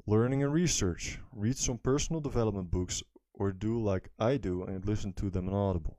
Learning 0.07 0.43
and 0.43 0.53
research. 0.53 1.21
Read 1.33 1.57
some 1.57 1.79
personal 1.79 2.21
development 2.21 2.71
books 2.73 3.01
or 3.33 3.53
do 3.53 3.81
like 3.81 4.11
I 4.19 4.39
do 4.39 4.65
and 4.65 4.85
listen 4.85 5.13
to 5.13 5.31
them 5.31 5.49
on 5.49 5.55
Audible. 5.55 5.99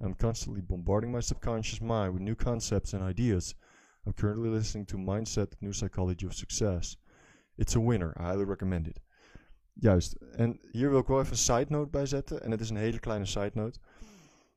I'm 0.00 0.14
constantly 0.14 0.62
bombarding 0.62 1.12
my 1.12 1.20
subconscious 1.20 1.82
mind 1.82 2.14
with 2.14 2.22
new 2.22 2.34
concepts 2.34 2.94
and 2.94 3.02
ideas. 3.02 3.54
I'm 4.06 4.14
currently 4.14 4.48
listening 4.48 4.86
to 4.86 4.96
Mindset, 4.96 5.58
New 5.58 5.72
Psychology 5.72 6.26
of 6.26 6.34
Success. 6.34 6.96
It's 7.56 7.76
a 7.76 7.80
winner. 7.80 8.12
I 8.18 8.22
highly 8.22 8.44
recommend 8.44 8.86
it. 8.86 9.00
Juist. 9.72 10.12
En 10.12 10.60
hier 10.70 10.90
wil 10.90 10.98
ik 10.98 11.06
wel 11.06 11.20
even 11.20 11.32
een 11.32 11.38
side 11.38 11.66
note 11.68 11.90
bij 11.90 12.06
zetten. 12.06 12.42
En 12.42 12.50
het 12.50 12.60
is 12.60 12.70
een 12.70 12.76
hele 12.76 12.98
kleine 12.98 13.26
side 13.26 13.50
note. 13.54 13.78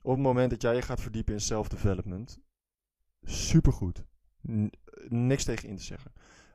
Op 0.02 0.12
het 0.12 0.22
moment 0.24 0.50
dat 0.50 0.62
jij 0.62 0.76
je 0.76 0.82
gaat 0.82 1.02
verdiepen 1.02 1.34
in 1.34 1.42
self-development, 1.42 2.40
supergoed. 3.22 4.06
N 4.48 4.72
niks 5.08 5.44
tegen 5.44 5.70
in 5.70 5.76
te 5.76 5.84
zeggen. 5.84 6.12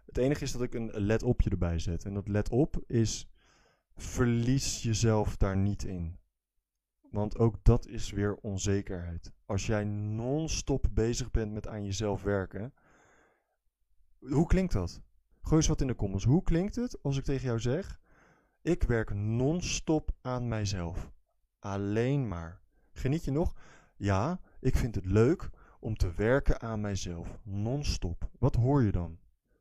Het 0.06 0.16
enige 0.16 0.44
is 0.44 0.52
dat 0.52 0.62
ik 0.62 0.74
een 0.74 0.90
let 0.92 1.22
opje 1.22 1.50
erbij 1.50 1.78
zet. 1.78 2.04
En 2.04 2.14
dat 2.14 2.28
let 2.28 2.48
op 2.48 2.82
is, 2.86 3.30
verlies 3.96 4.82
jezelf 4.82 5.36
daar 5.36 5.56
niet 5.56 5.84
in. 5.84 6.18
Want 7.10 7.38
ook 7.38 7.64
dat 7.64 7.86
is 7.86 8.10
weer 8.10 8.34
onzekerheid. 8.34 9.32
Als 9.46 9.66
jij 9.66 9.84
non-stop 9.84 10.86
bezig 10.90 11.30
bent 11.30 11.52
met 11.52 11.68
aan 11.68 11.84
jezelf 11.84 12.22
werken. 12.22 12.74
Hoe 14.18 14.46
klinkt 14.46 14.72
dat? 14.72 15.00
Gooi 15.40 15.56
eens 15.56 15.68
wat 15.68 15.80
in 15.80 15.86
de 15.86 15.94
comments. 15.94 16.24
Hoe 16.24 16.42
klinkt 16.42 16.74
het 16.74 17.02
als 17.02 17.16
ik 17.16 17.24
tegen 17.24 17.46
jou 17.46 17.60
zeg: 17.60 18.00
Ik 18.62 18.82
werk 18.82 19.14
non-stop 19.14 20.10
aan 20.20 20.48
mijzelf. 20.48 21.10
Alleen 21.58 22.28
maar. 22.28 22.60
Geniet 22.92 23.24
je 23.24 23.30
nog? 23.30 23.54
Ja, 23.96 24.40
ik 24.60 24.76
vind 24.76 24.94
het 24.94 25.04
leuk 25.04 25.50
om 25.80 25.96
te 25.96 26.12
werken 26.12 26.60
aan 26.60 26.80
mijzelf. 26.80 27.38
Non-stop. 27.42 28.30
Wat 28.38 28.54
hoor 28.54 28.82
je 28.82 28.92
dan? 28.92 29.18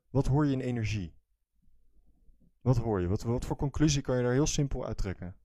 Wat 0.10 0.28
hoor 0.28 0.45
je 0.45 0.52
in 0.52 0.60
energie? 0.60 1.16
Wat 2.62 2.78
hoor 2.78 3.02
je? 3.02 3.08
Wat, 3.08 3.24
wat 3.24 3.45
voor 3.45 3.56
conclusie 3.56 4.02
kan 4.02 4.18
je 4.18 4.24
daar 4.24 4.32
heel 4.32 4.48
simpel 4.48 4.86
uit 4.86 4.98
trekken? 4.98 5.36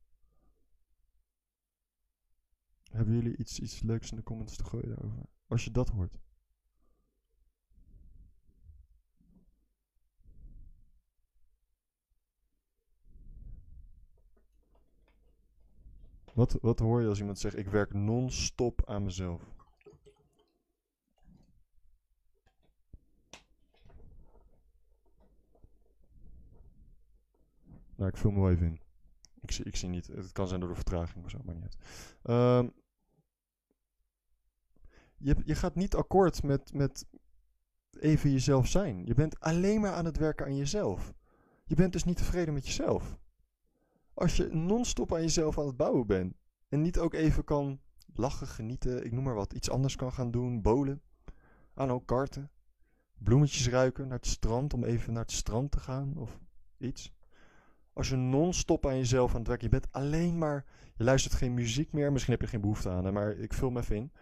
Hebben 2.92 3.14
jullie 3.14 3.36
iets, 3.36 3.60
iets 3.60 3.80
leuks 3.80 4.10
in 4.10 4.16
de 4.16 4.22
comments 4.22 4.56
te 4.56 4.64
gooien 4.64 4.88
daarover? 4.88 5.22
Als 5.46 5.64
je 5.64 5.70
dat 5.70 5.88
hoort. 5.88 6.18
Wat, 16.34 16.58
wat 16.60 16.78
hoor 16.78 17.00
je 17.00 17.08
als 17.08 17.18
iemand 17.18 17.38
zegt: 17.38 17.56
Ik 17.56 17.68
werk 17.68 17.92
non-stop 17.92 18.88
aan 18.88 19.04
mezelf? 19.04 19.42
Nou, 27.96 28.10
ik 28.10 28.16
vul 28.16 28.30
me 28.30 28.40
wel 28.40 28.50
even 28.50 28.66
in. 28.66 28.80
Ik 29.40 29.50
zie, 29.50 29.64
ik 29.64 29.76
zie 29.76 29.88
niet. 29.88 30.06
Het 30.06 30.32
kan 30.32 30.48
zijn 30.48 30.60
door 30.60 30.68
de 30.68 30.74
vertraging 30.74 31.24
of 31.24 31.30
zo, 31.30 31.38
maar 31.44 31.54
niet. 31.54 31.76
Um, 32.22 32.81
je, 35.22 35.36
je 35.44 35.54
gaat 35.54 35.74
niet 35.74 35.94
akkoord 35.94 36.42
met, 36.42 36.72
met 36.74 37.06
even 38.00 38.30
jezelf 38.30 38.66
zijn. 38.66 39.06
Je 39.06 39.14
bent 39.14 39.40
alleen 39.40 39.80
maar 39.80 39.92
aan 39.92 40.04
het 40.04 40.16
werken 40.16 40.46
aan 40.46 40.56
jezelf. 40.56 41.12
Je 41.64 41.74
bent 41.74 41.92
dus 41.92 42.04
niet 42.04 42.16
tevreden 42.16 42.54
met 42.54 42.66
jezelf. 42.66 43.18
Als 44.14 44.36
je 44.36 44.48
non-stop 44.48 45.14
aan 45.14 45.20
jezelf 45.20 45.58
aan 45.58 45.66
het 45.66 45.76
bouwen 45.76 46.06
bent 46.06 46.34
en 46.68 46.80
niet 46.80 46.98
ook 46.98 47.14
even 47.14 47.44
kan 47.44 47.80
lachen, 48.14 48.46
genieten, 48.46 49.04
ik 49.04 49.12
noem 49.12 49.24
maar 49.24 49.34
wat, 49.34 49.52
iets 49.52 49.70
anders 49.70 49.96
kan 49.96 50.12
gaan 50.12 50.30
doen, 50.30 50.62
bolen, 50.62 51.02
aan 51.74 52.04
karten, 52.04 52.50
bloemetjes 53.18 53.68
ruiken, 53.68 54.08
naar 54.08 54.16
het 54.16 54.26
strand 54.26 54.74
om 54.74 54.84
even 54.84 55.12
naar 55.12 55.22
het 55.22 55.32
strand 55.32 55.70
te 55.70 55.80
gaan 55.80 56.16
of 56.16 56.38
iets. 56.78 57.12
Als 57.92 58.08
je 58.08 58.16
non-stop 58.16 58.86
aan 58.86 58.96
jezelf 58.96 59.30
aan 59.30 59.38
het 59.38 59.48
werken, 59.48 59.64
je 59.70 59.78
bent 59.78 59.92
alleen 59.92 60.38
maar, 60.38 60.64
je 60.94 61.04
luistert 61.04 61.34
geen 61.34 61.54
muziek 61.54 61.92
meer, 61.92 62.12
misschien 62.12 62.32
heb 62.32 62.42
je 62.42 62.48
geen 62.48 62.60
behoefte 62.60 62.88
aan, 62.88 63.12
maar 63.12 63.30
ik 63.30 63.52
vul 63.52 63.70
me 63.70 63.80
even 63.80 63.96
in. 63.96 64.12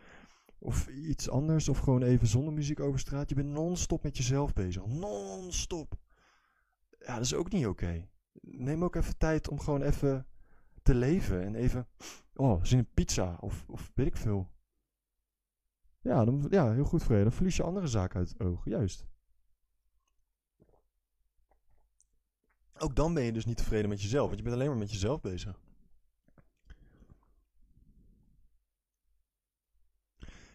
Of 0.62 0.88
iets 0.88 1.28
anders, 1.28 1.68
of 1.68 1.78
gewoon 1.78 2.02
even 2.02 2.26
zonder 2.26 2.52
muziek 2.52 2.80
over 2.80 3.00
straat. 3.00 3.28
Je 3.28 3.34
bent 3.34 3.48
non-stop 3.48 4.02
met 4.02 4.16
jezelf 4.16 4.52
bezig. 4.52 4.86
Non-stop. 4.86 5.98
Ja, 6.98 7.14
dat 7.14 7.24
is 7.24 7.34
ook 7.34 7.50
niet 7.50 7.66
oké. 7.66 8.08
Neem 8.40 8.84
ook 8.84 8.94
even 8.94 9.18
tijd 9.18 9.48
om 9.48 9.60
gewoon 9.60 9.82
even 9.82 10.26
te 10.82 10.94
leven. 10.94 11.42
En 11.42 11.54
even, 11.54 11.88
oh, 12.34 12.64
zin 12.64 12.78
in 12.78 12.88
pizza. 12.94 13.36
Of, 13.40 13.64
of 13.68 13.92
weet 13.94 14.06
ik 14.06 14.16
veel. 14.16 14.50
Ja, 16.00 16.24
dan, 16.24 16.46
ja, 16.50 16.72
heel 16.72 16.84
goed 16.84 17.02
vrede. 17.02 17.22
Dan 17.22 17.32
verlies 17.32 17.56
je 17.56 17.62
andere 17.62 17.86
zaken 17.86 18.18
uit 18.18 18.28
het 18.28 18.40
oog. 18.40 18.64
Juist. 18.64 19.06
Ook 22.78 22.96
dan 22.96 23.14
ben 23.14 23.22
je 23.22 23.32
dus 23.32 23.44
niet 23.44 23.56
tevreden 23.56 23.88
met 23.88 24.02
jezelf. 24.02 24.26
Want 24.26 24.36
je 24.36 24.42
bent 24.42 24.54
alleen 24.54 24.68
maar 24.68 24.78
met 24.78 24.92
jezelf 24.92 25.20
bezig. 25.20 25.60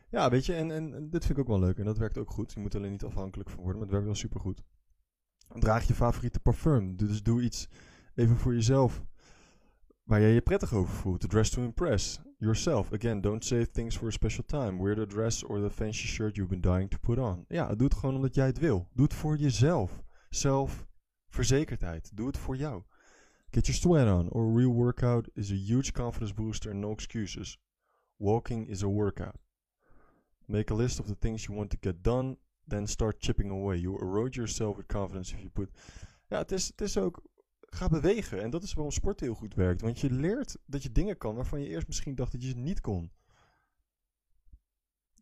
Ja, 0.09 0.29
weet 0.29 0.45
je, 0.45 0.53
en, 0.53 0.71
en, 0.71 1.09
dit 1.09 1.25
vind 1.25 1.37
ik 1.37 1.43
ook 1.43 1.47
wel 1.47 1.59
leuk. 1.59 1.77
En 1.77 1.85
dat 1.85 1.97
werkt 1.97 2.17
ook 2.17 2.31
goed. 2.31 2.53
Je 2.53 2.59
moet 2.59 2.73
er 2.73 2.79
alleen 2.79 2.91
niet 2.91 3.03
afhankelijk 3.03 3.49
van 3.49 3.59
worden, 3.59 3.75
maar 3.75 3.83
het 3.83 3.91
werkt 3.91 4.05
wel 4.05 4.15
super 4.15 4.39
goed. 4.39 4.63
Draag 5.47 5.87
je 5.87 5.93
favoriete 5.93 6.39
parfum. 6.39 6.95
Dus 6.95 7.23
doe 7.23 7.41
iets 7.41 7.67
even 8.15 8.37
voor 8.37 8.53
jezelf. 8.53 9.03
Waar 10.03 10.21
jij 10.21 10.33
je 10.33 10.41
prettig 10.41 10.73
over 10.73 10.93
voelt. 10.93 11.21
To 11.21 11.27
dress 11.27 11.49
to 11.49 11.63
impress 11.63 12.21
yourself. 12.37 12.93
Again, 12.93 13.21
don't 13.21 13.45
save 13.45 13.71
things 13.71 13.97
for 13.97 14.07
a 14.07 14.11
special 14.11 14.43
time. 14.45 14.83
Wear 14.83 14.95
the 14.95 15.05
dress 15.05 15.43
or 15.43 15.61
the 15.61 15.69
fancy 15.69 16.07
shirt 16.07 16.35
you've 16.35 16.59
been 16.59 16.61
dying 16.61 16.89
to 16.89 16.97
put 16.97 17.17
on. 17.17 17.45
Ja, 17.47 17.75
doe 17.75 17.87
het 17.87 17.97
gewoon 17.97 18.15
omdat 18.15 18.35
jij 18.35 18.45
het 18.45 18.59
wil. 18.59 18.89
Doe 18.93 19.05
het 19.05 19.13
voor 19.13 19.37
jezelf. 19.37 20.03
Zelfverzekerdheid. 20.29 22.11
Doe 22.13 22.27
het 22.27 22.37
voor 22.37 22.55
jou. 22.55 22.83
Get 23.49 23.65
your 23.65 23.79
sweat 23.79 24.19
on. 24.19 24.29
Or 24.29 24.51
a 24.51 24.55
real 24.55 24.73
workout 24.73 25.29
is 25.33 25.51
a 25.51 25.55
huge 25.55 25.91
confidence 25.91 26.33
booster 26.33 26.71
and 26.71 26.79
no 26.79 26.91
excuses. 26.91 27.57
Walking 28.17 28.67
is 28.67 28.83
a 28.83 28.87
workout. 28.87 29.44
Make 30.45 30.73
a 30.73 30.75
list 30.75 30.99
of 30.99 31.05
the 31.05 31.17
things 31.19 31.43
you 31.43 31.57
want 31.57 31.69
to 31.69 31.77
get 31.81 32.03
done 32.03 32.37
then 32.67 32.87
start 32.87 33.15
chipping 33.19 33.51
away. 33.51 33.77
You 33.77 34.01
erode 34.01 34.35
yourself 34.35 34.75
with 34.75 34.85
confidence 34.85 35.33
if 35.33 35.39
you 35.39 35.49
put... 35.49 35.69
Ja, 36.27 36.37
het 36.37 36.51
is, 36.51 36.67
het 36.67 36.81
is 36.81 36.97
ook... 36.97 37.23
Ga 37.59 37.87
bewegen. 37.87 38.41
En 38.41 38.49
dat 38.49 38.63
is 38.63 38.73
waarom 38.73 38.91
sport 38.91 39.19
heel 39.19 39.33
goed 39.33 39.55
werkt. 39.55 39.81
Want 39.81 39.99
je 39.99 40.11
leert 40.11 40.57
dat 40.65 40.83
je 40.83 40.91
dingen 40.91 41.17
kan 41.17 41.35
waarvan 41.35 41.61
je 41.61 41.67
eerst 41.67 41.87
misschien 41.87 42.15
dacht 42.15 42.31
dat 42.31 42.41
je 42.41 42.49
ze 42.49 42.57
niet 42.57 42.81
kon. 42.81 43.11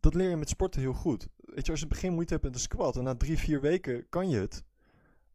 Dat 0.00 0.14
leer 0.14 0.30
je 0.30 0.36
met 0.36 0.48
sporten 0.48 0.80
heel 0.80 0.92
goed. 0.92 1.28
Weet 1.36 1.66
je, 1.66 1.70
als 1.70 1.80
je 1.80 1.86
in 1.86 1.90
het 1.90 2.00
begin 2.00 2.12
moeite 2.12 2.32
hebt 2.32 2.44
met 2.44 2.54
een 2.54 2.60
squat... 2.60 2.96
en 2.96 3.04
na 3.04 3.14
drie, 3.14 3.38
vier 3.38 3.60
weken 3.60 4.08
kan 4.08 4.28
je 4.28 4.38
het... 4.38 4.64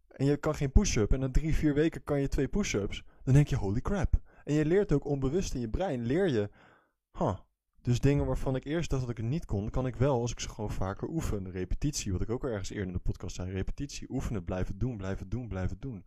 en 0.08 0.26
je 0.26 0.38
kan 0.38 0.56
geen 0.56 0.72
push-up... 0.72 1.14
en 1.14 1.20
na 1.20 1.32
drie, 1.32 1.56
vier 1.56 1.74
weken 1.74 2.04
kan 2.04 2.22
je 2.22 2.28
twee 2.28 2.48
push-ups... 2.48 3.04
dan 3.24 3.34
denk 3.34 3.48
je, 3.48 3.56
holy 3.56 3.82
crap. 3.82 4.22
En 4.44 4.54
je 4.54 4.66
leert 4.66 4.92
ook 4.92 5.06
onbewust 5.06 5.54
in 5.54 5.60
je 5.60 5.70
brein... 5.70 6.06
leer 6.06 6.28
je... 6.28 6.50
Huh, 7.18 7.38
dus 7.90 8.00
dingen 8.00 8.26
waarvan 8.26 8.56
ik 8.56 8.66
eerst 8.66 8.90
dacht 8.90 9.02
dat 9.02 9.12
ik 9.12 9.18
het 9.18 9.26
niet 9.26 9.46
kon, 9.46 9.70
kan 9.70 9.88
ik 9.88 9.96
wel 9.96 10.22
als 10.22 10.32
ik 10.32 10.40
ze 10.40 10.50
gewoon 10.50 10.72
vaker 10.72 11.08
oefen. 11.08 11.52
Repetitie, 11.52 12.12
wat 12.12 12.22
ik 12.22 12.30
ook 12.30 12.44
ergens 12.44 12.70
eerder 12.70 12.88
in 12.88 12.94
de 12.94 13.00
podcast 13.00 13.36
zei. 13.36 13.52
Repetitie, 13.52 14.12
oefenen, 14.12 14.44
blijven 14.44 14.78
doen, 14.78 14.98
blijven 14.98 15.30
doen, 15.30 15.48
blijven 15.48 15.80
doen. 15.80 16.06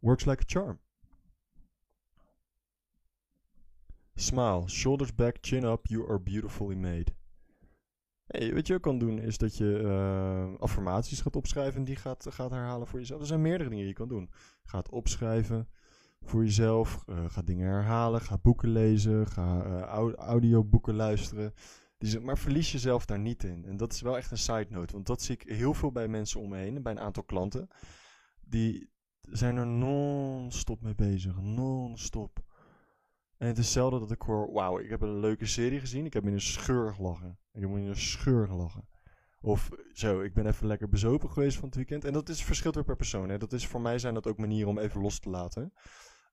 Works 0.00 0.24
like 0.24 0.42
a 0.42 0.44
charm. 0.46 0.80
Smile, 4.14 4.68
shoulders 4.68 5.14
back, 5.14 5.36
chin 5.40 5.64
up, 5.64 5.86
you 5.86 6.08
are 6.08 6.20
beautifully 6.20 6.76
made. 6.76 7.14
Wat 8.54 8.66
je 8.66 8.74
ook 8.74 8.82
kan 8.82 8.98
doen 8.98 9.18
is 9.18 9.38
dat 9.38 9.56
je 9.56 9.80
uh, 9.82 10.60
affirmaties 10.60 11.20
gaat 11.20 11.36
opschrijven 11.36 11.78
en 11.78 11.84
die 11.84 11.96
gaat, 11.96 12.26
gaat 12.28 12.50
herhalen 12.50 12.86
voor 12.86 12.98
jezelf. 12.98 13.20
Er 13.20 13.26
zijn 13.26 13.42
meerdere 13.42 13.68
dingen 13.68 13.84
die 13.84 13.92
je 13.92 13.98
kan 13.98 14.08
doen. 14.08 14.30
Ga 14.64 14.78
het 14.78 14.90
opschrijven 14.90 15.68
voor 16.28 16.44
jezelf. 16.44 17.04
Uh, 17.06 17.24
ga 17.28 17.42
dingen 17.42 17.68
herhalen. 17.68 18.20
Ga 18.20 18.38
boeken 18.38 18.68
lezen. 18.68 19.26
Ga 19.26 19.66
uh, 19.66 20.12
audioboeken 20.14 20.94
luisteren. 20.94 21.54
Die, 21.98 22.20
maar 22.20 22.38
verlies 22.38 22.72
jezelf 22.72 23.06
daar 23.06 23.18
niet 23.18 23.44
in. 23.44 23.64
En 23.64 23.76
dat 23.76 23.92
is 23.92 24.00
wel 24.00 24.16
echt 24.16 24.30
een 24.30 24.38
side 24.38 24.66
note. 24.68 24.92
Want 24.92 25.06
dat 25.06 25.22
zie 25.22 25.34
ik 25.34 25.42
heel 25.42 25.74
veel 25.74 25.92
bij 25.92 26.08
mensen 26.08 26.40
om 26.40 26.48
me 26.48 26.56
heen. 26.56 26.82
Bij 26.82 26.92
een 26.92 27.00
aantal 27.00 27.22
klanten. 27.22 27.68
Die 28.40 28.90
zijn 29.20 29.56
er 29.56 29.66
non-stop 29.66 30.82
mee 30.82 30.94
bezig. 30.94 31.40
Non-stop. 31.40 32.44
En 33.36 33.46
het 33.46 33.58
is 33.58 33.72
zelden 33.72 34.00
dat 34.00 34.10
ik 34.10 34.22
hoor... 34.22 34.52
Wauw, 34.52 34.78
ik 34.78 34.90
heb 34.90 35.00
een 35.00 35.20
leuke 35.20 35.46
serie 35.46 35.80
gezien. 35.80 36.04
Ik 36.04 36.12
heb 36.12 36.26
in 36.26 36.32
een 36.32 36.40
scheur 36.40 36.94
gelachen. 36.94 37.38
Ik 37.52 37.60
heb 37.60 37.70
in 37.70 37.76
een 37.76 37.96
scheur 37.96 38.46
gelachen. 38.46 38.88
Of 39.40 39.68
zo, 39.92 40.20
ik 40.20 40.34
ben 40.34 40.46
even 40.46 40.66
lekker 40.66 40.88
bezopen 40.88 41.30
geweest 41.30 41.56
van 41.56 41.66
het 41.66 41.76
weekend. 41.76 42.04
En 42.04 42.12
dat 42.12 42.28
is 42.28 42.44
verschilt 42.44 42.74
weer 42.74 42.84
per 42.84 42.96
persoon. 42.96 43.28
Hè. 43.28 43.38
Dat 43.38 43.52
is, 43.52 43.66
voor 43.66 43.80
mij 43.80 43.98
zijn 43.98 44.14
dat 44.14 44.26
ook 44.26 44.38
manieren 44.38 44.68
om 44.68 44.78
even 44.78 45.00
los 45.00 45.18
te 45.18 45.30
laten. 45.30 45.72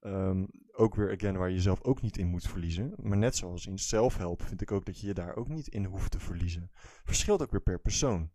Um, 0.05 0.47
ook 0.71 0.95
weer, 0.95 1.11
again, 1.11 1.37
waar 1.37 1.49
je 1.49 1.55
jezelf 1.55 1.83
ook 1.83 2.01
niet 2.01 2.17
in 2.17 2.27
moet 2.27 2.47
verliezen. 2.47 2.93
Maar 3.01 3.17
net 3.17 3.35
zoals 3.35 3.65
in 3.65 3.79
zelfhelp 3.79 4.41
vind 4.41 4.61
ik 4.61 4.71
ook 4.71 4.85
dat 4.85 4.99
je 4.99 5.07
je 5.07 5.13
daar 5.13 5.35
ook 5.35 5.47
niet 5.47 5.67
in 5.67 5.85
hoeft 5.85 6.11
te 6.11 6.19
verliezen. 6.19 6.69
Verschilt 7.03 7.41
ook 7.41 7.51
weer 7.51 7.61
per 7.61 7.79
persoon. 7.79 8.31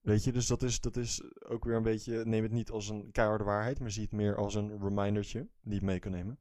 Weet 0.00 0.24
je, 0.24 0.32
dus 0.32 0.46
dat 0.46 0.62
is, 0.62 0.80
dat 0.80 0.96
is 0.96 1.22
ook 1.44 1.64
weer 1.64 1.76
een 1.76 1.82
beetje, 1.82 2.24
neem 2.24 2.42
het 2.42 2.52
niet 2.52 2.70
als 2.70 2.88
een 2.88 3.10
keiharde 3.12 3.44
waarheid, 3.44 3.80
maar 3.80 3.90
zie 3.90 4.02
het 4.02 4.12
meer 4.12 4.36
als 4.36 4.54
een 4.54 4.78
remindertje 4.80 5.48
die 5.62 5.78
je 5.78 5.84
mee 5.84 5.98
kan 5.98 6.12
nemen. 6.12 6.38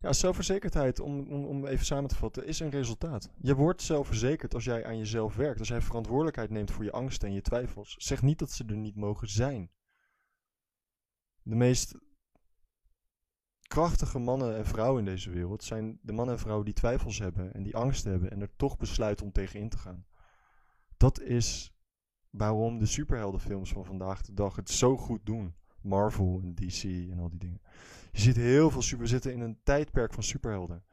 Ja, 0.00 0.12
zelfverzekerdheid, 0.12 1.00
om, 1.00 1.32
om, 1.32 1.44
om 1.44 1.66
even 1.66 1.86
samen 1.86 2.08
te 2.08 2.14
vatten, 2.14 2.46
is 2.46 2.60
een 2.60 2.70
resultaat. 2.70 3.30
Je 3.40 3.54
wordt 3.54 3.82
zelfverzekerd 3.82 4.54
als 4.54 4.64
jij 4.64 4.84
aan 4.84 4.98
jezelf 4.98 5.36
werkt. 5.36 5.58
Als 5.58 5.68
jij 5.68 5.80
verantwoordelijkheid 5.80 6.50
neemt 6.50 6.70
voor 6.70 6.84
je 6.84 6.92
angsten 6.92 7.28
en 7.28 7.34
je 7.34 7.42
twijfels. 7.42 7.94
Zeg 7.98 8.22
niet 8.22 8.38
dat 8.38 8.50
ze 8.50 8.64
er 8.66 8.76
niet 8.76 8.96
mogen 8.96 9.28
zijn. 9.28 9.70
De 11.42 11.54
meest 11.54 11.94
krachtige 13.76 14.18
mannen 14.18 14.56
en 14.56 14.66
vrouwen 14.66 14.98
in 14.98 15.04
deze 15.04 15.30
wereld 15.30 15.64
zijn 15.64 15.98
de 16.02 16.12
mannen 16.12 16.34
en 16.34 16.40
vrouwen 16.40 16.64
die 16.64 16.74
twijfels 16.74 17.18
hebben 17.18 17.54
en 17.54 17.62
die 17.62 17.76
angst 17.76 18.04
hebben 18.04 18.30
en 18.30 18.40
er 18.40 18.56
toch 18.56 18.76
besluiten 18.76 19.26
om 19.26 19.32
tegenin 19.32 19.68
te 19.68 19.78
gaan. 19.78 20.06
Dat 20.96 21.20
is 21.20 21.72
waarom 22.30 22.78
de 22.78 22.86
superheldenfilms 22.86 23.72
van 23.72 23.84
vandaag 23.84 24.22
de 24.22 24.34
dag 24.34 24.56
het 24.56 24.70
zo 24.70 24.96
goed 24.96 25.26
doen. 25.26 25.54
Marvel 25.80 26.40
en 26.42 26.54
DC 26.54 26.82
en 26.84 27.18
al 27.18 27.28
die 27.28 27.38
dingen. 27.38 27.60
Je 28.12 28.20
ziet 28.20 28.36
heel 28.36 28.70
veel 28.70 28.82
super. 28.82 29.04
We 29.04 29.10
zitten 29.10 29.32
in 29.32 29.40
een 29.40 29.58
tijdperk 29.62 30.14
van 30.14 30.22
superhelden. 30.22 30.84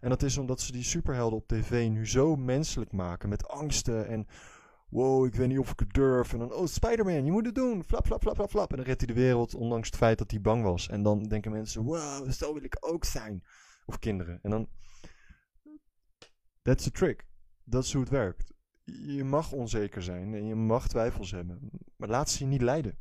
En 0.00 0.08
dat 0.08 0.22
is 0.22 0.38
omdat 0.38 0.60
ze 0.60 0.72
die 0.72 0.82
superhelden 0.82 1.38
op 1.38 1.46
tv 1.46 1.88
nu 1.88 2.06
zo 2.06 2.36
menselijk 2.36 2.92
maken. 2.92 3.28
Met 3.28 3.48
angsten 3.48 4.08
en. 4.08 4.26
Wow, 4.88 5.26
ik 5.26 5.34
weet 5.34 5.48
niet 5.48 5.58
of 5.58 5.70
ik 5.70 5.80
het 5.80 5.94
durf. 5.94 6.32
En 6.32 6.38
dan, 6.38 6.52
oh, 6.52 6.66
Spider-Man, 6.66 7.24
je 7.24 7.32
moet 7.32 7.46
het 7.46 7.54
doen. 7.54 7.84
Flap, 7.84 8.06
flap, 8.06 8.22
flap, 8.22 8.34
flap, 8.34 8.50
flap. 8.50 8.70
En 8.70 8.76
dan 8.76 8.86
redt 8.86 9.00
hij 9.00 9.14
de 9.14 9.20
wereld, 9.20 9.54
ondanks 9.54 9.86
het 9.86 9.96
feit 9.96 10.18
dat 10.18 10.30
hij 10.30 10.40
bang 10.40 10.62
was. 10.62 10.88
En 10.88 11.02
dan 11.02 11.22
denken 11.22 11.52
mensen, 11.52 11.82
wow, 11.82 12.30
zo 12.30 12.54
wil 12.54 12.62
ik 12.62 12.76
ook 12.80 13.04
zijn. 13.04 13.44
Of 13.86 13.98
kinderen. 13.98 14.38
En 14.42 14.50
dan. 14.50 14.68
That's 16.62 16.84
the 16.84 16.90
trick. 16.90 17.26
Dat 17.64 17.84
is 17.84 17.92
hoe 17.92 18.00
het 18.00 18.10
werkt. 18.10 18.52
Je 18.84 19.24
mag 19.24 19.52
onzeker 19.52 20.02
zijn 20.02 20.34
en 20.34 20.46
je 20.46 20.54
mag 20.54 20.88
twijfels 20.88 21.30
hebben. 21.30 21.70
Maar 21.96 22.08
laat 22.08 22.30
ze 22.30 22.44
je 22.44 22.50
niet 22.50 22.62
leiden. 22.62 22.98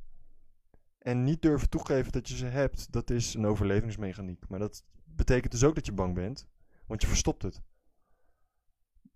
En 0.97 1.23
niet 1.23 1.41
durven 1.41 1.69
toegeven 1.69 2.11
dat 2.11 2.29
je 2.29 2.35
ze 2.35 2.45
hebt, 2.45 2.91
dat 2.91 3.09
is 3.09 3.33
een 3.33 3.45
overlevingsmechaniek. 3.45 4.49
Maar 4.49 4.59
dat 4.59 4.83
betekent 5.03 5.51
dus 5.51 5.63
ook 5.63 5.75
dat 5.75 5.85
je 5.85 5.91
bang 5.91 6.13
bent, 6.13 6.47
want 6.85 7.01
je 7.01 7.07
verstopt 7.07 7.43
het. 7.43 7.61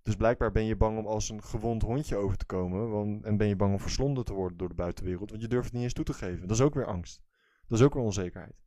Dus 0.04 0.16
blijkbaar 0.16 0.52
ben 0.52 0.66
je 0.66 0.76
bang 0.76 0.98
om 0.98 1.08
als 1.08 1.30
een 1.30 1.44
gewond 1.44 1.82
hondje 1.82 2.16
over 2.16 2.38
te 2.38 2.46
komen. 2.46 2.90
Want, 2.90 3.24
en 3.24 3.38
ben 3.38 3.48
je 3.48 3.56
bang 3.56 3.74
om 3.74 3.80
verslonden 3.80 4.26
te 4.26 4.34
worden 4.34 4.58
door 4.58 4.70
de 4.70 4.76
buitenwereld. 4.76 5.30
Want 5.30 5.42
je 5.42 5.48
durft 5.48 5.66
het 5.66 5.74
niet 5.74 5.84
eens 5.84 5.94
toe 5.94 6.06
te 6.06 6.14
geven. 6.14 6.48
Dat 6.48 6.58
is 6.58 6.64
ook 6.64 6.74
weer 6.74 6.86
angst. 6.86 7.22
Dat 7.68 7.80
is 7.80 7.86
ook 7.86 7.94
weer 7.94 8.04
onzekerheid. 8.04 8.62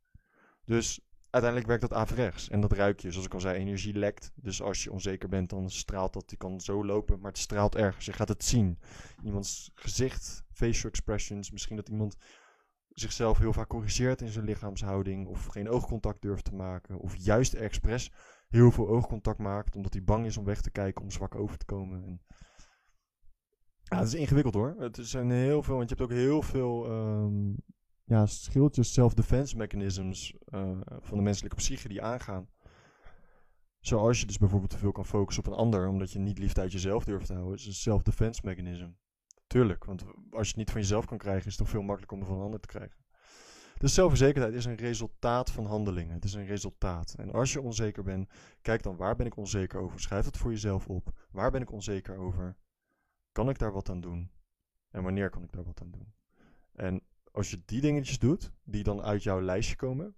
Dus 0.65 0.99
uiteindelijk 1.29 1.71
werkt 1.71 1.89
dat 1.89 1.99
averechts. 1.99 2.49
En 2.49 2.61
dat 2.61 2.71
ruik 2.71 2.99
je. 2.99 3.11
Zoals 3.11 3.25
ik 3.25 3.33
al 3.33 3.39
zei, 3.39 3.57
energie 3.57 3.93
lekt. 3.93 4.31
Dus 4.35 4.61
als 4.61 4.83
je 4.83 4.91
onzeker 4.91 5.29
bent, 5.29 5.49
dan 5.49 5.69
straalt 5.69 6.13
dat. 6.13 6.29
Die 6.29 6.37
kan 6.37 6.61
zo 6.61 6.85
lopen, 6.85 7.19
maar 7.19 7.31
het 7.31 7.39
straalt 7.39 7.75
ergens. 7.75 8.05
Je 8.05 8.13
gaat 8.13 8.29
het 8.29 8.43
zien. 8.43 8.79
Iemands 9.23 9.71
gezicht, 9.73 10.43
facial 10.51 10.89
expressions. 10.89 11.51
Misschien 11.51 11.75
dat 11.75 11.89
iemand 11.89 12.17
zichzelf 12.89 13.37
heel 13.37 13.53
vaak 13.53 13.67
corrigeert 13.67 14.21
in 14.21 14.31
zijn 14.31 14.45
lichaamshouding. 14.45 15.27
Of 15.27 15.45
geen 15.45 15.69
oogcontact 15.69 16.21
durft 16.21 16.43
te 16.43 16.55
maken. 16.55 16.97
Of 16.97 17.15
juist 17.15 17.53
expres 17.53 18.11
heel 18.47 18.71
veel 18.71 18.87
oogcontact 18.87 19.39
maakt. 19.39 19.75
Omdat 19.75 19.93
hij 19.93 20.03
bang 20.03 20.25
is 20.25 20.37
om 20.37 20.45
weg 20.45 20.61
te 20.61 20.71
kijken, 20.71 21.03
om 21.03 21.11
zwak 21.11 21.35
over 21.35 21.57
te 21.57 21.65
komen. 21.65 22.03
En 22.03 22.21
ja, 23.83 23.97
het 23.97 24.07
is 24.07 24.13
ingewikkeld 24.13 24.53
hoor. 24.53 24.75
Het 24.77 24.97
zijn 25.01 25.31
heel 25.31 25.63
veel, 25.63 25.75
want 25.75 25.89
je 25.89 25.95
hebt 25.95 26.11
ook 26.11 26.17
heel 26.17 26.41
veel 26.41 26.91
um, 26.91 27.55
ja, 28.03 28.25
schildjes, 28.25 28.93
self-defense 28.93 29.57
mechanisms 29.57 30.33
uh, 30.47 30.77
van 31.01 31.17
de 31.17 31.23
menselijke 31.23 31.55
psyche 31.55 31.87
die 31.87 32.01
aangaan. 32.01 32.49
Zoals 33.79 34.19
je 34.19 34.25
dus 34.25 34.37
bijvoorbeeld 34.37 34.71
te 34.71 34.77
veel 34.77 34.91
kan 34.91 35.05
focussen 35.05 35.45
op 35.45 35.51
een 35.51 35.57
ander, 35.57 35.87
omdat 35.87 36.11
je 36.11 36.19
niet 36.19 36.39
liefde 36.39 36.61
uit 36.61 36.71
jezelf 36.71 37.03
durft 37.03 37.25
te 37.25 37.33
houden. 37.33 37.55
is 37.55 37.65
een 37.65 37.73
self-defense 37.73 38.41
mechanism. 38.43 38.89
Tuurlijk, 39.47 39.85
want 39.85 40.03
als 40.31 40.41
je 40.41 40.47
het 40.47 40.55
niet 40.55 40.71
van 40.71 40.81
jezelf 40.81 41.05
kan 41.05 41.17
krijgen, 41.17 41.45
is 41.45 41.51
het 41.51 41.57
toch 41.57 41.69
veel 41.69 41.81
makkelijker 41.81 42.17
om 42.17 42.23
het 42.23 42.31
van 42.31 42.39
een 42.39 42.45
ander 42.45 42.59
te 42.59 42.67
krijgen. 42.67 43.04
Dus 43.85 43.93
zelfverzekerdheid 43.93 44.53
is 44.53 44.65
een 44.65 44.75
resultaat 44.75 45.51
van 45.51 45.65
handelingen. 45.65 46.13
Het 46.13 46.23
is 46.23 46.33
een 46.33 46.45
resultaat. 46.45 47.15
En 47.17 47.31
als 47.31 47.53
je 47.53 47.61
onzeker 47.61 48.03
bent, 48.03 48.29
kijk 48.61 48.83
dan 48.83 48.95
waar 48.95 49.15
ben 49.15 49.25
ik 49.25 49.37
onzeker 49.37 49.79
over. 49.79 49.99
Schrijf 49.99 50.25
het 50.25 50.37
voor 50.37 50.51
jezelf 50.51 50.87
op. 50.87 51.27
Waar 51.31 51.51
ben 51.51 51.61
ik 51.61 51.71
onzeker 51.71 52.17
over? 52.17 52.57
Kan 53.31 53.49
ik 53.49 53.59
daar 53.59 53.71
wat 53.71 53.89
aan 53.89 54.01
doen? 54.01 54.31
En 54.89 55.03
wanneer 55.03 55.29
kan 55.29 55.43
ik 55.43 55.51
daar 55.51 55.63
wat 55.63 55.81
aan 55.81 55.91
doen? 55.91 56.13
En 56.71 57.01
als 57.31 57.49
je 57.49 57.61
die 57.65 57.81
dingetjes 57.81 58.19
doet, 58.19 58.51
die 58.63 58.83
dan 58.83 59.01
uit 59.01 59.23
jouw 59.23 59.41
lijstje 59.41 59.75
komen, 59.75 60.15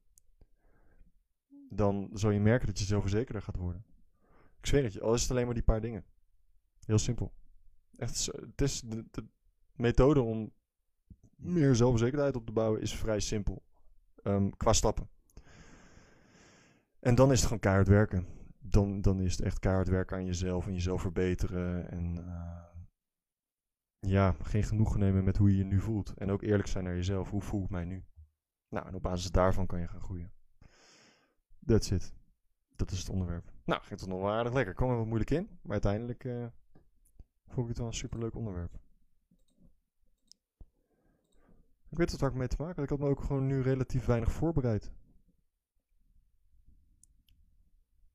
dan 1.70 2.10
zal 2.14 2.30
je 2.30 2.40
merken 2.40 2.68
dat 2.68 2.80
je 2.80 2.86
zelfverzekerder 2.86 3.42
gaat 3.42 3.56
worden. 3.56 3.86
Ik 4.60 4.66
zweer 4.66 4.84
het 4.84 4.94
je, 4.94 5.02
al 5.02 5.14
is 5.14 5.22
het 5.22 5.32
alleen 5.32 5.46
maar 5.46 5.54
die 5.54 5.64
paar 5.64 5.82
dingen. 5.82 6.06
Heel 6.86 6.98
simpel. 6.98 7.34
Echt, 7.96 8.26
het 8.26 8.62
is 8.62 8.82
de, 8.82 9.06
de 9.12 9.26
methode 9.76 10.22
om 10.22 10.52
meer 11.38 11.76
zelfverzekerdheid 11.76 12.36
op 12.36 12.46
te 12.46 12.52
bouwen 12.52 12.82
is 12.82 12.96
vrij 12.96 13.20
simpel. 13.20 13.64
Um, 14.24 14.58
qua 14.58 14.74
stappen. 14.74 15.10
En 17.00 17.16
dan 17.16 17.32
is 17.32 17.38
het 17.38 17.46
gewoon 17.46 17.60
keihard 17.60 17.88
werken. 17.88 18.28
Dan, 18.60 19.02
dan 19.02 19.20
is 19.20 19.32
het 19.32 19.42
echt 19.42 19.60
keihard 19.60 19.88
werken 19.88 20.18
aan 20.18 20.26
jezelf 20.26 20.68
en 20.68 20.74
jezelf 20.74 21.02
verbeteren. 21.02 21.92
En 21.92 22.18
uh, 22.18 22.66
ja, 24.00 24.36
geen 24.42 24.64
genoegen 24.64 25.00
nemen 25.00 25.24
met 25.24 25.38
hoe 25.38 25.52
je 25.52 25.58
je 25.58 25.64
nu 25.64 25.80
voelt. 25.80 26.14
En 26.14 26.32
ook 26.32 26.42
eerlijk 26.42 26.68
zijn 26.68 26.84
naar 26.84 26.96
jezelf. 26.96 27.30
Hoe 27.30 27.42
voel 27.42 27.64
ik 27.64 27.70
mij 27.70 27.86
nu? 27.86 28.06
Nou, 28.70 28.88
en 28.88 28.96
op 28.96 29.02
basis 29.02 29.32
daarvan 29.32 29.66
kan 29.66 29.80
je 29.80 29.88
gaan 29.88 30.02
groeien. 30.02 30.32
That's 31.66 31.92
it. 31.92 32.14
Dat 32.76 32.92
is 32.92 33.00
het 33.00 33.10
onderwerp. 33.10 33.52
Nou, 33.66 33.82
ging 33.84 34.00
het 34.00 34.10
nog 34.10 34.22
wel 34.22 34.32
aardig 34.32 34.54
lekker. 34.54 34.74
Kwam 34.74 34.90
er 34.90 34.98
wat 34.98 35.06
moeilijk 35.06 35.32
in. 35.32 35.50
Maar 35.62 35.72
uiteindelijk 35.72 36.24
uh, 36.24 36.46
vond 37.48 37.62
ik 37.62 37.68
het 37.68 37.78
wel 37.78 37.88
een 37.88 37.94
superleuk 37.94 38.36
onderwerp. 38.36 38.80
Ik 41.90 41.98
weet 41.98 42.12
het 42.12 42.20
waar 42.20 42.30
ik 42.30 42.36
mee 42.36 42.48
te 42.48 42.56
maken 42.60 42.76
had. 42.76 42.84
Ik 42.84 42.90
had 42.90 43.00
me 43.00 43.08
ook 43.08 43.22
gewoon 43.22 43.48
nu 43.48 43.62
relatief 43.62 44.06
weinig 44.06 44.32
voorbereid. 44.32 44.92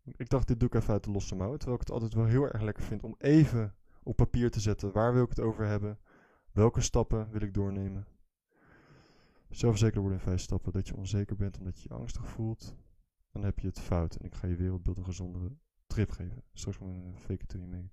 Ik 0.04 0.28
dacht, 0.28 0.48
dit 0.48 0.60
doe 0.60 0.68
ik 0.68 0.74
even 0.74 0.92
uit 0.92 1.04
de 1.04 1.10
losse 1.10 1.34
mouwen. 1.34 1.58
Terwijl 1.58 1.80
ik 1.80 1.86
het 1.86 1.94
altijd 1.94 2.14
wel 2.14 2.24
heel 2.24 2.44
erg 2.44 2.62
lekker 2.62 2.82
vind 2.82 3.02
om 3.02 3.14
even 3.18 3.74
op 4.02 4.16
papier 4.16 4.50
te 4.50 4.60
zetten. 4.60 4.92
Waar 4.92 5.12
wil 5.12 5.22
ik 5.22 5.28
het 5.28 5.40
over 5.40 5.66
hebben? 5.66 5.98
Welke 6.52 6.80
stappen 6.80 7.30
wil 7.30 7.40
ik 7.40 7.54
doornemen? 7.54 8.06
Zelfverzekerd 9.48 10.00
worden 10.00 10.18
in 10.18 10.24
vijf 10.24 10.40
stappen. 10.40 10.72
Dat 10.72 10.88
je 10.88 10.96
onzeker 10.96 11.36
bent 11.36 11.58
omdat 11.58 11.82
je 11.82 11.88
je 11.88 11.94
angstig 11.94 12.26
voelt. 12.26 12.76
Dan 13.30 13.44
heb 13.44 13.58
je 13.58 13.66
het 13.66 13.80
fout. 13.80 14.14
En 14.14 14.24
ik 14.24 14.34
ga 14.34 14.46
je 14.46 14.56
wereldbeeld 14.56 14.96
een 14.96 15.04
gezondere 15.04 15.56
trip 15.86 16.10
geven. 16.10 16.42
Straks 16.52 16.76
gewoon 16.76 17.04
een 17.04 17.18
fake 17.18 17.44
it 17.44 17.70
make. 17.70 17.90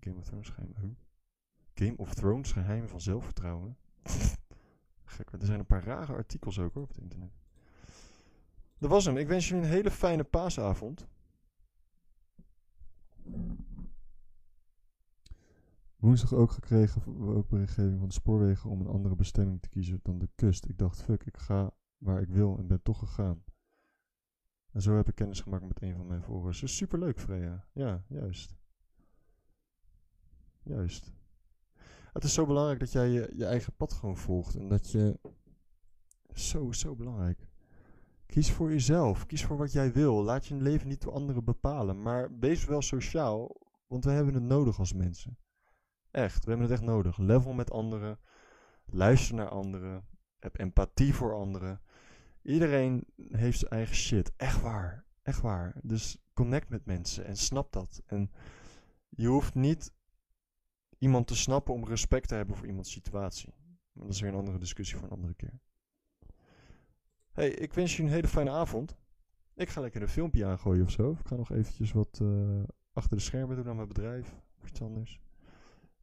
Game 0.00 0.16
of 0.18 0.24
Thrones 0.24 0.46
schijnbaar. 0.46 0.82
Game 1.74 1.96
of 1.96 2.14
Thrones 2.14 2.52
geheimen 2.52 2.88
van 2.88 3.00
zelfvertrouwen. 3.00 3.76
Gek, 5.04 5.32
er 5.32 5.46
zijn 5.46 5.58
een 5.58 5.66
paar 5.66 5.84
rare 5.84 6.12
artikels 6.12 6.58
ook 6.58 6.74
hoor, 6.74 6.82
op 6.82 6.88
het 6.88 6.98
internet. 6.98 7.32
Dat 8.78 8.90
was 8.90 9.04
hem. 9.04 9.16
Ik 9.16 9.28
wens 9.28 9.48
jullie 9.48 9.64
een 9.64 9.70
hele 9.70 9.90
fijne 9.90 10.24
paasavond. 10.24 11.06
Woensdag 15.96 16.32
ook 16.32 16.50
gekregen 16.50 17.26
ook 17.36 17.48
berichtgeving 17.48 17.98
van 17.98 18.08
de 18.08 18.14
spoorwegen 18.14 18.70
om 18.70 18.80
een 18.80 18.86
andere 18.86 19.14
bestemming 19.14 19.62
te 19.62 19.68
kiezen 19.68 20.00
dan 20.02 20.18
de 20.18 20.28
kust. 20.34 20.64
Ik 20.64 20.78
dacht, 20.78 21.02
fuck, 21.02 21.24
ik 21.26 21.36
ga 21.36 21.70
waar 21.98 22.20
ik 22.20 22.28
wil 22.28 22.58
en 22.58 22.66
ben 22.66 22.82
toch 22.82 22.98
gegaan. 22.98 23.44
En 24.72 24.82
zo 24.82 24.96
heb 24.96 25.08
ik 25.08 25.14
kennis 25.14 25.40
gemaakt 25.40 25.66
met 25.66 25.82
een 25.82 25.96
van 25.96 26.06
mijn 26.06 26.22
volgers. 26.22 26.76
Superleuk, 26.76 27.20
Freya. 27.20 27.66
Ja, 27.72 28.04
juist. 28.08 28.56
Juist. 30.62 31.12
Het 32.14 32.24
is 32.24 32.34
zo 32.34 32.46
belangrijk 32.46 32.80
dat 32.80 32.92
jij 32.92 33.10
je, 33.10 33.44
eigen 33.44 33.76
pad 33.76 33.92
gewoon 33.92 34.16
volgt. 34.16 34.54
En 34.54 34.68
dat 34.68 34.90
je... 34.90 35.18
Zo, 36.34 36.72
zo 36.72 36.94
belangrijk. 36.94 37.48
Kies 38.26 38.52
voor 38.52 38.70
jezelf. 38.70 39.26
Kies 39.26 39.44
voor 39.44 39.56
wat 39.56 39.72
jij 39.72 39.92
wil. 39.92 40.22
Laat 40.22 40.46
je 40.46 40.54
leven 40.54 40.88
niet 40.88 41.00
door 41.00 41.12
anderen 41.12 41.44
bepalen. 41.44 42.02
Maar 42.02 42.38
wees 42.38 42.64
wel 42.64 42.82
sociaal, 42.82 43.56
want 43.86 44.04
we 44.04 44.10
hebben 44.10 44.34
het 44.34 44.42
nodig 44.42 44.78
als 44.78 44.92
mensen. 44.92 45.38
Echt, 46.10 46.44
we 46.44 46.50
hebben 46.50 46.68
het 46.68 46.78
echt 46.78 46.88
nodig. 46.88 47.18
Level 47.18 47.52
met 47.52 47.70
anderen. 47.70 48.18
Luister 48.84 49.34
naar 49.34 49.48
anderen. 49.48 50.06
Heb 50.38 50.58
empathie 50.58 51.14
voor 51.14 51.34
anderen. 51.34 51.80
Iedereen 52.42 53.06
heeft 53.16 53.58
zijn 53.58 53.70
eigen 53.70 53.96
shit. 53.96 54.32
Echt 54.36 54.60
waar. 54.60 55.04
Echt 55.22 55.40
waar. 55.40 55.80
Dus 55.82 56.24
connect 56.32 56.68
met 56.68 56.84
mensen 56.84 57.24
en 57.24 57.36
snap 57.36 57.72
dat. 57.72 58.02
En 58.06 58.30
je 59.08 59.26
hoeft 59.26 59.54
niet 59.54 59.92
iemand 61.04 61.26
te 61.26 61.36
snappen 61.36 61.74
om 61.74 61.84
respect 61.84 62.28
te 62.28 62.34
hebben 62.34 62.56
voor 62.56 62.66
iemands 62.66 62.92
situatie. 62.92 63.54
Maar 63.92 64.04
dat 64.04 64.14
is 64.14 64.20
weer 64.20 64.30
een 64.30 64.38
andere 64.38 64.58
discussie 64.58 64.96
voor 64.96 65.06
een 65.06 65.14
andere 65.14 65.34
keer. 65.34 65.60
Hey, 67.32 67.50
ik 67.50 67.72
wens 67.72 67.96
je 67.96 68.02
een 68.02 68.08
hele 68.08 68.28
fijne 68.28 68.50
avond. 68.50 68.96
Ik 69.54 69.68
ga 69.68 69.80
lekker 69.80 70.02
een 70.02 70.08
filmpje 70.08 70.44
aangooien 70.44 70.84
of 70.84 70.90
zo. 70.90 71.10
Ik 71.10 71.26
ga 71.26 71.36
nog 71.36 71.50
eventjes 71.50 71.92
wat 71.92 72.18
uh, 72.22 72.62
achter 72.92 73.16
de 73.16 73.22
schermen 73.22 73.56
doen 73.56 73.68
aan 73.68 73.76
mijn 73.76 73.88
bedrijf. 73.88 74.40
Of 74.60 74.68
iets 74.68 74.82
anders. 74.82 75.20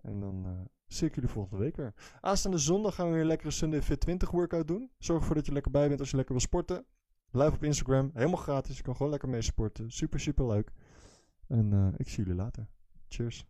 En 0.02 0.20
dan 0.20 0.44
uh, 0.46 0.52
zie 0.88 1.08
ik 1.08 1.16
jullie 1.16 1.30
volgende 1.30 1.64
week 1.64 1.76
weer. 1.76 1.94
Aanstaande 2.20 2.58
zondag 2.58 2.96
gaan 2.96 3.08
we 3.08 3.14
weer 3.14 3.26
lekkere 3.26 3.52
Sunday 3.52 3.82
Fit 3.82 4.00
20 4.00 4.32
workout 4.32 4.68
doen. 4.68 4.92
Zorg 4.98 5.20
ervoor 5.20 5.36
dat 5.36 5.46
je 5.46 5.52
lekker 5.52 5.72
bij 5.72 5.88
bent 5.88 6.00
als 6.00 6.10
je 6.10 6.16
lekker 6.16 6.34
wil 6.34 6.44
sporten. 6.44 6.86
Live 7.32 7.56
op 7.56 7.64
Instagram. 7.64 8.12
Helemaal 8.14 8.38
gratis. 8.38 8.78
Je 8.78 8.84
kan 8.84 8.96
gewoon 8.96 9.12
lekker 9.12 9.30
mee 9.30 9.42
sporten. 9.42 9.92
Super, 9.92 10.20
super 10.20 10.48
leuk. 10.48 10.72
En 11.48 11.72
uh, 11.72 11.88
ik 11.98 12.10
zie 12.10 12.24
jullie 12.24 12.42
later. 12.42 12.68
Cheers. 13.08 13.46